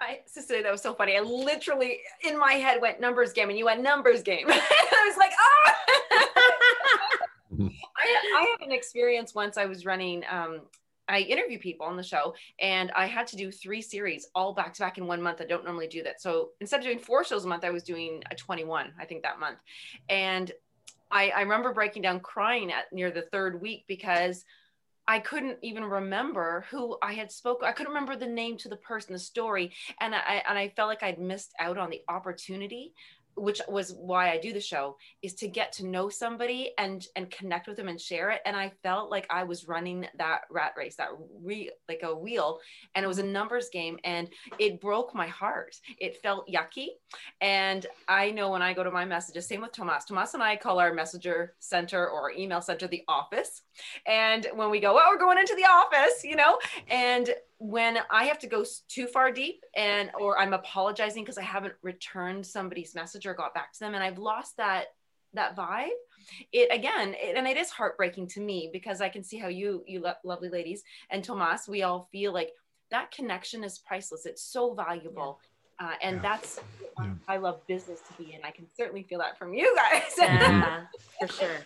I, 0.00 0.20
Cecilia, 0.26 0.64
that 0.64 0.72
was 0.72 0.82
so 0.82 0.94
funny. 0.94 1.16
I 1.16 1.20
literally, 1.20 2.00
in 2.24 2.38
my 2.38 2.54
head, 2.54 2.80
went 2.80 3.00
numbers 3.00 3.32
game, 3.32 3.48
and 3.48 3.58
you 3.58 3.66
went 3.66 3.82
numbers 3.82 4.22
game. 4.22 4.46
I 4.50 5.06
was 5.06 5.16
like, 5.16 5.30
ah! 5.38 5.76
I, 7.96 8.36
I 8.36 8.56
had 8.58 8.66
an 8.66 8.72
experience 8.72 9.34
once. 9.34 9.56
I 9.56 9.66
was 9.66 9.86
running. 9.86 10.24
Um, 10.28 10.62
I 11.08 11.20
interview 11.20 11.58
people 11.58 11.86
on 11.86 11.96
the 11.96 12.02
show, 12.02 12.34
and 12.60 12.90
I 12.92 13.06
had 13.06 13.26
to 13.28 13.36
do 13.36 13.50
three 13.50 13.82
series 13.82 14.28
all 14.34 14.54
back 14.54 14.74
to 14.74 14.80
back 14.80 14.98
in 14.98 15.06
one 15.06 15.20
month. 15.20 15.40
I 15.40 15.44
don't 15.44 15.64
normally 15.64 15.88
do 15.88 16.02
that. 16.04 16.20
So 16.20 16.50
instead 16.60 16.80
of 16.80 16.84
doing 16.84 16.98
four 16.98 17.24
shows 17.24 17.44
a 17.44 17.48
month, 17.48 17.64
I 17.64 17.70
was 17.70 17.82
doing 17.82 18.22
a 18.30 18.34
21, 18.34 18.92
I 18.98 19.04
think 19.04 19.22
that 19.22 19.40
month. 19.40 19.58
And 20.08 20.50
I, 21.10 21.30
I 21.30 21.40
remember 21.42 21.72
breaking 21.72 22.02
down 22.02 22.20
crying 22.20 22.72
at 22.72 22.92
near 22.92 23.10
the 23.10 23.22
third 23.22 23.60
week 23.60 23.84
because 23.86 24.44
I 25.06 25.18
couldn't 25.18 25.58
even 25.62 25.84
remember 25.84 26.64
who 26.70 26.96
I 27.02 27.12
had 27.12 27.32
spoken. 27.32 27.68
I 27.68 27.72
couldn't 27.72 27.92
remember 27.92 28.16
the 28.16 28.26
name 28.26 28.56
to 28.58 28.68
the 28.68 28.76
person, 28.76 29.12
the 29.12 29.18
story, 29.18 29.72
and 30.00 30.14
I 30.14 30.42
and 30.48 30.56
I 30.56 30.68
felt 30.68 30.88
like 30.88 31.02
I'd 31.02 31.18
missed 31.18 31.52
out 31.58 31.76
on 31.76 31.90
the 31.90 32.02
opportunity, 32.08 32.94
which 33.36 33.60
was 33.68 33.94
why 33.98 34.30
I 34.30 34.38
do 34.38 34.52
the 34.52 34.60
show, 34.60 34.96
is 35.22 35.34
to 35.34 35.48
get 35.48 35.72
to 35.74 35.86
know 35.86 36.08
somebody 36.08 36.72
and 36.78 37.06
and 37.16 37.30
connect 37.30 37.66
with 37.68 37.76
them 37.76 37.88
and 37.88 38.00
share 38.00 38.30
it. 38.30 38.40
And 38.44 38.56
I 38.56 38.72
felt 38.82 39.10
like 39.10 39.26
I 39.30 39.44
was 39.44 39.68
running 39.68 40.06
that 40.18 40.42
rat 40.50 40.72
race, 40.76 40.96
that 40.96 41.08
re 41.42 41.70
like 41.88 42.00
a 42.02 42.14
wheel, 42.14 42.58
and 42.94 43.04
it 43.04 43.08
was 43.08 43.18
a 43.18 43.24
numbers 43.24 43.68
game, 43.72 43.98
and 44.04 44.28
it 44.58 44.80
broke 44.80 45.14
my 45.14 45.26
heart. 45.26 45.76
It 45.98 46.16
felt 46.22 46.48
yucky, 46.48 46.88
and 47.40 47.86
I 48.08 48.30
know 48.30 48.50
when 48.50 48.62
I 48.62 48.72
go 48.72 48.84
to 48.84 48.90
my 48.90 49.04
messages, 49.04 49.46
same 49.46 49.62
with 49.62 49.72
Tomas. 49.72 50.04
Tomas 50.04 50.34
and 50.34 50.42
I 50.42 50.56
call 50.56 50.78
our 50.78 50.92
messenger 50.92 51.54
center 51.58 52.08
or 52.08 52.30
email 52.32 52.60
center 52.60 52.86
the 52.86 53.04
office. 53.08 53.62
And 54.06 54.46
when 54.54 54.70
we 54.70 54.80
go, 54.80 54.94
well, 54.94 55.06
we're 55.10 55.18
going 55.18 55.38
into 55.38 55.54
the 55.54 55.64
office, 55.64 56.24
you 56.24 56.36
know, 56.36 56.58
and 56.88 57.30
when 57.64 57.96
I 58.10 58.24
have 58.24 58.40
to 58.40 58.48
go 58.48 58.64
too 58.88 59.06
far 59.06 59.30
deep 59.30 59.62
and 59.76 60.10
or 60.18 60.36
I'm 60.36 60.52
apologizing 60.52 61.22
because 61.22 61.38
I 61.38 61.42
haven't 61.42 61.74
returned 61.82 62.44
somebody's 62.44 62.92
message 62.92 63.24
or 63.24 63.34
got 63.34 63.54
back 63.54 63.72
to 63.74 63.78
them 63.78 63.94
and 63.94 64.02
I've 64.02 64.18
lost 64.18 64.56
that 64.56 64.86
that 65.34 65.54
vibe 65.56 65.90
it 66.52 66.68
again 66.72 67.14
it, 67.16 67.36
and 67.36 67.46
it 67.46 67.56
is 67.56 67.70
heartbreaking 67.70 68.26
to 68.26 68.40
me 68.40 68.68
because 68.72 69.00
I 69.00 69.08
can 69.08 69.22
see 69.22 69.38
how 69.38 69.46
you 69.46 69.84
you 69.86 70.00
lo- 70.00 70.12
lovely 70.24 70.48
ladies 70.48 70.82
and 71.10 71.22
Tomas 71.22 71.68
we 71.68 71.84
all 71.84 72.08
feel 72.10 72.32
like 72.32 72.50
that 72.90 73.12
connection 73.12 73.62
is 73.62 73.78
priceless 73.78 74.26
it's 74.26 74.42
so 74.42 74.74
valuable 74.74 75.38
uh, 75.78 75.92
and 76.02 76.16
Yeah. 76.16 76.22
that's 76.22 76.58
Yeah. 76.98 77.10
I 77.28 77.36
love 77.36 77.64
business 77.68 78.00
to 78.08 78.22
be 78.22 78.34
in 78.34 78.40
I 78.44 78.50
can 78.50 78.66
certainly 78.76 79.04
feel 79.04 79.20
that 79.20 79.38
from 79.38 79.54
you 79.54 79.72
guys 79.76 80.12
Yeah, 80.18 80.80
for 81.20 81.28
sure. 81.28 81.58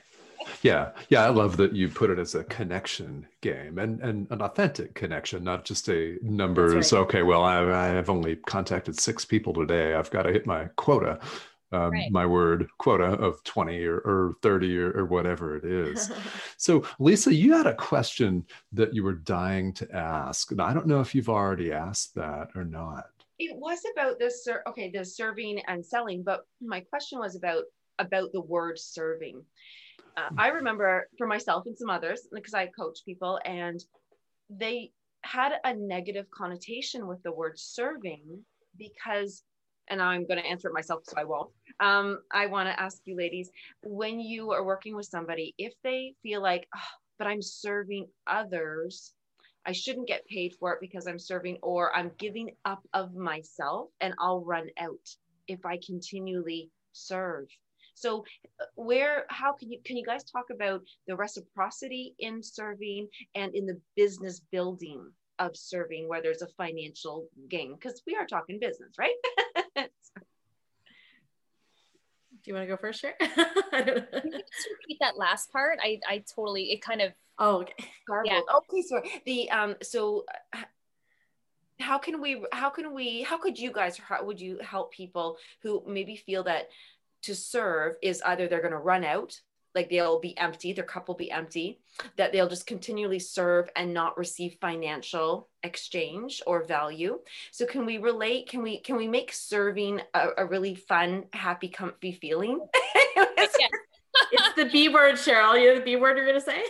Yeah, 0.63 0.91
yeah, 1.09 1.25
I 1.25 1.29
love 1.31 1.57
that 1.59 1.73
you 1.75 1.89
put 1.89 2.11
it 2.11 2.19
as 2.19 2.35
a 2.35 2.45
connection 2.45 3.27
game 3.41 3.79
and, 3.79 4.01
and 4.01 4.27
an 4.31 4.43
authentic 4.43 4.95
connection, 4.95 5.45
not 5.45 5.65
just 5.65 5.89
a 5.89 6.19
numbers. 6.23 6.93
right. 6.93 7.01
Okay, 7.01 7.23
well, 7.23 7.43
I, 7.43 7.59
I 7.63 7.87
have 7.89 8.11
only 8.11 8.37
contacted 8.37 8.99
six 8.99 9.25
people 9.25 9.53
today. 9.53 9.95
I've 9.95 10.11
got 10.11 10.23
to 10.23 10.33
hit 10.33 10.47
my 10.47 10.67
quota, 10.77 11.19
um, 11.73 11.91
Right. 11.91 12.11
my 12.13 12.25
word 12.27 12.69
quota 12.79 13.05
of 13.05 13.43
20 13.45 13.85
or, 13.85 13.97
or 13.99 14.37
30 14.43 14.79
or, 14.79 14.93
or 14.93 15.05
whatever 15.07 15.57
it 15.57 15.65
is. 15.65 16.11
So, 16.59 16.85
Lisa, 16.99 17.35
you 17.35 17.53
had 17.55 17.67
a 17.67 17.75
question 17.75 18.45
that 18.73 18.95
you 18.95 19.05
were 19.05 19.13
dying 19.15 19.73
to 19.75 19.95
ask. 19.95 20.51
And 20.53 20.61
I 20.63 20.73
don't 20.73 20.87
know 20.87 21.01
if 21.01 21.15
you've 21.15 21.29
already 21.29 21.71
asked 21.73 22.15
that 22.15 22.49
or 22.55 22.65
not. 22.65 23.07
it 23.39 23.55
was 23.55 23.81
about 23.93 24.19
this 24.19 24.43
ser- 24.45 24.63
okay 24.67 24.91
the 24.91 25.05
serving 25.05 25.61
and 25.69 25.85
selling 25.85 26.23
but 26.23 26.47
my 26.63 26.81
question 26.81 27.19
was 27.19 27.37
about 27.37 27.65
about 27.99 28.33
the 28.33 28.41
word 28.41 28.79
serving 28.79 29.45
uh, 30.17 30.29
i 30.39 30.49
remember 30.49 31.09
for 31.19 31.27
myself 31.27 31.65
and 31.67 31.77
some 31.77 31.91
others 31.91 32.29
because 32.33 32.55
i 32.55 32.67
coach 32.67 32.99
people 33.05 33.39
and 33.45 33.85
they 34.51 34.91
had 35.23 35.53
a 35.65 35.75
negative 35.75 36.27
connotation 36.31 37.07
with 37.07 37.23
the 37.23 37.33
word 37.33 37.59
serving 37.59 38.23
because 38.79 39.43
and 39.89 40.01
i'm 40.01 40.27
going 40.27 40.41
to 40.41 40.49
answer 40.49 40.69
it 40.69 40.75
myself 40.75 41.03
so 41.05 41.15
i 41.17 41.25
won't 41.25 41.51
um, 41.81 42.21
i 42.33 42.47
want 42.47 42.69
to 42.69 42.81
ask 42.81 43.01
you 43.05 43.17
ladies 43.17 43.51
when 43.83 44.21
you 44.21 44.53
are 44.53 44.65
working 44.65 44.95
with 44.95 45.07
somebody 45.07 45.55
if 45.59 45.73
they 45.83 46.15
feel 46.23 46.41
like 46.43 46.67
oh, 46.77 46.81
but 47.19 47.27
i'm 47.27 47.43
serving 47.43 48.07
others 48.27 49.13
I 49.67 49.73
shouldn't 49.73 50.07
get 50.07 50.25
paid 50.27 50.55
for 50.55 50.73
it 50.73 50.81
because 50.81 51.09
I'm 51.09 51.19
serving 51.19 51.59
or 51.61 51.95
I'm 51.95 52.13
giving 52.19 52.53
up 52.65 52.87
of 52.95 53.17
myself 53.17 53.89
and 54.01 54.15
I'll 54.21 54.45
run 54.45 54.69
out 54.79 55.09
if 55.49 55.67
I 55.67 55.81
continually 55.85 56.71
serve. 56.93 57.47
So 57.97 58.25
uh, 58.61 58.67
where 58.77 59.25
how 59.29 59.53
can 59.53 59.73
you 59.73 59.81
can 59.85 59.97
you 59.97 60.05
guys 60.05 60.23
talk 60.25 60.51
about 60.51 60.83
the 61.09 61.17
reciprocity 61.17 62.15
in 62.19 62.43
serving 62.43 63.09
and 63.35 63.55
in 63.55 63.67
the 63.67 63.81
business 63.97 64.41
building 64.53 65.11
of 65.39 65.57
serving 65.57 66.09
where 66.09 66.23
there's 66.23 66.43
a 66.43 66.49
financial 66.57 67.29
gain 67.51 67.75
because 67.75 68.03
we 68.07 68.15
are 68.15 68.27
talking 68.27 68.59
business, 68.61 68.95
right? 68.99 69.15
Do 72.45 72.53
you 72.53 72.55
want 72.55 72.69
to 72.69 72.73
go 72.73 72.77
first, 72.77 73.01
Sher? 73.01 73.15
I 73.21 73.83
don't 73.83 73.97
know. 73.97 74.21
Can 74.21 74.33
you 74.33 74.39
just 74.39 74.69
repeat 74.71 74.99
that 75.01 75.19
last 75.19 75.51
part? 75.51 75.81
I, 75.83 75.99
I 76.09 76.23
totally, 76.33 76.71
it 76.71 76.81
kind 76.81 77.03
of, 77.03 77.13
Oh, 77.39 77.63
okay. 77.63 77.75
garbled. 78.09 78.33
Yeah. 78.33 78.41
Oh, 78.49 78.61
please, 78.69 78.89
sorry. 78.89 79.11
The 79.25 79.51
um, 79.51 79.75
so 79.83 80.25
uh, 80.55 80.63
how 81.81 81.99
can 81.99 82.21
we? 82.21 82.45
How 82.53 82.71
can 82.71 82.95
we? 82.95 83.23
How 83.23 83.39
could 83.39 83.59
you 83.59 83.73
guys? 83.73 83.99
How 83.99 84.25
would 84.25 84.41
you 84.41 84.59
help 84.63 84.93
people 84.93 85.37
who 85.63 85.83
maybe 85.87 86.17
feel 86.17 86.45
that 86.45 86.69
to 87.27 87.35
serve 87.35 87.97
is 88.03 88.23
either 88.23 88.49
they're 88.49 88.61
going 88.61 88.73
to 88.73 88.79
run 88.79 89.05
out, 89.05 89.39
like 89.75 89.91
they'll 89.91 90.21
be 90.21 90.37
empty, 90.39 90.73
their 90.73 90.85
cup 90.85 91.07
will 91.07 91.15
be 91.15 91.31
empty, 91.31 91.81
that 92.17 92.33
they'll 92.33 92.49
just 92.49 92.67
continually 92.67 93.19
serve 93.19 93.69
and 93.77 93.93
not 93.93 94.19
receive 94.19 94.57
financial 94.61 95.49
exchange 95.63 96.43
or 96.47 96.65
value. 96.65 97.19
So 97.53 97.67
can 97.67 97.85
we 97.87 97.99
relate? 97.99 98.49
Can 98.49 98.63
we 98.63 98.81
can 98.81 98.97
we 98.97 99.07
make 99.07 99.33
serving 99.33 100.01
a, 100.15 100.29
a 100.39 100.47
really 100.47 100.75
fun, 100.75 101.25
happy, 101.33 101.69
comfy 101.69 102.13
feeling? 102.13 102.67
yeah. 103.17 103.25
It's 104.33 104.55
the 104.57 104.65
B 104.73 104.89
word, 104.89 105.17
Cheryl. 105.17 105.61
You 105.61 105.69
know 105.69 105.79
the 105.79 105.85
B 105.85 105.97
word 105.97 106.17
you're 106.17 106.27
going 106.27 106.41
to 106.41 106.45
say? 106.45 106.65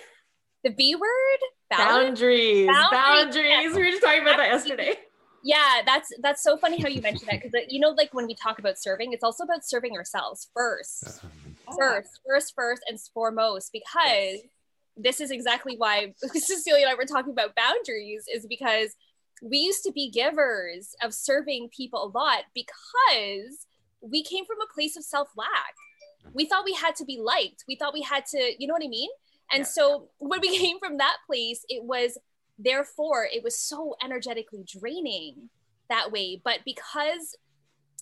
the 0.67 0.71
B 0.71 0.97
word, 0.97 1.39
balance. 1.71 2.19
Boundaries. 2.19 2.67
Boundaries, 2.67 2.91
Boundaries. 2.91 3.77
We 3.77 3.83
were 3.85 3.91
just 3.91 4.03
talking 4.03 4.23
about 4.23 4.39
that 4.39 4.49
yesterday. 4.49 4.95
Yeah, 5.47 5.83
that's 5.87 6.11
that's 6.21 6.43
so 6.43 6.57
funny 6.57 6.83
how 6.83 6.89
you 6.89 7.01
mentioned 7.09 7.29
that 7.31 7.41
because 7.41 7.67
you 7.69 7.79
know, 7.79 7.91
like 7.91 8.13
when 8.13 8.27
we 8.27 8.35
talk 8.35 8.59
about 8.59 8.79
serving, 8.81 9.13
it's 9.13 9.23
also 9.23 9.45
about 9.45 9.65
serving 9.65 9.97
ourselves 9.97 10.49
first, 10.53 11.07
uh-huh. 11.07 11.77
first, 11.79 12.21
first, 12.27 12.53
first, 12.57 12.83
and 12.89 12.99
foremost. 13.15 13.71
Because 13.73 14.41
this 14.97 15.21
is 15.21 15.31
exactly 15.31 15.77
why 15.77 16.15
Cecilia 16.35 16.87
and 16.87 16.91
I 16.91 16.95
were 16.97 17.05
talking 17.05 17.33
about 17.33 17.55
boundaries, 17.55 18.25
is 18.35 18.45
because 18.45 18.97
we 19.41 19.59
used 19.59 19.85
to 19.85 19.93
be 19.93 20.11
givers 20.11 20.97
of 21.01 21.15
serving 21.15 21.69
people 21.69 22.03
a 22.03 22.11
lot 22.19 22.45
because 22.53 23.67
we 24.01 24.25
came 24.25 24.45
from 24.47 24.61
a 24.61 24.75
place 24.75 24.97
of 24.97 25.05
self 25.05 25.29
lack. 25.37 25.75
We 26.35 26.47
thought 26.47 26.65
we 26.65 26.75
had 26.75 26.97
to 26.97 27.05
be 27.05 27.21
liked. 27.23 27.63
We 27.69 27.77
thought 27.77 27.95
we 27.95 28.03
had 28.03 28.27
to, 28.33 28.53
you 28.59 28.67
know 28.67 28.75
what 28.75 28.83
I 28.85 28.89
mean? 28.89 29.11
And 29.53 29.61
Yeah. 29.61 29.65
so 29.65 30.09
when 30.19 30.41
we 30.41 30.59
came 30.63 30.81
from 30.81 30.97
that 30.99 31.19
place, 31.25 31.65
it 31.69 31.85
was 31.85 32.19
therefore 32.59 33.29
it 33.31 33.43
was 33.43 33.59
so 33.59 33.97
energetically 34.03 34.65
draining 34.67 35.51
that 35.89 36.11
way. 36.11 36.41
But 36.43 36.61
because 36.65 37.37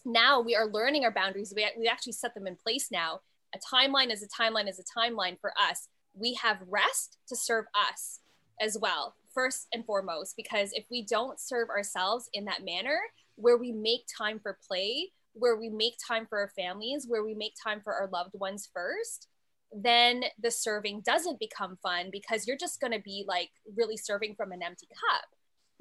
now 0.05 0.41
we 0.41 0.55
are 0.55 0.67
learning 0.67 1.05
our 1.05 1.11
boundaries 1.11 1.53
we, 1.55 1.67
we 1.79 1.89
actually 1.89 2.13
set 2.13 2.35
them 2.35 2.47
in 2.47 2.57
place 2.57 2.89
now. 2.91 3.21
A 3.55 3.59
timeline 3.75 4.13
is 4.13 4.23
a 4.23 4.43
timeline 4.43 4.69
is 4.69 4.81
a 4.81 4.99
timeline 4.99 5.39
for 5.41 5.53
us. 5.71 5.89
We 6.15 6.35
have 6.35 6.59
rest 6.69 7.19
to 7.29 7.37
serve 7.37 7.67
us 7.89 8.21
as 8.61 8.79
well 8.81 9.15
first 9.35 9.67
and 9.73 9.85
foremost 9.85 10.37
because 10.37 10.71
if 10.73 10.85
we 10.91 11.05
don't 11.05 11.41
serve 11.41 11.69
ourselves 11.69 12.29
in 12.33 12.45
that 12.45 12.65
manner 12.65 12.99
where 13.37 13.59
we 13.59 13.73
make 13.73 14.03
time 14.17 14.39
for 14.39 14.59
play 14.67 15.11
where 15.33 15.57
we 15.57 15.69
make 15.69 15.95
time 16.07 16.25
for 16.25 16.39
our 16.39 16.53
families 16.57 17.07
where 17.09 17.25
we 17.25 17.35
make 17.35 17.55
time 17.63 17.81
for 17.83 17.93
our 17.93 18.09
loved 18.13 18.31
ones 18.35 18.71
first 18.73 19.29
then 19.75 20.25
the 20.41 20.51
serving 20.51 21.01
doesn't 21.01 21.41
become 21.41 21.77
fun 21.83 22.09
because 22.13 22.47
you're 22.47 22.57
just 22.57 22.81
going 22.81 22.93
to 22.93 23.01
be 23.01 23.25
like 23.27 23.51
really 23.77 23.97
serving 23.97 24.35
from 24.37 24.53
an 24.53 24.63
empty 24.63 24.87
cup 24.87 25.25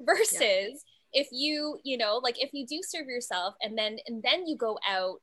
versus 0.00 0.40
yeah. 0.40 0.72
if 1.12 1.28
you 1.30 1.78
you 1.84 1.96
know 1.96 2.20
like 2.22 2.42
if 2.42 2.50
you 2.52 2.66
do 2.66 2.80
serve 2.82 3.06
yourself 3.06 3.54
and 3.62 3.78
then 3.78 3.98
and 4.08 4.22
then 4.22 4.46
you 4.46 4.56
go 4.56 4.76
out 4.88 5.20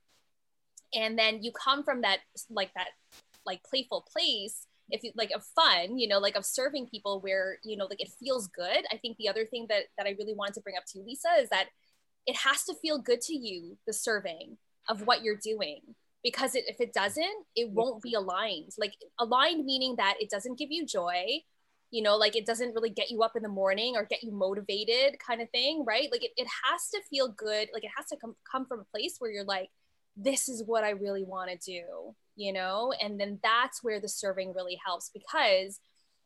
and 0.94 1.20
then 1.20 1.44
you 1.44 1.52
come 1.52 1.84
from 1.84 2.02
that 2.02 2.20
like 2.50 2.74
that 2.74 2.88
like 3.46 3.62
playful 3.64 4.06
place 4.12 4.68
if 4.90 5.04
you 5.04 5.12
like 5.16 5.32
of 5.36 5.44
fun 5.44 5.98
you 5.98 6.08
know 6.08 6.20
like 6.20 6.38
of 6.38 6.46
serving 6.46 6.88
people 6.88 7.20
where 7.20 7.58
you 7.64 7.76
know 7.76 7.86
like 7.86 8.02
it 8.02 8.12
feels 8.24 8.48
good 8.48 8.86
i 8.92 8.98
think 8.98 9.18
the 9.18 9.28
other 9.28 9.46
thing 9.46 9.66
that 9.68 9.84
that 9.98 10.08
i 10.08 10.16
really 10.18 10.34
wanted 10.34 10.54
to 10.54 10.62
bring 10.62 10.78
up 10.78 10.86
to 10.86 11.00
you 11.00 11.06
lisa 11.06 11.28
is 11.40 11.50
that 11.50 11.66
it 12.26 12.36
has 12.38 12.64
to 12.64 12.74
feel 12.82 12.98
good 12.98 13.20
to 13.20 13.34
you 13.34 13.78
the 13.86 13.94
serving 13.94 14.58
of 14.88 15.06
what 15.06 15.24
you're 15.24 15.36
doing 15.36 15.82
because 16.24 16.56
it, 16.56 16.66
if 16.68 16.80
it 16.80 16.94
doesn't 16.94 17.46
it 17.56 17.70
won't 17.70 18.02
be 18.02 18.14
aligned. 18.14 18.72
Like 18.78 18.94
aligned 19.20 19.66
meaning 19.66 19.96
that 19.98 20.16
it 20.20 20.30
doesn't 20.30 20.58
give 20.58 20.72
you 20.72 20.86
joy 20.86 21.42
you 21.90 22.02
know 22.02 22.16
like 22.16 22.38
it 22.38 22.46
doesn't 22.46 22.74
really 22.74 22.90
get 22.90 23.12
you 23.12 23.22
up 23.22 23.36
in 23.36 23.44
the 23.44 23.50
morning 23.50 23.96
or 23.98 24.06
get 24.06 24.24
you 24.24 24.32
motivated 24.32 25.20
kind 25.20 25.42
of 25.42 25.50
thing 25.50 25.84
right? 25.86 26.10
Like 26.12 26.24
it, 26.24 26.32
it 26.38 26.48
has 26.66 26.90
to 26.90 27.02
feel 27.10 27.30
good. 27.30 27.70
Like 27.74 27.84
it 27.84 27.92
has 27.96 28.08
to 28.08 28.18
come, 28.18 28.36
come 28.50 28.66
from 28.66 28.80
a 28.80 28.86
place 28.86 29.16
where 29.20 29.32
you're 29.32 29.44
like 29.44 29.70
this 30.18 30.50
is 30.50 30.62
what 30.66 30.84
i 30.84 30.90
really 30.90 31.24
want 31.24 31.50
to 31.50 31.56
do 31.56 32.14
you 32.36 32.54
know? 32.54 32.94
And 33.02 33.20
then 33.20 33.40
that's 33.44 33.84
where 33.84 34.00
the 34.00 34.10
serving 34.10 34.54
really 34.54 34.80
helps 34.84 35.10
because 35.14 35.80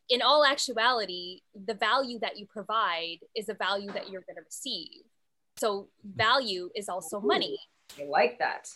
in 0.08 0.22
all 0.22 0.46
actuality 0.46 1.42
the 1.66 1.74
value 1.74 2.20
that 2.20 2.38
you 2.38 2.46
provide 2.46 3.18
is 3.36 3.50
a 3.50 3.56
value 3.56 3.92
that 3.92 4.10
you're 4.10 4.22
going 4.22 4.36
to 4.36 4.44
receive. 4.46 5.04
So 5.58 5.90
value 6.04 6.70
is 6.76 6.90
also 6.90 7.20
money. 7.20 7.58
I 8.00 8.06
like 8.06 8.40
that. 8.40 8.70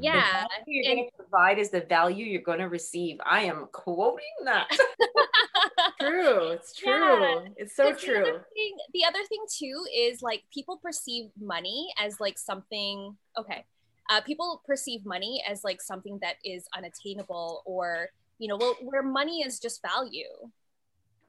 Yeah. 0.00 0.46
you're 0.66 0.94
going 0.94 1.08
to 1.08 1.16
provide 1.16 1.58
is 1.58 1.70
the 1.70 1.80
value 1.80 2.24
you're 2.24 2.42
going 2.42 2.60
to 2.60 2.68
receive. 2.68 3.18
I 3.24 3.42
am 3.42 3.68
quoting 3.72 4.24
that. 4.44 4.68
true. 6.00 6.48
It's 6.48 6.74
true. 6.74 7.22
Yeah. 7.22 7.44
It's 7.56 7.76
so 7.76 7.92
the 7.92 7.98
true. 7.98 8.22
Other 8.22 8.46
thing, 8.54 8.76
the 8.92 9.04
other 9.04 9.24
thing 9.28 9.44
too 9.58 9.84
is 9.96 10.22
like 10.22 10.44
people 10.52 10.78
perceive 10.82 11.30
money 11.40 11.92
as 11.98 12.20
like 12.20 12.38
something, 12.38 13.16
okay. 13.38 13.64
Uh, 14.10 14.20
people 14.20 14.62
perceive 14.66 15.04
money 15.06 15.42
as 15.48 15.64
like 15.64 15.80
something 15.80 16.18
that 16.22 16.34
is 16.44 16.64
unattainable 16.76 17.62
or, 17.64 18.08
you 18.38 18.48
know, 18.48 18.56
well, 18.56 18.76
where 18.82 19.02
money 19.02 19.42
is 19.42 19.58
just 19.58 19.80
value. 19.82 20.50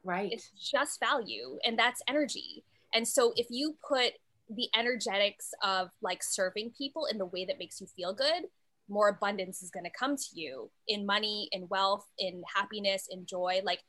Right. 0.04 0.32
It's 0.32 0.50
just 0.50 1.00
value 1.00 1.58
and 1.66 1.78
that's 1.78 2.02
energy. 2.08 2.64
And 2.94 3.08
so 3.08 3.34
if 3.36 3.48
you 3.50 3.76
put 3.88 4.14
the 4.50 4.68
energetics 4.78 5.52
of 5.64 5.90
like 6.02 6.24
serving 6.24 6.72
people 6.78 7.06
in 7.06 7.18
the 7.18 7.26
way 7.26 7.46
that 7.46 7.60
makes 7.60 7.80
you 7.80 7.88
feel 7.88 8.14
good, 8.14 8.44
more 8.90 9.10
abundance 9.10 9.64
is 9.64 9.72
going 9.72 9.86
to 9.86 9.92
come 9.98 10.16
to 10.16 10.28
you 10.34 10.70
in 10.88 11.06
money, 11.06 11.50
in 11.52 11.68
wealth, 11.70 12.06
in 12.18 12.44
happiness, 12.54 13.08
in 13.10 13.26
joy. 13.26 13.62
Like, 13.64 13.80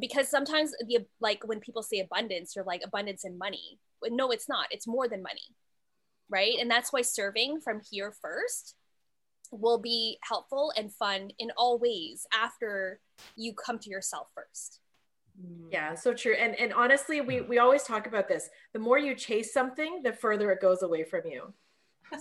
because 0.00 0.28
sometimes 0.28 0.72
the 0.86 1.06
like 1.20 1.42
when 1.46 1.60
people 1.60 1.82
say 1.82 2.00
abundance, 2.00 2.54
you're 2.54 2.64
like 2.64 2.82
abundance 2.84 3.24
in 3.24 3.38
money. 3.38 3.78
But 4.00 4.12
no, 4.12 4.30
it's 4.30 4.48
not. 4.48 4.66
It's 4.70 4.86
more 4.86 5.08
than 5.08 5.22
money, 5.22 5.54
right? 6.28 6.54
And 6.60 6.70
that's 6.70 6.92
why 6.92 7.02
serving 7.02 7.60
from 7.60 7.80
here 7.90 8.12
first 8.20 8.74
will 9.50 9.78
be 9.78 10.18
helpful 10.22 10.72
and 10.76 10.92
fun 10.92 11.30
in 11.38 11.50
all 11.56 11.78
ways 11.78 12.26
after 12.32 13.00
you 13.36 13.52
come 13.54 13.78
to 13.78 13.90
yourself 13.90 14.28
first. 14.34 14.80
Mm-hmm. 15.44 15.68
Yeah, 15.70 15.94
so 15.94 16.12
true. 16.12 16.34
And 16.34 16.54
and 16.58 16.72
honestly, 16.72 17.20
we 17.20 17.40
we 17.40 17.58
always 17.58 17.82
talk 17.82 18.06
about 18.06 18.28
this. 18.28 18.48
The 18.72 18.78
more 18.78 18.98
you 18.98 19.14
chase 19.14 19.52
something, 19.52 20.02
the 20.02 20.12
further 20.12 20.50
it 20.50 20.60
goes 20.60 20.82
away 20.82 21.04
from 21.04 21.22
you. 21.26 21.52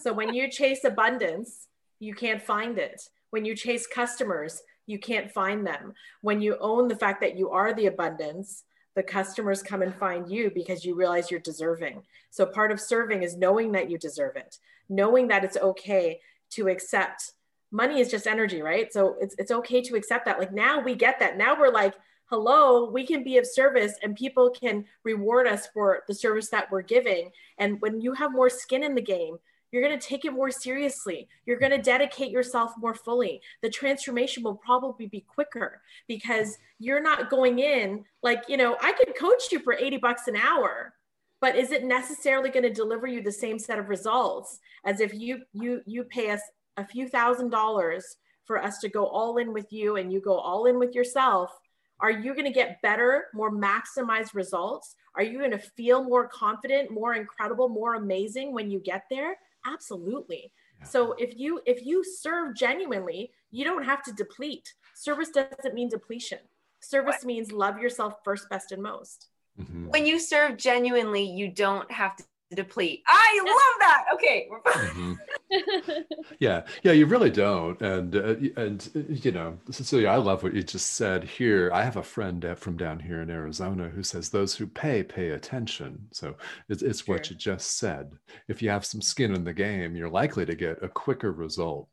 So 0.01 0.13
when 0.13 0.33
you 0.33 0.49
chase 0.51 0.83
abundance, 0.83 1.67
you 1.99 2.13
can't 2.13 2.41
find 2.41 2.77
it. 2.77 3.01
When 3.29 3.45
you 3.45 3.55
chase 3.55 3.87
customers, 3.87 4.61
you 4.87 4.99
can't 4.99 5.31
find 5.31 5.65
them. 5.65 5.93
When 6.21 6.41
you 6.41 6.57
own 6.59 6.87
the 6.87 6.95
fact 6.95 7.21
that 7.21 7.37
you 7.37 7.49
are 7.51 7.73
the 7.73 7.85
abundance, 7.87 8.63
the 8.95 9.03
customers 9.03 9.63
come 9.63 9.81
and 9.81 9.95
find 9.95 10.29
you 10.29 10.51
because 10.53 10.83
you 10.83 10.95
realize 10.95 11.31
you're 11.31 11.39
deserving. 11.39 12.03
So 12.29 12.45
part 12.45 12.71
of 12.71 12.79
serving 12.79 13.23
is 13.23 13.37
knowing 13.37 13.71
that 13.73 13.89
you 13.89 13.97
deserve 13.97 14.35
it, 14.35 14.57
knowing 14.89 15.27
that 15.29 15.43
it's 15.43 15.57
okay 15.57 16.19
to 16.51 16.67
accept 16.67 17.31
money 17.71 18.01
is 18.01 18.11
just 18.11 18.27
energy, 18.27 18.61
right? 18.61 18.91
So 18.91 19.15
it's 19.19 19.35
it's 19.37 19.51
okay 19.51 19.81
to 19.81 19.95
accept 19.95 20.25
that. 20.25 20.39
Like 20.39 20.51
now 20.51 20.81
we 20.81 20.95
get 20.95 21.19
that. 21.19 21.37
Now 21.37 21.57
we're 21.59 21.71
like, 21.71 21.93
hello, 22.31 22.89
we 22.89 23.05
can 23.05 23.25
be 23.25 23.37
of 23.37 23.45
service 23.45 23.95
and 24.01 24.15
people 24.15 24.49
can 24.49 24.85
reward 25.03 25.45
us 25.45 25.67
for 25.67 26.03
the 26.07 26.15
service 26.15 26.47
that 26.47 26.71
we're 26.71 26.81
giving. 26.81 27.29
And 27.57 27.79
when 27.81 27.99
you 27.99 28.13
have 28.13 28.31
more 28.31 28.49
skin 28.49 28.83
in 28.83 28.95
the 28.95 29.01
game, 29.01 29.37
you're 29.69 29.83
going 29.83 29.99
to 29.99 30.07
take 30.07 30.23
it 30.23 30.31
more 30.31 30.49
seriously. 30.49 31.27
You're 31.45 31.59
going 31.59 31.73
to 31.73 31.77
dedicate 31.77 32.31
yourself 32.31 32.71
more 32.77 32.93
fully. 32.93 33.41
The 33.61 33.69
transformation 33.69 34.43
will 34.43 34.55
probably 34.55 35.07
be 35.07 35.21
quicker 35.21 35.81
because 36.07 36.57
you're 36.79 37.03
not 37.03 37.29
going 37.29 37.59
in 37.59 38.05
like, 38.23 38.43
you 38.47 38.55
know, 38.55 38.77
I 38.81 38.93
could 38.93 39.13
coach 39.17 39.51
you 39.51 39.59
for 39.59 39.73
80 39.73 39.97
bucks 39.97 40.29
an 40.29 40.37
hour, 40.37 40.93
but 41.41 41.57
is 41.57 41.73
it 41.73 41.83
necessarily 41.83 42.49
going 42.49 42.63
to 42.63 42.73
deliver 42.73 43.07
you 43.07 43.21
the 43.21 43.31
same 43.31 43.59
set 43.59 43.77
of 43.77 43.89
results 43.89 44.59
as 44.85 45.01
if 45.01 45.13
you 45.13 45.41
you 45.51 45.81
you 45.85 46.05
pay 46.05 46.31
us 46.31 46.41
a 46.77 46.85
few 46.85 47.09
thousand 47.09 47.49
dollars 47.49 48.15
for 48.45 48.61
us 48.61 48.79
to 48.79 48.89
go 48.89 49.05
all 49.05 49.37
in 49.37 49.53
with 49.53 49.71
you 49.71 49.97
and 49.97 50.11
you 50.13 50.21
go 50.21 50.37
all 50.37 50.65
in 50.65 50.79
with 50.79 50.95
yourself 50.95 51.60
are 52.01 52.11
you 52.11 52.33
going 52.33 52.45
to 52.45 52.51
get 52.51 52.81
better, 52.81 53.25
more 53.33 53.51
maximized 53.51 54.33
results? 54.33 54.95
Are 55.15 55.23
you 55.23 55.37
going 55.37 55.51
to 55.51 55.59
feel 55.59 56.03
more 56.03 56.27
confident, 56.27 56.91
more 56.91 57.13
incredible, 57.13 57.69
more 57.69 57.95
amazing 57.95 58.53
when 58.53 58.71
you 58.71 58.79
get 58.79 59.03
there? 59.09 59.37
Absolutely. 59.65 60.51
Yeah. 60.79 60.87
So 60.87 61.13
if 61.13 61.37
you 61.37 61.61
if 61.65 61.85
you 61.85 62.03
serve 62.03 62.55
genuinely, 62.55 63.31
you 63.51 63.63
don't 63.63 63.83
have 63.83 64.01
to 64.03 64.13
deplete. 64.13 64.73
Service 64.95 65.29
doesn't 65.29 65.75
mean 65.75 65.89
depletion. 65.89 66.39
Service 66.79 67.17
what? 67.19 67.25
means 67.25 67.51
love 67.51 67.77
yourself 67.77 68.15
first, 68.23 68.49
best, 68.49 68.71
and 68.71 68.81
most. 68.81 69.27
Mm-hmm. 69.59 69.89
When 69.89 70.05
you 70.05 70.19
serve 70.19 70.57
genuinely, 70.57 71.23
you 71.23 71.49
don't 71.49 71.89
have 71.91 72.15
to 72.15 72.23
deplete. 72.55 73.03
I 73.07 73.41
love 73.45 73.79
that. 73.79 74.05
Okay, 74.15 74.47
mm-hmm. 74.51 75.13
yeah, 76.39 76.63
yeah, 76.83 76.91
you 76.91 77.05
really 77.05 77.29
don't, 77.29 77.81
and 77.81 78.15
uh, 78.15 78.35
and 78.61 78.89
you 79.09 79.31
know, 79.31 79.57
Cecilia, 79.69 80.09
I 80.09 80.17
love 80.17 80.43
what 80.43 80.53
you 80.53 80.63
just 80.63 80.91
said 80.91 81.23
here. 81.23 81.71
I 81.73 81.83
have 81.83 81.97
a 81.97 82.03
friend 82.03 82.45
from 82.57 82.77
down 82.77 82.99
here 82.99 83.21
in 83.21 83.29
Arizona 83.29 83.89
who 83.89 84.03
says 84.03 84.29
those 84.29 84.55
who 84.55 84.67
pay 84.67 85.03
pay 85.03 85.29
attention. 85.29 86.07
So 86.11 86.35
it's 86.69 86.81
it's 86.81 87.03
sure. 87.03 87.15
what 87.15 87.29
you 87.29 87.35
just 87.35 87.77
said. 87.77 88.11
If 88.47 88.61
you 88.61 88.69
have 88.69 88.85
some 88.85 89.01
skin 89.01 89.35
in 89.35 89.43
the 89.43 89.53
game, 89.53 89.95
you're 89.95 90.09
likely 90.09 90.45
to 90.45 90.55
get 90.55 90.83
a 90.83 90.87
quicker 90.87 91.31
result. 91.31 91.87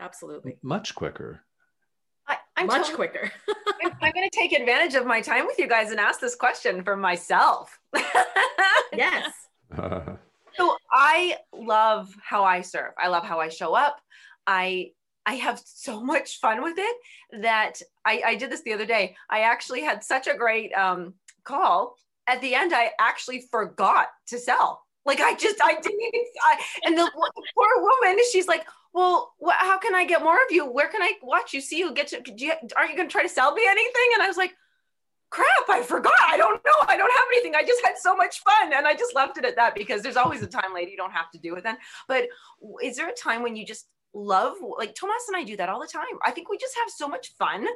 Absolutely, 0.00 0.56
much 0.62 0.94
quicker. 0.94 1.40
I, 2.26 2.36
am 2.56 2.66
much 2.66 2.88
totally, 2.88 3.08
quicker. 3.08 3.32
I'm, 3.82 3.92
I'm 4.00 4.12
going 4.12 4.28
to 4.28 4.38
take 4.38 4.52
advantage 4.52 4.94
of 4.94 5.06
my 5.06 5.20
time 5.20 5.46
with 5.46 5.58
you 5.58 5.68
guys 5.68 5.90
and 5.90 6.00
ask 6.00 6.20
this 6.20 6.34
question 6.34 6.82
for 6.82 6.96
myself. 6.96 7.78
yes. 8.92 9.32
So 10.56 10.76
I 10.90 11.36
love 11.52 12.14
how 12.22 12.44
I 12.44 12.60
serve. 12.60 12.92
I 12.98 13.08
love 13.08 13.24
how 13.24 13.40
I 13.40 13.48
show 13.48 13.74
up. 13.74 14.00
I 14.46 14.90
I 15.26 15.34
have 15.34 15.60
so 15.64 16.02
much 16.02 16.38
fun 16.40 16.62
with 16.62 16.76
it 16.76 16.96
that 17.42 17.80
I, 18.04 18.22
I 18.26 18.34
did 18.34 18.50
this 18.50 18.62
the 18.62 18.74
other 18.74 18.86
day. 18.86 19.16
I 19.30 19.40
actually 19.40 19.80
had 19.82 20.04
such 20.04 20.26
a 20.26 20.36
great 20.36 20.72
um, 20.74 21.14
call. 21.44 21.96
At 22.26 22.40
the 22.40 22.54
end, 22.54 22.74
I 22.74 22.90
actually 23.00 23.44
forgot 23.50 24.08
to 24.28 24.38
sell. 24.38 24.82
Like 25.06 25.20
I 25.20 25.34
just, 25.34 25.56
I 25.62 25.74
didn't 25.74 26.00
even. 26.00 26.20
I, 26.42 26.60
and 26.84 26.98
the, 26.98 27.10
poor 27.54 27.68
woman, 27.76 28.18
she's 28.32 28.48
like, 28.48 28.66
"Well, 28.94 29.32
wh- 29.44 29.52
how 29.52 29.78
can 29.78 29.94
I 29.94 30.06
get 30.06 30.22
more 30.22 30.36
of 30.36 30.50
you? 30.50 30.64
Where 30.64 30.88
can 30.88 31.02
I 31.02 31.12
watch 31.22 31.52
you? 31.52 31.60
See 31.60 31.78
you 31.78 31.92
get 31.92 32.08
to? 32.08 32.22
You, 32.36 32.52
aren't 32.76 32.90
you 32.90 32.96
going 32.96 33.08
to 33.08 33.12
try 33.12 33.22
to 33.22 33.28
sell 33.28 33.52
me 33.52 33.66
anything?" 33.68 34.10
And 34.14 34.22
I 34.22 34.28
was 34.28 34.38
like, 34.38 34.54
crap, 35.34 35.68
I 35.68 35.82
forgot. 35.82 36.12
I 36.28 36.36
don't 36.36 36.64
know. 36.64 36.86
I 36.86 36.96
don't 36.96 37.10
have 37.10 37.26
anything. 37.32 37.54
I 37.56 37.62
just 37.62 37.84
had 37.84 37.98
so 37.98 38.14
much 38.14 38.40
fun. 38.40 38.72
And 38.72 38.86
I 38.86 38.94
just 38.94 39.14
left 39.14 39.36
it 39.36 39.44
at 39.44 39.56
that 39.56 39.74
because 39.74 40.02
there's 40.02 40.16
always 40.16 40.42
a 40.42 40.46
time 40.46 40.72
lady 40.72 40.92
you 40.92 40.96
don't 40.96 41.12
have 41.12 41.30
to 41.32 41.38
do 41.38 41.56
it 41.56 41.64
then. 41.64 41.76
But 42.06 42.28
is 42.82 42.96
there 42.96 43.08
a 43.08 43.14
time 43.14 43.42
when 43.42 43.56
you 43.56 43.66
just 43.66 43.88
love, 44.14 44.54
like 44.78 44.94
Tomas 44.94 45.24
and 45.26 45.36
I 45.36 45.42
do 45.42 45.56
that 45.56 45.68
all 45.68 45.80
the 45.80 45.88
time. 45.88 46.04
I 46.24 46.30
think 46.30 46.48
we 46.48 46.56
just 46.56 46.76
have 46.78 46.88
so 46.88 47.08
much 47.08 47.34
fun. 47.36 47.66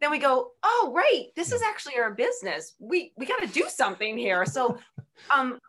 Then 0.00 0.10
we 0.10 0.18
go, 0.18 0.52
oh, 0.62 0.92
right, 0.94 1.26
this 1.36 1.52
is 1.52 1.62
actually 1.62 1.98
our 1.98 2.12
business. 2.12 2.74
We 2.78 3.12
we 3.16 3.26
got 3.26 3.40
to 3.40 3.46
do 3.46 3.66
something 3.68 4.18
here. 4.18 4.44
So, 4.44 4.78
um, 5.30 5.60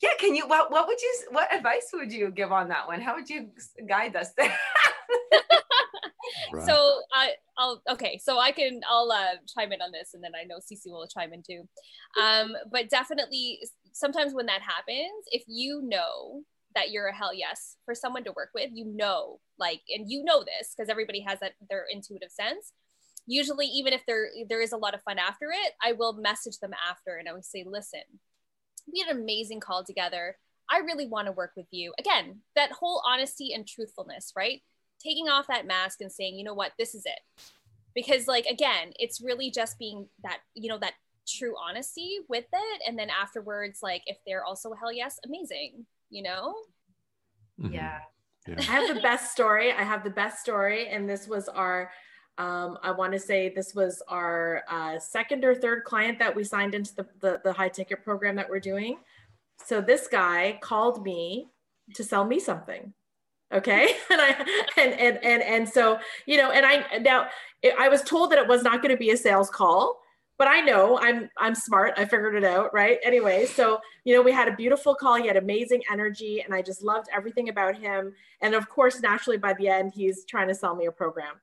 yeah, 0.00 0.10
can 0.18 0.34
you? 0.34 0.48
What 0.48 0.70
what 0.70 0.88
would 0.88 1.00
you? 1.00 1.14
What 1.30 1.54
advice 1.54 1.90
would 1.92 2.12
you 2.12 2.30
give 2.30 2.52
on 2.52 2.68
that 2.68 2.86
one? 2.86 3.00
How 3.00 3.14
would 3.14 3.28
you 3.28 3.50
guide 3.86 4.16
us 4.16 4.32
there? 4.32 4.56
So, 6.66 7.00
uh, 7.16 7.26
I'll 7.58 7.82
okay, 7.90 8.20
so 8.22 8.38
I 8.38 8.52
can 8.52 8.80
I'll 8.88 9.10
uh, 9.10 9.36
chime 9.54 9.72
in 9.72 9.80
on 9.80 9.92
this, 9.92 10.10
and 10.14 10.22
then 10.22 10.32
I 10.40 10.44
know 10.44 10.56
Cece 10.56 10.90
will 10.90 11.06
chime 11.06 11.32
in 11.32 11.42
too. 11.42 11.68
Um, 12.20 12.54
but 12.70 12.88
definitely, 12.90 13.60
sometimes 13.92 14.34
when 14.34 14.46
that 14.46 14.62
happens, 14.62 15.24
if 15.30 15.44
you 15.46 15.82
know 15.82 16.42
that 16.74 16.90
you're 16.90 17.06
a 17.06 17.14
hell 17.14 17.34
yes 17.34 17.76
for 17.84 17.94
someone 17.94 18.24
to 18.24 18.32
work 18.36 18.50
with, 18.54 18.70
you 18.74 18.84
know, 18.84 19.40
like, 19.58 19.80
and 19.88 20.10
you 20.10 20.22
know 20.22 20.44
this 20.44 20.74
because 20.76 20.90
everybody 20.90 21.20
has 21.20 21.40
that 21.40 21.52
their 21.68 21.86
intuitive 21.90 22.30
sense. 22.30 22.72
Usually, 23.26 23.66
even 23.66 23.92
if 23.92 24.02
there 24.06 24.28
there 24.48 24.60
is 24.60 24.72
a 24.72 24.76
lot 24.76 24.94
of 24.94 25.02
fun 25.02 25.18
after 25.18 25.46
it, 25.50 25.72
I 25.82 25.92
will 25.92 26.12
message 26.12 26.58
them 26.58 26.72
after, 26.88 27.16
and 27.16 27.28
I 27.28 27.32
would 27.32 27.44
say, 27.44 27.64
listen, 27.66 28.02
we 28.92 29.00
had 29.00 29.14
an 29.14 29.22
amazing 29.22 29.60
call 29.60 29.84
together. 29.84 30.36
I 30.70 30.78
really 30.78 31.06
want 31.06 31.26
to 31.26 31.32
work 31.32 31.52
with 31.56 31.66
you. 31.70 31.92
Again, 31.98 32.40
that 32.54 32.72
whole 32.72 33.02
honesty 33.06 33.52
and 33.52 33.66
truthfulness, 33.66 34.32
right? 34.36 34.62
Taking 35.02 35.28
off 35.28 35.46
that 35.48 35.66
mask 35.66 36.00
and 36.00 36.10
saying, 36.10 36.36
you 36.36 36.44
know 36.44 36.54
what, 36.54 36.72
this 36.78 36.94
is 36.94 37.04
it. 37.06 37.20
Because 37.94 38.26
like 38.26 38.46
again, 38.46 38.92
it's 38.98 39.20
really 39.20 39.50
just 39.50 39.78
being 39.78 40.06
that, 40.22 40.38
you 40.54 40.68
know, 40.68 40.78
that 40.78 40.94
true 41.26 41.54
honesty 41.58 42.18
with 42.28 42.44
it. 42.52 42.82
And 42.86 42.98
then 42.98 43.08
afterwards, 43.10 43.80
like 43.82 44.02
if 44.06 44.18
they're 44.26 44.44
also 44.44 44.72
hell 44.74 44.92
yes, 44.92 45.18
amazing, 45.24 45.86
you 46.10 46.22
know? 46.22 46.54
Mm-hmm. 47.60 47.74
Yeah. 47.74 47.98
yeah. 48.46 48.56
I 48.58 48.62
have 48.62 48.94
the 48.94 49.00
best 49.00 49.32
story. 49.32 49.72
I 49.72 49.82
have 49.82 50.04
the 50.04 50.10
best 50.10 50.40
story. 50.40 50.88
And 50.88 51.08
this 51.08 51.26
was 51.26 51.48
our 51.48 51.90
um, 52.38 52.76
I 52.82 52.90
want 52.90 53.14
to 53.14 53.18
say 53.18 53.48
this 53.48 53.74
was 53.74 54.02
our 54.08 54.62
uh, 54.70 54.98
second 54.98 55.42
or 55.42 55.54
third 55.54 55.84
client 55.84 56.18
that 56.18 56.36
we 56.36 56.44
signed 56.44 56.74
into 56.74 56.94
the, 56.94 57.06
the, 57.20 57.40
the 57.42 57.52
high 57.52 57.70
ticket 57.70 58.04
program 58.04 58.36
that 58.36 58.50
we're 58.50 58.60
doing. 58.60 58.98
So 59.64 59.80
this 59.80 60.06
guy 60.06 60.58
called 60.60 61.02
me 61.02 61.48
to 61.94 62.04
sell 62.04 62.26
me 62.26 62.38
something 62.38 62.92
okay? 63.52 63.88
And 64.10 64.20
i 64.20 64.46
and 64.76 64.92
and 64.94 65.18
and, 65.24 65.42
and 65.42 65.68
so 65.68 65.98
you 66.26 66.36
know 66.36 66.50
and 66.50 66.64
i 66.64 66.98
now 66.98 67.28
i 67.78 67.88
was 67.88 68.02
told 68.02 68.30
that 68.30 68.38
it 68.38 68.46
was 68.46 68.62
not 68.62 68.82
going 68.82 68.94
to 68.94 68.98
be 68.98 69.10
a 69.10 69.16
sales 69.16 69.50
call 69.50 70.00
but 70.38 70.48
i 70.48 70.60
know 70.60 70.98
i'm 70.98 71.28
i'm 71.38 71.54
smart 71.54 71.94
i 71.96 72.04
figured 72.04 72.34
it 72.34 72.44
out 72.44 72.72
right? 72.72 72.98
Anyway 73.04 73.46
so 73.46 73.80
you 74.04 74.14
know 74.14 74.22
we 74.22 74.32
had 74.32 74.48
a 74.48 74.56
beautiful 74.56 74.94
call 74.94 75.16
he 75.16 75.26
had 75.26 75.36
amazing 75.36 75.82
energy 75.90 76.42
and 76.42 76.54
i 76.54 76.62
just 76.62 76.82
loved 76.82 77.08
everything 77.14 77.48
about 77.48 77.76
him. 77.76 78.12
And 78.40 78.54
of 78.54 78.68
course 78.68 79.00
naturally 79.00 79.38
by 79.38 79.54
the 79.54 79.68
end 79.68 79.92
he's 79.94 80.24
trying 80.24 80.48
to 80.48 80.54
sell 80.54 80.74
me 80.74 80.86
a 80.86 80.92
program. 80.92 81.34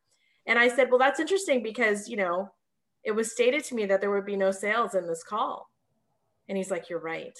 And 0.45 0.57
i 0.57 0.67
said 0.67 0.89
well 0.89 0.99
that's 0.99 1.19
interesting 1.19 1.61
because 1.63 2.09
you 2.09 2.17
know 2.17 2.49
it 3.03 3.11
was 3.11 3.31
stated 3.31 3.63
to 3.65 3.75
me 3.75 3.85
that 3.85 3.99
there 3.99 4.11
would 4.11 4.25
be 4.25 4.37
no 4.37 4.51
sales 4.51 4.95
in 4.95 5.07
this 5.07 5.23
call. 5.23 5.69
And 6.47 6.57
he's 6.57 6.71
like 6.71 6.89
you're 6.89 6.99
right 6.99 7.37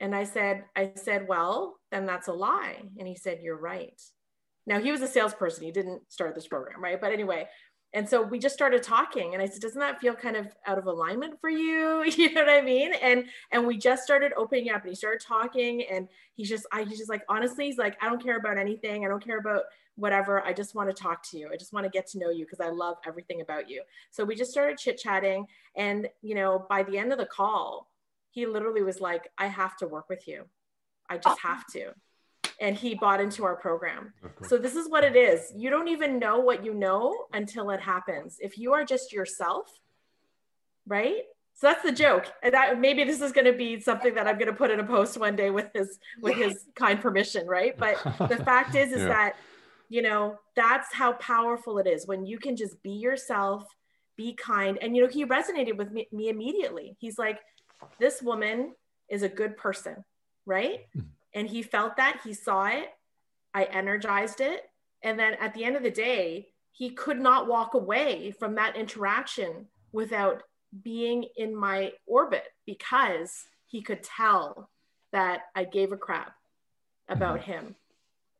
and 0.00 0.14
I 0.14 0.24
said, 0.24 0.64
I 0.76 0.92
said, 0.96 1.26
well, 1.28 1.78
then 1.90 2.06
that's 2.06 2.28
a 2.28 2.32
lie. 2.32 2.82
And 2.98 3.06
he 3.06 3.16
said, 3.16 3.40
you're 3.42 3.58
right. 3.58 4.00
Now 4.66 4.80
he 4.80 4.90
was 4.90 5.02
a 5.02 5.08
salesperson. 5.08 5.64
He 5.64 5.72
didn't 5.72 6.10
start 6.10 6.34
this 6.34 6.48
program, 6.48 6.82
right? 6.82 7.00
But 7.00 7.12
anyway, 7.12 7.46
and 7.92 8.08
so 8.08 8.22
we 8.22 8.40
just 8.40 8.56
started 8.56 8.82
talking 8.82 9.34
and 9.34 9.42
I 9.42 9.46
said, 9.46 9.60
doesn't 9.60 9.78
that 9.78 10.00
feel 10.00 10.14
kind 10.14 10.36
of 10.36 10.48
out 10.66 10.78
of 10.78 10.86
alignment 10.86 11.40
for 11.40 11.48
you? 11.48 12.04
You 12.16 12.32
know 12.32 12.44
what 12.44 12.50
I 12.50 12.60
mean? 12.60 12.92
And, 13.00 13.26
and 13.52 13.66
we 13.66 13.78
just 13.78 14.02
started 14.02 14.32
opening 14.36 14.70
up 14.70 14.82
and 14.82 14.90
he 14.90 14.96
started 14.96 15.24
talking 15.24 15.84
and 15.90 16.08
he's 16.34 16.48
just, 16.48 16.66
I, 16.72 16.82
he's 16.84 16.98
just 16.98 17.10
like, 17.10 17.22
honestly, 17.28 17.66
he's 17.66 17.78
like, 17.78 17.96
I 18.02 18.08
don't 18.08 18.22
care 18.22 18.36
about 18.36 18.58
anything. 18.58 19.04
I 19.04 19.08
don't 19.08 19.24
care 19.24 19.38
about 19.38 19.62
whatever. 19.96 20.42
I 20.44 20.52
just 20.52 20.74
want 20.74 20.88
to 20.88 21.02
talk 21.02 21.22
to 21.30 21.38
you. 21.38 21.50
I 21.52 21.56
just 21.56 21.72
want 21.72 21.84
to 21.84 21.90
get 21.90 22.08
to 22.08 22.18
know 22.18 22.30
you 22.30 22.44
because 22.44 22.60
I 22.60 22.70
love 22.70 22.96
everything 23.06 23.42
about 23.42 23.70
you. 23.70 23.82
So 24.10 24.24
we 24.24 24.34
just 24.34 24.50
started 24.50 24.76
chit 24.76 24.98
chatting. 24.98 25.46
And, 25.76 26.08
you 26.20 26.34
know, 26.34 26.66
by 26.68 26.82
the 26.82 26.98
end 26.98 27.12
of 27.12 27.18
the 27.18 27.26
call, 27.26 27.88
he 28.34 28.46
literally 28.46 28.82
was 28.82 29.00
like, 29.00 29.30
I 29.38 29.46
have 29.46 29.76
to 29.76 29.86
work 29.86 30.08
with 30.08 30.26
you. 30.26 30.44
I 31.08 31.18
just 31.18 31.38
oh. 31.44 31.48
have 31.48 31.64
to. 31.68 31.92
And 32.60 32.76
he 32.76 32.94
bought 32.94 33.20
into 33.20 33.44
our 33.44 33.54
program. 33.54 34.12
So 34.48 34.58
this 34.58 34.74
is 34.74 34.88
what 34.88 35.04
it 35.04 35.16
is. 35.16 35.52
You 35.56 35.70
don't 35.70 35.88
even 35.88 36.18
know 36.18 36.40
what 36.40 36.64
you 36.64 36.74
know 36.74 37.26
until 37.32 37.70
it 37.70 37.80
happens. 37.80 38.38
If 38.40 38.58
you 38.58 38.72
are 38.72 38.84
just 38.84 39.12
yourself, 39.12 39.68
right? 40.86 41.22
So 41.54 41.68
that's 41.68 41.82
the 41.82 41.92
joke. 41.92 42.26
And 42.42 42.54
that 42.54 42.80
maybe 42.80 43.04
this 43.04 43.20
is 43.20 43.32
going 43.32 43.46
to 43.46 43.52
be 43.52 43.80
something 43.80 44.14
that 44.14 44.26
I'm 44.26 44.34
going 44.34 44.48
to 44.48 44.52
put 44.52 44.70
in 44.70 44.80
a 44.80 44.84
post 44.84 45.18
one 45.18 45.36
day 45.36 45.50
with 45.50 45.70
his 45.72 45.98
with 46.20 46.36
his 46.36 46.64
kind 46.74 47.00
permission, 47.00 47.46
right? 47.46 47.76
But 47.76 48.02
the 48.28 48.42
fact 48.44 48.74
is 48.74 48.92
is 48.92 48.98
yeah. 49.02 49.08
that 49.08 49.36
you 49.88 50.02
know, 50.02 50.38
that's 50.56 50.92
how 50.92 51.12
powerful 51.14 51.78
it 51.78 51.86
is 51.86 52.06
when 52.06 52.26
you 52.26 52.38
can 52.38 52.56
just 52.56 52.82
be 52.82 52.92
yourself, 52.92 53.64
be 54.16 54.32
kind. 54.34 54.78
And 54.80 54.96
you 54.96 55.02
know, 55.02 55.08
he 55.08 55.24
resonated 55.24 55.76
with 55.76 55.92
me, 55.92 56.08
me 56.10 56.28
immediately. 56.28 56.96
He's 56.98 57.18
like, 57.18 57.38
this 57.98 58.22
woman 58.22 58.74
is 59.08 59.22
a 59.22 59.28
good 59.28 59.56
person, 59.56 60.04
right? 60.46 60.86
Mm-hmm. 60.96 61.08
And 61.34 61.48
he 61.48 61.62
felt 61.62 61.96
that, 61.96 62.20
he 62.24 62.32
saw 62.32 62.66
it, 62.66 62.92
I 63.52 63.64
energized 63.64 64.40
it. 64.40 64.62
And 65.02 65.18
then 65.18 65.34
at 65.34 65.54
the 65.54 65.64
end 65.64 65.76
of 65.76 65.82
the 65.82 65.90
day, 65.90 66.48
he 66.72 66.90
could 66.90 67.20
not 67.20 67.46
walk 67.46 67.74
away 67.74 68.32
from 68.32 68.54
that 68.56 68.76
interaction 68.76 69.66
without 69.92 70.42
being 70.82 71.24
in 71.36 71.54
my 71.54 71.92
orbit 72.06 72.44
because 72.66 73.46
he 73.66 73.80
could 73.80 74.02
tell 74.02 74.70
that 75.12 75.42
I 75.54 75.64
gave 75.64 75.92
a 75.92 75.96
crap 75.96 76.34
about 77.08 77.40
mm-hmm. 77.40 77.52
him. 77.52 77.74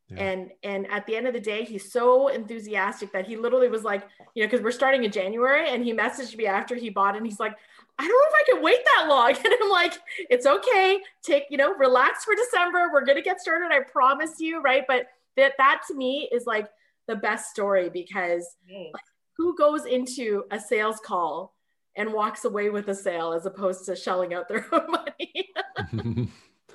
Yeah. 0.09 0.23
And 0.23 0.51
and 0.63 0.91
at 0.91 1.07
the 1.07 1.17
end 1.17 1.27
of 1.27 1.33
the 1.33 1.41
day, 1.41 1.65
he's 1.65 1.91
so 1.91 2.29
enthusiastic 2.29 3.13
that 3.13 3.27
he 3.27 3.37
literally 3.37 3.69
was 3.69 3.85
like, 3.85 4.07
you 4.35 4.43
know, 4.43 4.49
because 4.49 4.63
we're 4.63 4.71
starting 4.71 5.05
in 5.05 5.11
January, 5.11 5.69
and 5.71 5.83
he 5.83 5.95
messaged 5.95 6.37
me 6.37 6.47
after 6.47 6.75
he 6.75 6.91
bought 6.91 7.17
and 7.17 7.25
he's 7.25 7.41
like, 7.41 7.57
I 7.99 8.03
don't 8.03 8.11
know 8.11 8.29
if 8.29 8.35
I 8.35 8.53
can 8.53 8.63
wait 8.63 8.79
that 8.85 9.09
long. 9.09 9.31
And 9.45 9.55
I'm 9.63 9.71
like, 9.71 9.95
it's 10.31 10.47
okay. 10.47 10.99
Take, 11.23 11.45
you 11.51 11.57
know, 11.57 11.75
relax 11.75 12.25
for 12.25 12.35
December. 12.35 12.91
We're 12.93 13.05
going 13.05 13.17
to 13.17 13.23
get 13.23 13.41
started. 13.41 13.71
I 13.73 13.81
promise 13.81 14.41
you. 14.41 14.61
Right. 14.61 14.85
But 14.87 15.07
that, 15.37 15.53
that 15.59 15.83
to 15.89 15.95
me 15.95 16.29
is 16.33 16.47
like 16.47 16.69
the 17.07 17.17
best 17.17 17.51
story 17.51 17.91
because 17.91 18.57
like, 18.71 19.03
who 19.37 19.57
goes 19.57 19.85
into 19.85 20.45
a 20.51 20.59
sales 20.59 21.01
call 21.05 21.55
and 21.97 22.13
walks 22.13 22.45
away 22.45 22.71
with 22.71 22.89
a 22.89 22.95
sale 22.95 23.33
as 23.33 23.47
opposed 23.47 23.85
to 23.87 23.95
shelling 23.95 24.35
out 24.35 24.49
their 24.49 24.67
own 24.73 24.91
money? 24.91 25.51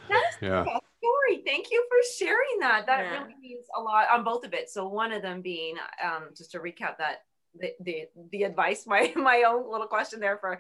That's 0.09 0.38
yeah. 0.41 0.63
story. 0.63 1.43
Thank 1.45 1.67
you 1.72 1.86
for 1.89 1.97
sharing 2.17 2.59
that. 2.61 2.86
That 2.86 3.05
yeah. 3.05 3.11
really 3.24 3.36
means 3.41 3.65
a 3.78 3.82
lot 3.82 4.07
on 4.11 4.24
both 4.24 4.45
of 4.45 4.53
it. 4.53 4.70
So 4.70 4.88
one 4.88 5.11
of 5.11 5.22
them 5.22 5.41
being, 5.41 5.76
um, 6.03 6.30
just 6.36 6.51
to 6.51 6.59
recap 6.59 6.97
that 6.97 7.24
the, 7.58 7.72
the 7.82 8.04
the 8.32 8.43
advice 8.43 8.86
my 8.88 9.12
my 9.16 9.43
own 9.47 9.70
little 9.70 9.88
question 9.88 10.20
there 10.20 10.38
for 10.38 10.60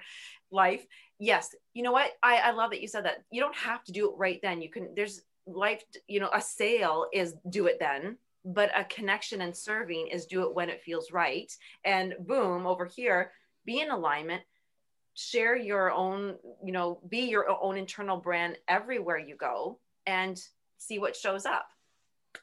life. 0.51 0.85
Yes 1.19 1.53
you 1.79 1.83
know 1.83 1.93
what? 1.93 2.11
I, 2.21 2.37
I 2.37 2.51
love 2.51 2.71
that 2.71 2.81
you 2.81 2.89
said 2.89 3.05
that. 3.05 3.23
You 3.31 3.39
don't 3.39 3.55
have 3.55 3.85
to 3.85 3.93
do 3.93 4.09
it 4.09 4.17
right 4.17 4.39
then. 4.41 4.61
You 4.61 4.69
can 4.69 4.89
there's 4.95 5.21
life 5.45 5.81
you 6.07 6.19
know 6.19 6.29
a 6.33 6.41
sale 6.41 7.07
is 7.13 7.35
do 7.49 7.67
it 7.67 7.77
then 7.79 8.17
but 8.43 8.69
a 8.77 8.83
connection 8.83 9.41
and 9.41 9.55
serving 9.55 10.07
is 10.07 10.25
do 10.25 10.43
it 10.43 10.53
when 10.53 10.69
it 10.69 10.81
feels 10.81 11.11
right. 11.11 11.51
And 11.85 12.15
boom 12.19 12.65
over 12.65 12.85
here 12.85 13.31
be 13.65 13.79
in 13.79 13.91
alignment. 13.91 14.41
Share 15.13 15.55
your 15.55 15.91
own 15.91 16.35
you 16.63 16.73
know 16.73 16.99
be 17.07 17.19
your 17.29 17.47
own 17.49 17.77
internal 17.77 18.17
brand 18.17 18.57
everywhere 18.67 19.17
you 19.17 19.37
go 19.37 19.79
and 20.05 20.37
see 20.77 20.99
what 20.99 21.15
shows 21.15 21.45
up. 21.45 21.67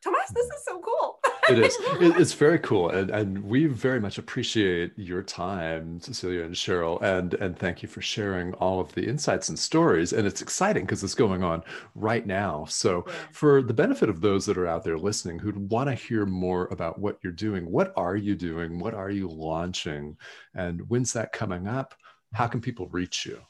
Tomas, 0.02 0.30
this 0.34 0.46
is 0.46 0.64
so 0.64 0.80
cool. 0.80 1.20
it 1.48 1.58
is. 1.58 1.76
It's 2.00 2.32
very 2.32 2.58
cool, 2.58 2.90
and 2.90 3.10
and 3.10 3.44
we 3.44 3.66
very 3.66 4.00
much 4.00 4.18
appreciate 4.18 4.92
your 4.96 5.22
time, 5.22 6.00
Cecilia 6.00 6.42
and 6.42 6.54
Cheryl, 6.54 7.00
and 7.02 7.34
and 7.34 7.58
thank 7.58 7.82
you 7.82 7.88
for 7.88 8.02
sharing 8.02 8.54
all 8.54 8.80
of 8.80 8.92
the 8.94 9.06
insights 9.06 9.48
and 9.48 9.58
stories. 9.58 10.12
And 10.12 10.26
it's 10.26 10.42
exciting 10.42 10.84
because 10.84 11.02
it's 11.02 11.14
going 11.14 11.42
on 11.42 11.62
right 11.94 12.26
now. 12.26 12.64
So, 12.68 13.04
yeah. 13.06 13.12
for 13.32 13.62
the 13.62 13.74
benefit 13.74 14.08
of 14.08 14.20
those 14.20 14.46
that 14.46 14.58
are 14.58 14.66
out 14.66 14.84
there 14.84 14.98
listening 14.98 15.38
who'd 15.38 15.70
want 15.70 15.88
to 15.88 15.94
hear 15.94 16.26
more 16.26 16.66
about 16.70 16.98
what 16.98 17.18
you're 17.22 17.32
doing, 17.32 17.70
what 17.70 17.92
are 17.96 18.16
you 18.16 18.34
doing? 18.34 18.78
What 18.78 18.94
are 18.94 19.10
you 19.10 19.28
launching? 19.28 20.16
And 20.54 20.88
when's 20.88 21.12
that 21.12 21.32
coming 21.32 21.66
up? 21.68 21.94
How 22.32 22.46
can 22.46 22.60
people 22.60 22.88
reach 22.88 23.26
you? 23.26 23.40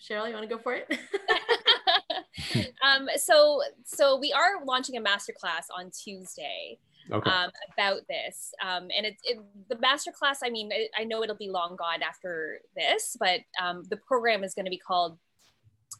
Cheryl, 0.00 0.28
you 0.28 0.34
want 0.34 0.48
to 0.48 0.54
go 0.54 0.60
for 0.62 0.74
it? 0.74 0.86
um, 2.82 3.08
so 3.16 3.62
so 3.84 4.18
we 4.18 4.32
are 4.32 4.64
launching 4.64 4.96
a 4.96 5.00
masterclass 5.00 5.66
on 5.76 5.90
Tuesday. 5.90 6.78
Okay. 7.08 7.30
Um, 7.30 7.50
about 7.72 8.00
this. 8.08 8.52
Um, 8.60 8.88
and 8.96 9.06
it's 9.06 9.22
it, 9.24 9.38
the 9.68 9.76
masterclass. 9.76 10.38
I 10.42 10.50
mean, 10.50 10.72
I, 10.72 10.88
I, 11.02 11.04
know 11.04 11.22
it'll 11.22 11.36
be 11.36 11.50
long 11.50 11.76
gone 11.76 12.02
after 12.02 12.58
this, 12.74 13.16
but 13.20 13.42
um, 13.62 13.84
the 13.88 13.96
program 13.96 14.42
is 14.42 14.54
going 14.54 14.64
to 14.64 14.70
be 14.70 14.76
called 14.76 15.16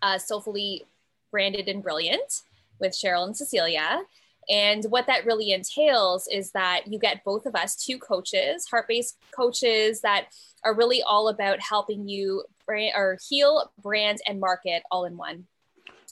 uh, 0.03 0.19
Soulfully 0.19 0.85
Branded 1.31 1.69
and 1.69 1.81
Brilliant 1.81 2.43
with 2.81 2.91
Cheryl 2.91 3.25
and 3.25 3.37
Cecilia. 3.37 4.03
And 4.49 4.85
what 4.89 5.07
that 5.07 5.27
really 5.27 5.53
entails 5.53 6.29
is 6.29 6.53
that 6.53 6.83
you 6.87 6.99
get 6.99 7.25
both 7.25 7.47
of 7.47 7.55
us, 7.55 7.77
two 7.77 7.99
coaches, 7.99 8.67
heart 8.67 8.87
based 8.89 9.17
coaches 9.31 10.01
that 10.03 10.27
are 10.65 10.75
really 10.75 11.03
all 11.03 11.29
about 11.29 11.61
helping 11.61 12.09
you 12.09 12.45
brand, 12.65 12.95
or 12.97 13.19
heal, 13.29 13.73
brand, 13.81 14.19
and 14.27 14.41
market 14.41 14.83
all 14.91 15.05
in 15.05 15.17
one 15.17 15.47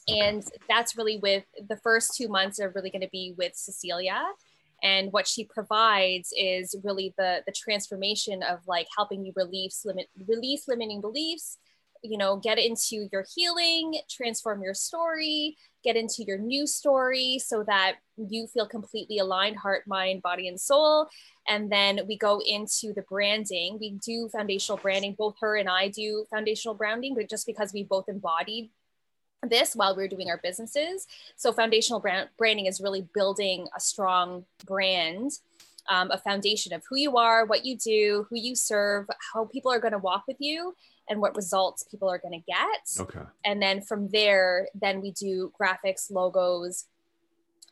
and 0.09 0.44
that's 0.68 0.96
really 0.96 1.18
with 1.18 1.44
the 1.68 1.76
first 1.76 2.14
two 2.14 2.28
months 2.28 2.61
are 2.61 2.72
really 2.74 2.90
going 2.90 3.02
to 3.02 3.09
be 3.11 3.34
with 3.38 3.55
cecilia 3.55 4.22
and 4.82 5.12
what 5.12 5.26
she 5.26 5.44
provides 5.44 6.32
is 6.36 6.74
really 6.84 7.14
the 7.16 7.42
the 7.46 7.52
transformation 7.52 8.42
of 8.42 8.61
like 8.66 8.86
helping 8.96 9.24
you 9.24 9.32
release 9.36 9.84
limit 9.84 10.09
release 10.26 10.68
limiting 10.68 11.00
beliefs 11.00 11.59
you 12.05 12.18
know, 12.18 12.36
get 12.36 12.59
into 12.59 13.09
your 13.11 13.24
healing, 13.34 13.98
transform 14.11 14.62
your 14.62 14.74
story, 14.74 15.57
get 15.82 15.96
into 15.96 16.22
your 16.22 16.36
new 16.36 16.66
story 16.66 17.40
so 17.42 17.64
that 17.64 17.94
you 18.16 18.46
feel 18.46 18.68
completely 18.68 19.18
aligned 19.18 19.57
heart, 19.57 19.84
mind, 19.86 20.20
body, 20.20 20.46
and 20.46 20.61
soul. 20.61 21.09
And 21.48 21.72
then 21.72 22.00
we 22.07 22.18
go 22.18 22.42
into 22.46 22.92
the 22.92 23.05
branding. 23.09 23.78
We 23.80 23.98
do 24.05 24.28
foundational 24.28 24.76
branding. 24.76 25.14
Both 25.18 25.36
her 25.40 25.57
and 25.57 25.68
I 25.68 25.88
do 25.88 26.26
foundational 26.30 26.74
branding, 26.74 27.14
but 27.14 27.30
just 27.30 27.46
because 27.46 27.72
we 27.72 27.84
both 27.84 28.07
embodied 28.07 28.68
this 29.49 29.74
while 29.74 29.97
we 29.97 30.05
are 30.05 30.09
doing 30.09 30.30
our 30.30 30.40
businesses. 30.42 31.07
So 31.36 31.53
foundational 31.53 32.01
brand, 32.01 32.28
branding 32.38 32.66
is 32.66 32.80
really 32.80 33.07
building 33.14 33.68
a 33.76 33.80
strong 33.80 34.45
brand, 34.64 35.32
um, 35.88 36.11
a 36.11 36.18
foundation 36.18 36.72
of 36.72 36.82
who 36.88 36.97
you 36.97 37.16
are, 37.16 37.45
what 37.45 37.64
you 37.64 37.76
do, 37.76 38.26
who 38.30 38.36
you 38.36 38.55
serve, 38.55 39.07
how 39.32 39.45
people 39.47 39.72
are 39.72 39.80
going 39.80 39.92
to 39.92 39.99
walk 39.99 40.24
with 40.26 40.38
you, 40.40 40.74
and 41.09 41.20
what 41.20 41.36
results 41.36 41.84
people 41.90 42.09
are 42.09 42.18
going 42.18 42.40
to 42.40 42.47
get. 42.47 43.03
Okay. 43.03 43.26
And 43.45 43.61
then 43.61 43.82
from 43.82 44.09
there, 44.09 44.68
then 44.74 45.03
we 45.03 45.11
do 45.12 45.53
graphics, 45.61 46.11
logos, 46.11 46.86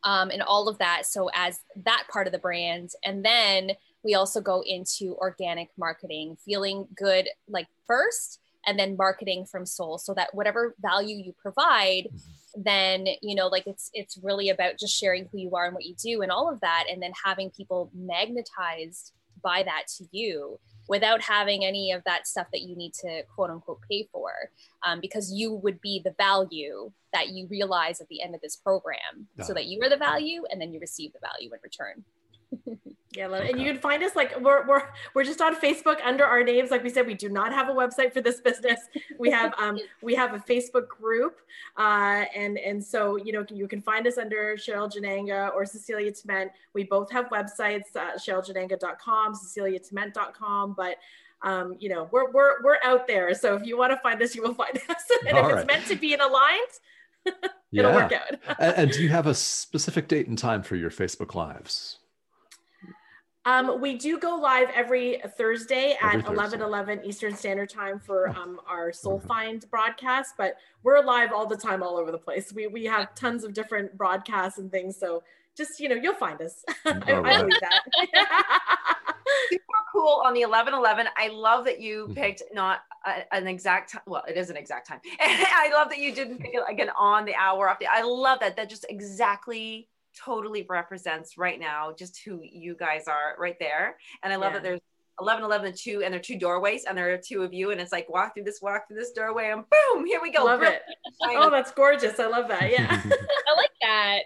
um, 0.04 0.30
and 0.30 0.42
all 0.42 0.68
of 0.68 0.78
that. 0.78 1.06
So 1.06 1.30
as 1.34 1.60
that 1.84 2.04
part 2.12 2.26
of 2.26 2.32
the 2.32 2.38
brand, 2.38 2.90
and 3.04 3.24
then 3.24 3.72
we 4.04 4.14
also 4.14 4.40
go 4.40 4.62
into 4.62 5.16
organic 5.18 5.70
marketing, 5.78 6.36
feeling 6.44 6.88
good 6.96 7.28
like 7.48 7.68
first 7.86 8.40
and 8.66 8.78
then 8.78 8.96
marketing 8.96 9.44
from 9.44 9.66
soul 9.66 9.98
so 9.98 10.14
that 10.14 10.34
whatever 10.34 10.74
value 10.80 11.16
you 11.16 11.34
provide 11.40 12.04
mm-hmm. 12.06 12.62
then 12.62 13.06
you 13.22 13.34
know 13.34 13.48
like 13.48 13.66
it's 13.66 13.90
it's 13.92 14.18
really 14.22 14.48
about 14.48 14.78
just 14.78 14.98
sharing 14.98 15.28
who 15.30 15.38
you 15.38 15.54
are 15.54 15.66
and 15.66 15.74
what 15.74 15.84
you 15.84 15.94
do 15.94 16.22
and 16.22 16.30
all 16.30 16.50
of 16.50 16.60
that 16.60 16.84
and 16.90 17.02
then 17.02 17.12
having 17.24 17.50
people 17.50 17.90
magnetized 17.94 19.12
by 19.42 19.62
that 19.62 19.84
to 19.88 20.04
you 20.12 20.58
without 20.88 21.22
having 21.22 21.64
any 21.64 21.92
of 21.92 22.02
that 22.04 22.26
stuff 22.26 22.46
that 22.52 22.62
you 22.62 22.76
need 22.76 22.92
to 22.92 23.22
quote 23.34 23.50
unquote 23.50 23.80
pay 23.90 24.08
for 24.12 24.32
um, 24.84 25.00
because 25.00 25.32
you 25.32 25.54
would 25.54 25.80
be 25.80 26.00
the 26.04 26.14
value 26.18 26.90
that 27.12 27.28
you 27.28 27.46
realize 27.48 28.00
at 28.00 28.08
the 28.08 28.22
end 28.22 28.34
of 28.34 28.40
this 28.40 28.56
program. 28.56 29.26
So 29.42 29.54
that 29.54 29.66
you 29.66 29.82
are 29.82 29.88
the 29.88 29.96
value 29.96 30.44
and 30.50 30.60
then 30.60 30.72
you 30.72 30.80
receive 30.80 31.12
the 31.12 31.18
value 31.20 31.50
in 31.52 31.60
return 31.62 32.04
Yeah, 33.14 33.26
okay. 33.26 33.50
and 33.50 33.60
you 33.60 33.66
can 33.66 33.78
find 33.78 34.02
us 34.02 34.16
like 34.16 34.38
we're 34.40 34.66
we're 34.66 34.82
we're 35.14 35.24
just 35.24 35.40
on 35.42 35.54
Facebook 35.56 35.98
under 36.02 36.24
our 36.24 36.42
names. 36.42 36.70
Like 36.70 36.82
we 36.82 36.88
said, 36.88 37.06
we 37.06 37.14
do 37.14 37.28
not 37.28 37.52
have 37.52 37.68
a 37.68 37.72
website 37.72 38.12
for 38.12 38.22
this 38.22 38.40
business. 38.40 38.80
We 39.18 39.30
have 39.30 39.54
um 39.58 39.78
we 40.02 40.14
have 40.14 40.32
a 40.34 40.38
Facebook 40.38 40.88
group, 40.88 41.40
uh, 41.76 42.24
and 42.34 42.58
and 42.58 42.82
so 42.82 43.16
you 43.16 43.32
know 43.32 43.44
you 43.50 43.68
can 43.68 43.82
find 43.82 44.06
us 44.06 44.16
under 44.16 44.56
Cheryl 44.56 44.90
Jananga 44.90 45.52
or 45.54 45.66
Cecilia 45.66 46.10
Tement. 46.12 46.50
We 46.72 46.84
both 46.84 47.10
have 47.12 47.28
websites, 47.28 47.94
uh, 47.96 48.16
CherylJananga.com, 48.16 49.34
CeciliaTement.com, 49.34 50.74
but 50.74 50.96
um, 51.42 51.76
you 51.78 51.90
know 51.90 52.08
we're 52.12 52.30
we're 52.30 52.62
we're 52.62 52.78
out 52.82 53.06
there. 53.06 53.34
So 53.34 53.56
if 53.56 53.66
you 53.66 53.76
want 53.76 53.92
to 53.92 53.98
find 53.98 54.22
us, 54.22 54.34
you 54.34 54.42
will 54.42 54.54
find 54.54 54.76
us. 54.88 55.02
and 55.26 55.36
All 55.36 55.44
if 55.44 55.52
right. 55.52 55.58
it's 55.58 55.66
meant 55.66 55.86
to 55.88 55.96
be 55.96 56.14
in 56.14 56.20
aligned, 56.22 56.60
it'll 57.26 57.90
yeah. 57.90 57.94
work 57.94 58.12
out. 58.12 58.58
and, 58.58 58.76
and 58.76 58.90
do 58.90 59.02
you 59.02 59.10
have 59.10 59.26
a 59.26 59.34
specific 59.34 60.08
date 60.08 60.28
and 60.28 60.38
time 60.38 60.62
for 60.62 60.76
your 60.76 60.90
Facebook 60.90 61.34
lives? 61.34 61.98
Um, 63.44 63.80
we 63.80 63.94
do 63.94 64.18
go 64.18 64.36
live 64.36 64.68
every 64.72 65.20
Thursday 65.36 65.96
at 66.00 66.14
every 66.14 66.32
11 66.34 66.62
11 66.62 67.04
Eastern 67.04 67.34
Standard 67.34 67.70
Time 67.70 67.98
for 67.98 68.28
um, 68.28 68.60
our 68.68 68.92
Soul 68.92 69.18
Find 69.18 69.68
broadcast, 69.68 70.34
but 70.38 70.54
we're 70.84 71.04
live 71.04 71.32
all 71.32 71.46
the 71.46 71.56
time, 71.56 71.82
all 71.82 71.96
over 71.96 72.12
the 72.12 72.18
place. 72.18 72.52
We, 72.52 72.68
we 72.68 72.84
have 72.84 73.14
tons 73.16 73.42
of 73.42 73.52
different 73.52 73.96
broadcasts 73.98 74.58
and 74.58 74.70
things. 74.70 74.96
So 74.96 75.24
just, 75.56 75.80
you 75.80 75.88
know, 75.88 75.96
you'll 75.96 76.14
find 76.14 76.40
us. 76.40 76.64
I, 76.84 76.90
right. 76.90 77.08
I 77.08 77.42
believe 77.42 77.60
that. 77.60 77.82
Super 79.50 79.64
cool 79.92 80.22
on 80.24 80.34
the 80.34 80.42
11 80.42 80.72
11. 80.72 81.08
I 81.16 81.28
love 81.28 81.64
that 81.64 81.80
you 81.80 82.04
mm-hmm. 82.04 82.14
picked 82.14 82.42
not 82.52 82.80
a, 83.04 83.34
an 83.34 83.48
exact 83.48 83.92
time. 83.92 84.02
Well, 84.06 84.24
it 84.28 84.36
is 84.36 84.50
an 84.50 84.56
exact 84.56 84.86
time. 84.86 85.00
I 85.20 85.68
love 85.72 85.88
that 85.90 85.98
you 85.98 86.14
didn't 86.14 86.38
pick 86.38 86.54
it 86.54 86.62
again 86.68 86.90
on 86.96 87.24
the 87.24 87.34
hour 87.34 87.68
off 87.68 87.80
the. 87.80 87.86
I 87.86 88.02
love 88.02 88.38
that. 88.40 88.56
That 88.56 88.70
just 88.70 88.86
exactly 88.88 89.88
totally 90.24 90.66
represents 90.68 91.38
right 91.38 91.58
now 91.58 91.92
just 91.96 92.20
who 92.24 92.40
you 92.42 92.76
guys 92.76 93.08
are 93.08 93.36
right 93.38 93.56
there. 93.58 93.96
And 94.22 94.32
I 94.32 94.36
love 94.36 94.52
yeah. 94.52 94.58
that 94.58 94.62
there's 94.62 94.80
11, 95.20 95.44
11, 95.44 95.66
and 95.68 95.76
two, 95.76 96.02
and 96.02 96.12
there 96.12 96.18
are 96.18 96.22
two 96.22 96.38
doorways, 96.38 96.84
and 96.84 96.96
there 96.96 97.12
are 97.12 97.18
two 97.18 97.42
of 97.42 97.52
you, 97.52 97.70
and 97.70 97.80
it's 97.80 97.92
like 97.92 98.08
walk 98.08 98.34
through 98.34 98.44
this, 98.44 98.60
walk 98.62 98.88
through 98.88 98.96
this 98.96 99.12
doorway, 99.12 99.50
and 99.50 99.62
boom, 99.68 100.06
here 100.06 100.20
we 100.22 100.32
go. 100.32 100.44
Love 100.44 100.62
it. 100.62 100.82
Oh, 101.22 101.50
that's 101.50 101.70
gorgeous. 101.72 102.18
I 102.18 102.26
love 102.26 102.48
that. 102.48 102.70
Yeah. 102.70 102.88
I 103.04 103.56
like 103.56 103.70
that. 103.82 104.20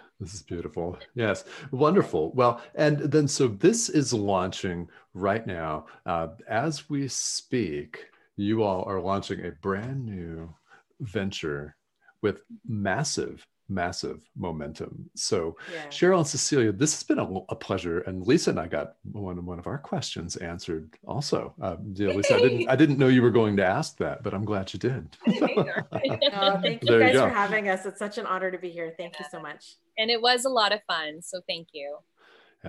this 0.20 0.34
is 0.34 0.42
beautiful. 0.42 0.98
Yes. 1.14 1.44
Wonderful. 1.70 2.32
Well, 2.32 2.60
and 2.74 2.98
then 2.98 3.28
so 3.28 3.48
this 3.48 3.88
is 3.88 4.12
launching 4.12 4.88
right 5.14 5.46
now. 5.46 5.86
Uh, 6.04 6.28
as 6.48 6.90
we 6.90 7.08
speak, 7.08 8.06
you 8.36 8.62
all 8.62 8.84
are 8.86 9.00
launching 9.00 9.46
a 9.46 9.52
brand 9.52 10.04
new 10.04 10.52
venture 11.00 11.76
with 12.20 12.40
massive 12.66 13.46
massive 13.68 14.22
momentum. 14.36 15.08
So, 15.14 15.56
yeah. 15.72 15.86
Cheryl 15.86 16.18
and 16.18 16.26
Cecilia, 16.26 16.72
this 16.72 16.94
has 16.94 17.02
been 17.02 17.18
a, 17.18 17.26
a, 17.48 17.56
pleasure, 17.56 18.00
and 18.00 18.26
Lisa 18.26 18.50
and 18.50 18.60
I 18.60 18.66
got 18.66 18.96
one 19.12 19.44
one 19.44 19.58
of 19.58 19.66
our 19.66 19.78
questions 19.78 20.36
answered 20.36 20.96
also. 21.06 21.54
Uh, 21.60 21.76
yeah, 21.94 22.08
Lisa, 22.08 22.36
I 22.36 22.40
didn't 22.40 22.68
I 22.68 22.76
didn't 22.76 22.98
know 22.98 23.08
you 23.08 23.22
were 23.22 23.30
going 23.30 23.56
to 23.56 23.64
ask 23.64 23.96
that, 23.98 24.22
but 24.22 24.34
I'm 24.34 24.44
glad 24.44 24.72
you 24.72 24.78
did. 24.78 25.16
oh, 25.26 26.60
thank 26.62 26.82
you 26.82 26.98
guys 26.98 27.14
you 27.14 27.20
for 27.20 27.28
having 27.28 27.68
us. 27.68 27.86
It's 27.86 27.98
such 27.98 28.18
an 28.18 28.26
honor 28.26 28.50
to 28.50 28.58
be 28.58 28.70
here. 28.70 28.94
Thank 28.96 29.18
you 29.18 29.26
so 29.30 29.40
much. 29.40 29.76
And 29.96 30.10
it 30.10 30.20
was 30.20 30.44
a 30.44 30.50
lot 30.50 30.72
of 30.72 30.80
fun. 30.86 31.22
So 31.22 31.40
thank 31.46 31.68
you. 31.72 31.98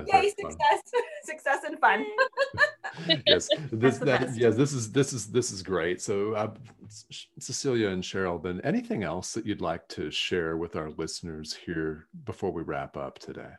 Yay, 0.08 0.30
success, 0.30 0.82
success 1.24 1.64
and 1.66 1.80
fun. 1.80 2.06
yes, 3.28 3.50
this 3.72 3.98
that, 4.00 4.36
yes, 4.36 4.56
this 4.56 4.74
is 4.74 4.92
this 4.92 5.14
is 5.14 5.28
this 5.28 5.52
is 5.52 5.64
great. 5.64 6.02
So, 6.02 6.34
uh, 6.34 6.52
Cecilia 7.40 7.90
and 7.90 8.04
Cheryl, 8.04 8.42
then 8.42 8.62
anything 8.64 9.04
else 9.04 9.34
that 9.34 9.46
you'd 9.46 9.62
like 9.62 9.88
to 9.90 10.12
share 10.12 10.58
with 10.58 10.76
our 10.76 10.92
listeners 10.92 11.54
here 11.54 12.08
before 12.26 12.52
we 12.52 12.62
wrap 12.64 12.98
up 12.98 13.20
today? 13.20 13.52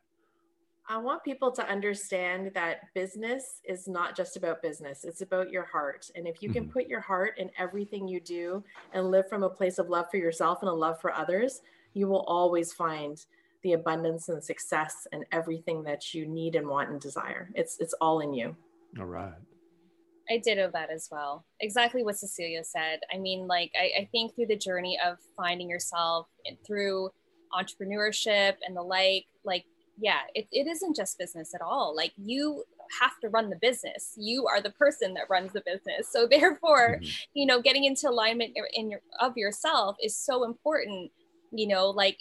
I 0.88 0.98
want 0.98 1.24
people 1.24 1.50
to 1.50 1.68
understand 1.68 2.52
that 2.54 2.94
business 2.94 3.60
is 3.64 3.88
not 3.88 4.16
just 4.16 4.36
about 4.36 4.62
business, 4.62 5.04
it's 5.04 5.20
about 5.20 5.50
your 5.50 5.64
heart. 5.64 6.10
And 6.14 6.28
if 6.28 6.40
you 6.42 6.50
can 6.50 6.64
mm-hmm. 6.64 6.72
put 6.72 6.86
your 6.86 7.00
heart 7.00 7.38
in 7.38 7.50
everything 7.58 8.06
you 8.06 8.20
do 8.20 8.62
and 8.92 9.10
live 9.10 9.28
from 9.28 9.42
a 9.42 9.50
place 9.50 9.78
of 9.78 9.88
love 9.88 10.06
for 10.10 10.16
yourself 10.16 10.62
and 10.62 10.68
a 10.68 10.72
love 10.72 11.00
for 11.00 11.12
others, 11.12 11.62
you 11.94 12.06
will 12.06 12.22
always 12.28 12.72
find 12.72 13.24
the 13.66 13.72
abundance 13.72 14.28
and 14.28 14.42
success 14.42 15.08
and 15.10 15.24
everything 15.32 15.82
that 15.82 16.14
you 16.14 16.24
need 16.24 16.54
and 16.54 16.68
want 16.68 16.88
and 16.88 17.00
desire. 17.00 17.50
It's 17.56 17.78
it's 17.80 17.94
all 17.94 18.20
in 18.20 18.32
you. 18.32 18.54
All 18.96 19.06
right. 19.06 19.34
I 20.30 20.38
ditto 20.38 20.70
that 20.72 20.88
as 20.90 21.08
well. 21.10 21.44
Exactly 21.58 22.04
what 22.04 22.16
Cecilia 22.16 22.62
said. 22.62 23.00
I 23.12 23.18
mean, 23.18 23.48
like 23.48 23.72
I, 23.76 24.02
I 24.02 24.08
think 24.12 24.34
through 24.34 24.46
the 24.46 24.56
journey 24.56 24.96
of 25.04 25.18
finding 25.36 25.68
yourself 25.68 26.28
and 26.46 26.56
through 26.64 27.10
entrepreneurship 27.52 28.54
and 28.64 28.76
the 28.76 28.82
like, 28.82 29.26
like 29.44 29.64
yeah, 29.98 30.20
it, 30.36 30.46
it 30.52 30.68
isn't 30.68 30.94
just 30.94 31.18
business 31.18 31.52
at 31.52 31.60
all. 31.60 31.94
Like 31.94 32.12
you 32.16 32.62
have 33.00 33.18
to 33.22 33.28
run 33.30 33.50
the 33.50 33.56
business. 33.56 34.12
You 34.16 34.46
are 34.46 34.60
the 34.60 34.70
person 34.70 35.14
that 35.14 35.28
runs 35.28 35.52
the 35.52 35.62
business. 35.66 36.08
So 36.08 36.26
therefore, 36.30 37.00
mm-hmm. 37.02 37.10
you 37.34 37.46
know, 37.46 37.60
getting 37.60 37.82
into 37.82 38.08
alignment 38.08 38.56
in 38.74 38.90
your 38.90 39.00
of 39.18 39.36
yourself 39.36 39.96
is 40.00 40.16
so 40.16 40.44
important. 40.44 41.10
You 41.50 41.66
know, 41.66 41.90
like 41.90 42.20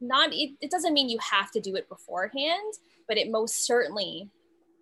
not 0.00 0.32
it, 0.32 0.52
it 0.60 0.70
doesn't 0.70 0.94
mean 0.94 1.08
you 1.08 1.18
have 1.18 1.50
to 1.50 1.60
do 1.60 1.74
it 1.76 1.88
beforehand 1.88 2.74
but 3.08 3.16
it 3.16 3.30
most 3.30 3.66
certainly 3.66 4.28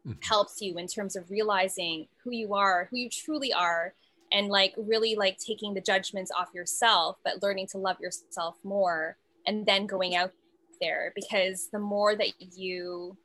mm-hmm. 0.07 0.19
helps 0.23 0.61
you 0.61 0.77
in 0.79 0.87
terms 0.87 1.17
of 1.17 1.31
realizing 1.31 2.07
who 2.23 2.31
you 2.31 2.55
are 2.55 2.89
who 2.91 2.97
you 2.97 3.09
truly 3.09 3.53
are 3.53 3.95
and 4.33 4.49
like 4.49 4.75
really 4.77 5.15
like 5.15 5.39
taking 5.39 5.75
the 5.75 5.81
judgments 5.81 6.31
off 6.37 6.49
yourself 6.55 7.19
but 7.25 7.43
learning 7.43 7.67
to 7.67 7.79
love 7.79 7.99
yourself 8.01 8.57
more 8.65 9.17
and 9.47 9.67
then 9.67 9.87
going 9.87 10.17
out 10.17 10.33
there 10.81 11.12
because 11.15 11.69
the 11.73 11.79
more 11.79 12.17
that 12.17 12.33
you 12.57 13.17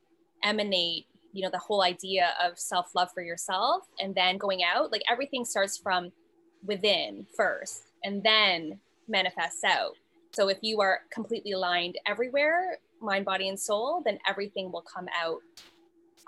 emanate 0.44 1.06
you 1.32 1.42
know 1.42 1.50
the 1.50 1.58
whole 1.58 1.82
idea 1.82 2.32
of 2.42 2.58
self-love 2.58 3.10
for 3.12 3.22
yourself 3.22 3.84
and 3.98 4.14
then 4.14 4.38
going 4.38 4.62
out 4.62 4.90
like 4.92 5.02
everything 5.10 5.44
starts 5.44 5.76
from 5.76 6.10
within 6.64 7.26
first 7.36 7.92
and 8.04 8.22
then 8.22 8.78
manifests 9.08 9.64
out 9.64 9.94
so 10.32 10.48
if 10.48 10.58
you 10.62 10.80
are 10.80 11.00
completely 11.10 11.52
aligned 11.52 11.98
everywhere, 12.06 12.78
mind, 13.00 13.24
body, 13.24 13.48
and 13.48 13.58
soul, 13.58 14.02
then 14.04 14.18
everything 14.28 14.70
will 14.70 14.82
come 14.82 15.06
out 15.22 15.40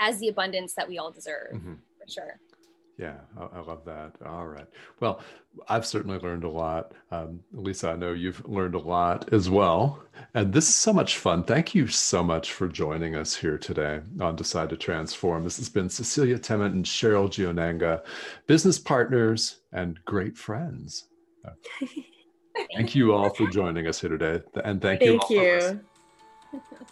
as 0.00 0.18
the 0.18 0.28
abundance 0.28 0.74
that 0.74 0.88
we 0.88 0.98
all 0.98 1.10
deserve 1.10 1.52
mm-hmm. 1.54 1.74
for 1.74 2.08
sure. 2.08 2.40
Yeah, 2.98 3.16
I, 3.38 3.58
I, 3.58 3.60
love 3.60 3.84
that. 3.86 4.12
All 4.24 4.46
right. 4.46 4.66
Well, 5.00 5.22
I've 5.68 5.86
certainly 5.86 6.18
learned 6.18 6.44
a 6.44 6.48
lot. 6.48 6.92
Um, 7.10 7.40
Lisa, 7.52 7.90
I 7.90 7.96
know 7.96 8.12
you've 8.12 8.46
learned 8.46 8.74
a 8.74 8.78
lot 8.78 9.32
as 9.32 9.48
well. 9.48 10.02
And 10.34 10.52
this 10.52 10.68
is 10.68 10.74
so 10.74 10.92
much 10.92 11.16
fun. 11.18 11.42
Thank 11.42 11.74
you 11.74 11.86
so 11.86 12.22
much 12.22 12.52
for 12.52 12.68
joining 12.68 13.16
us 13.16 13.34
here 13.34 13.56
today 13.56 14.00
on 14.20 14.36
Decide 14.36 14.68
to 14.70 14.76
Transform. 14.76 15.42
This 15.42 15.56
has 15.56 15.68
been 15.68 15.88
Cecilia 15.88 16.38
Tement 16.38 16.74
and 16.74 16.84
Cheryl 16.84 17.28
Gionanga, 17.28 18.02
business 18.46 18.78
partners 18.78 19.62
and 19.72 19.98
great 20.04 20.36
friends. 20.36 21.08
Thank 22.74 22.94
you 22.94 23.12
all 23.12 23.30
for 23.30 23.48
joining 23.48 23.86
us 23.86 24.00
here 24.00 24.10
today. 24.10 24.42
And 24.64 24.80
thank, 24.80 25.00
thank 25.00 25.30
you. 25.30 25.50
Thank 25.50 25.82
you. 26.52 26.80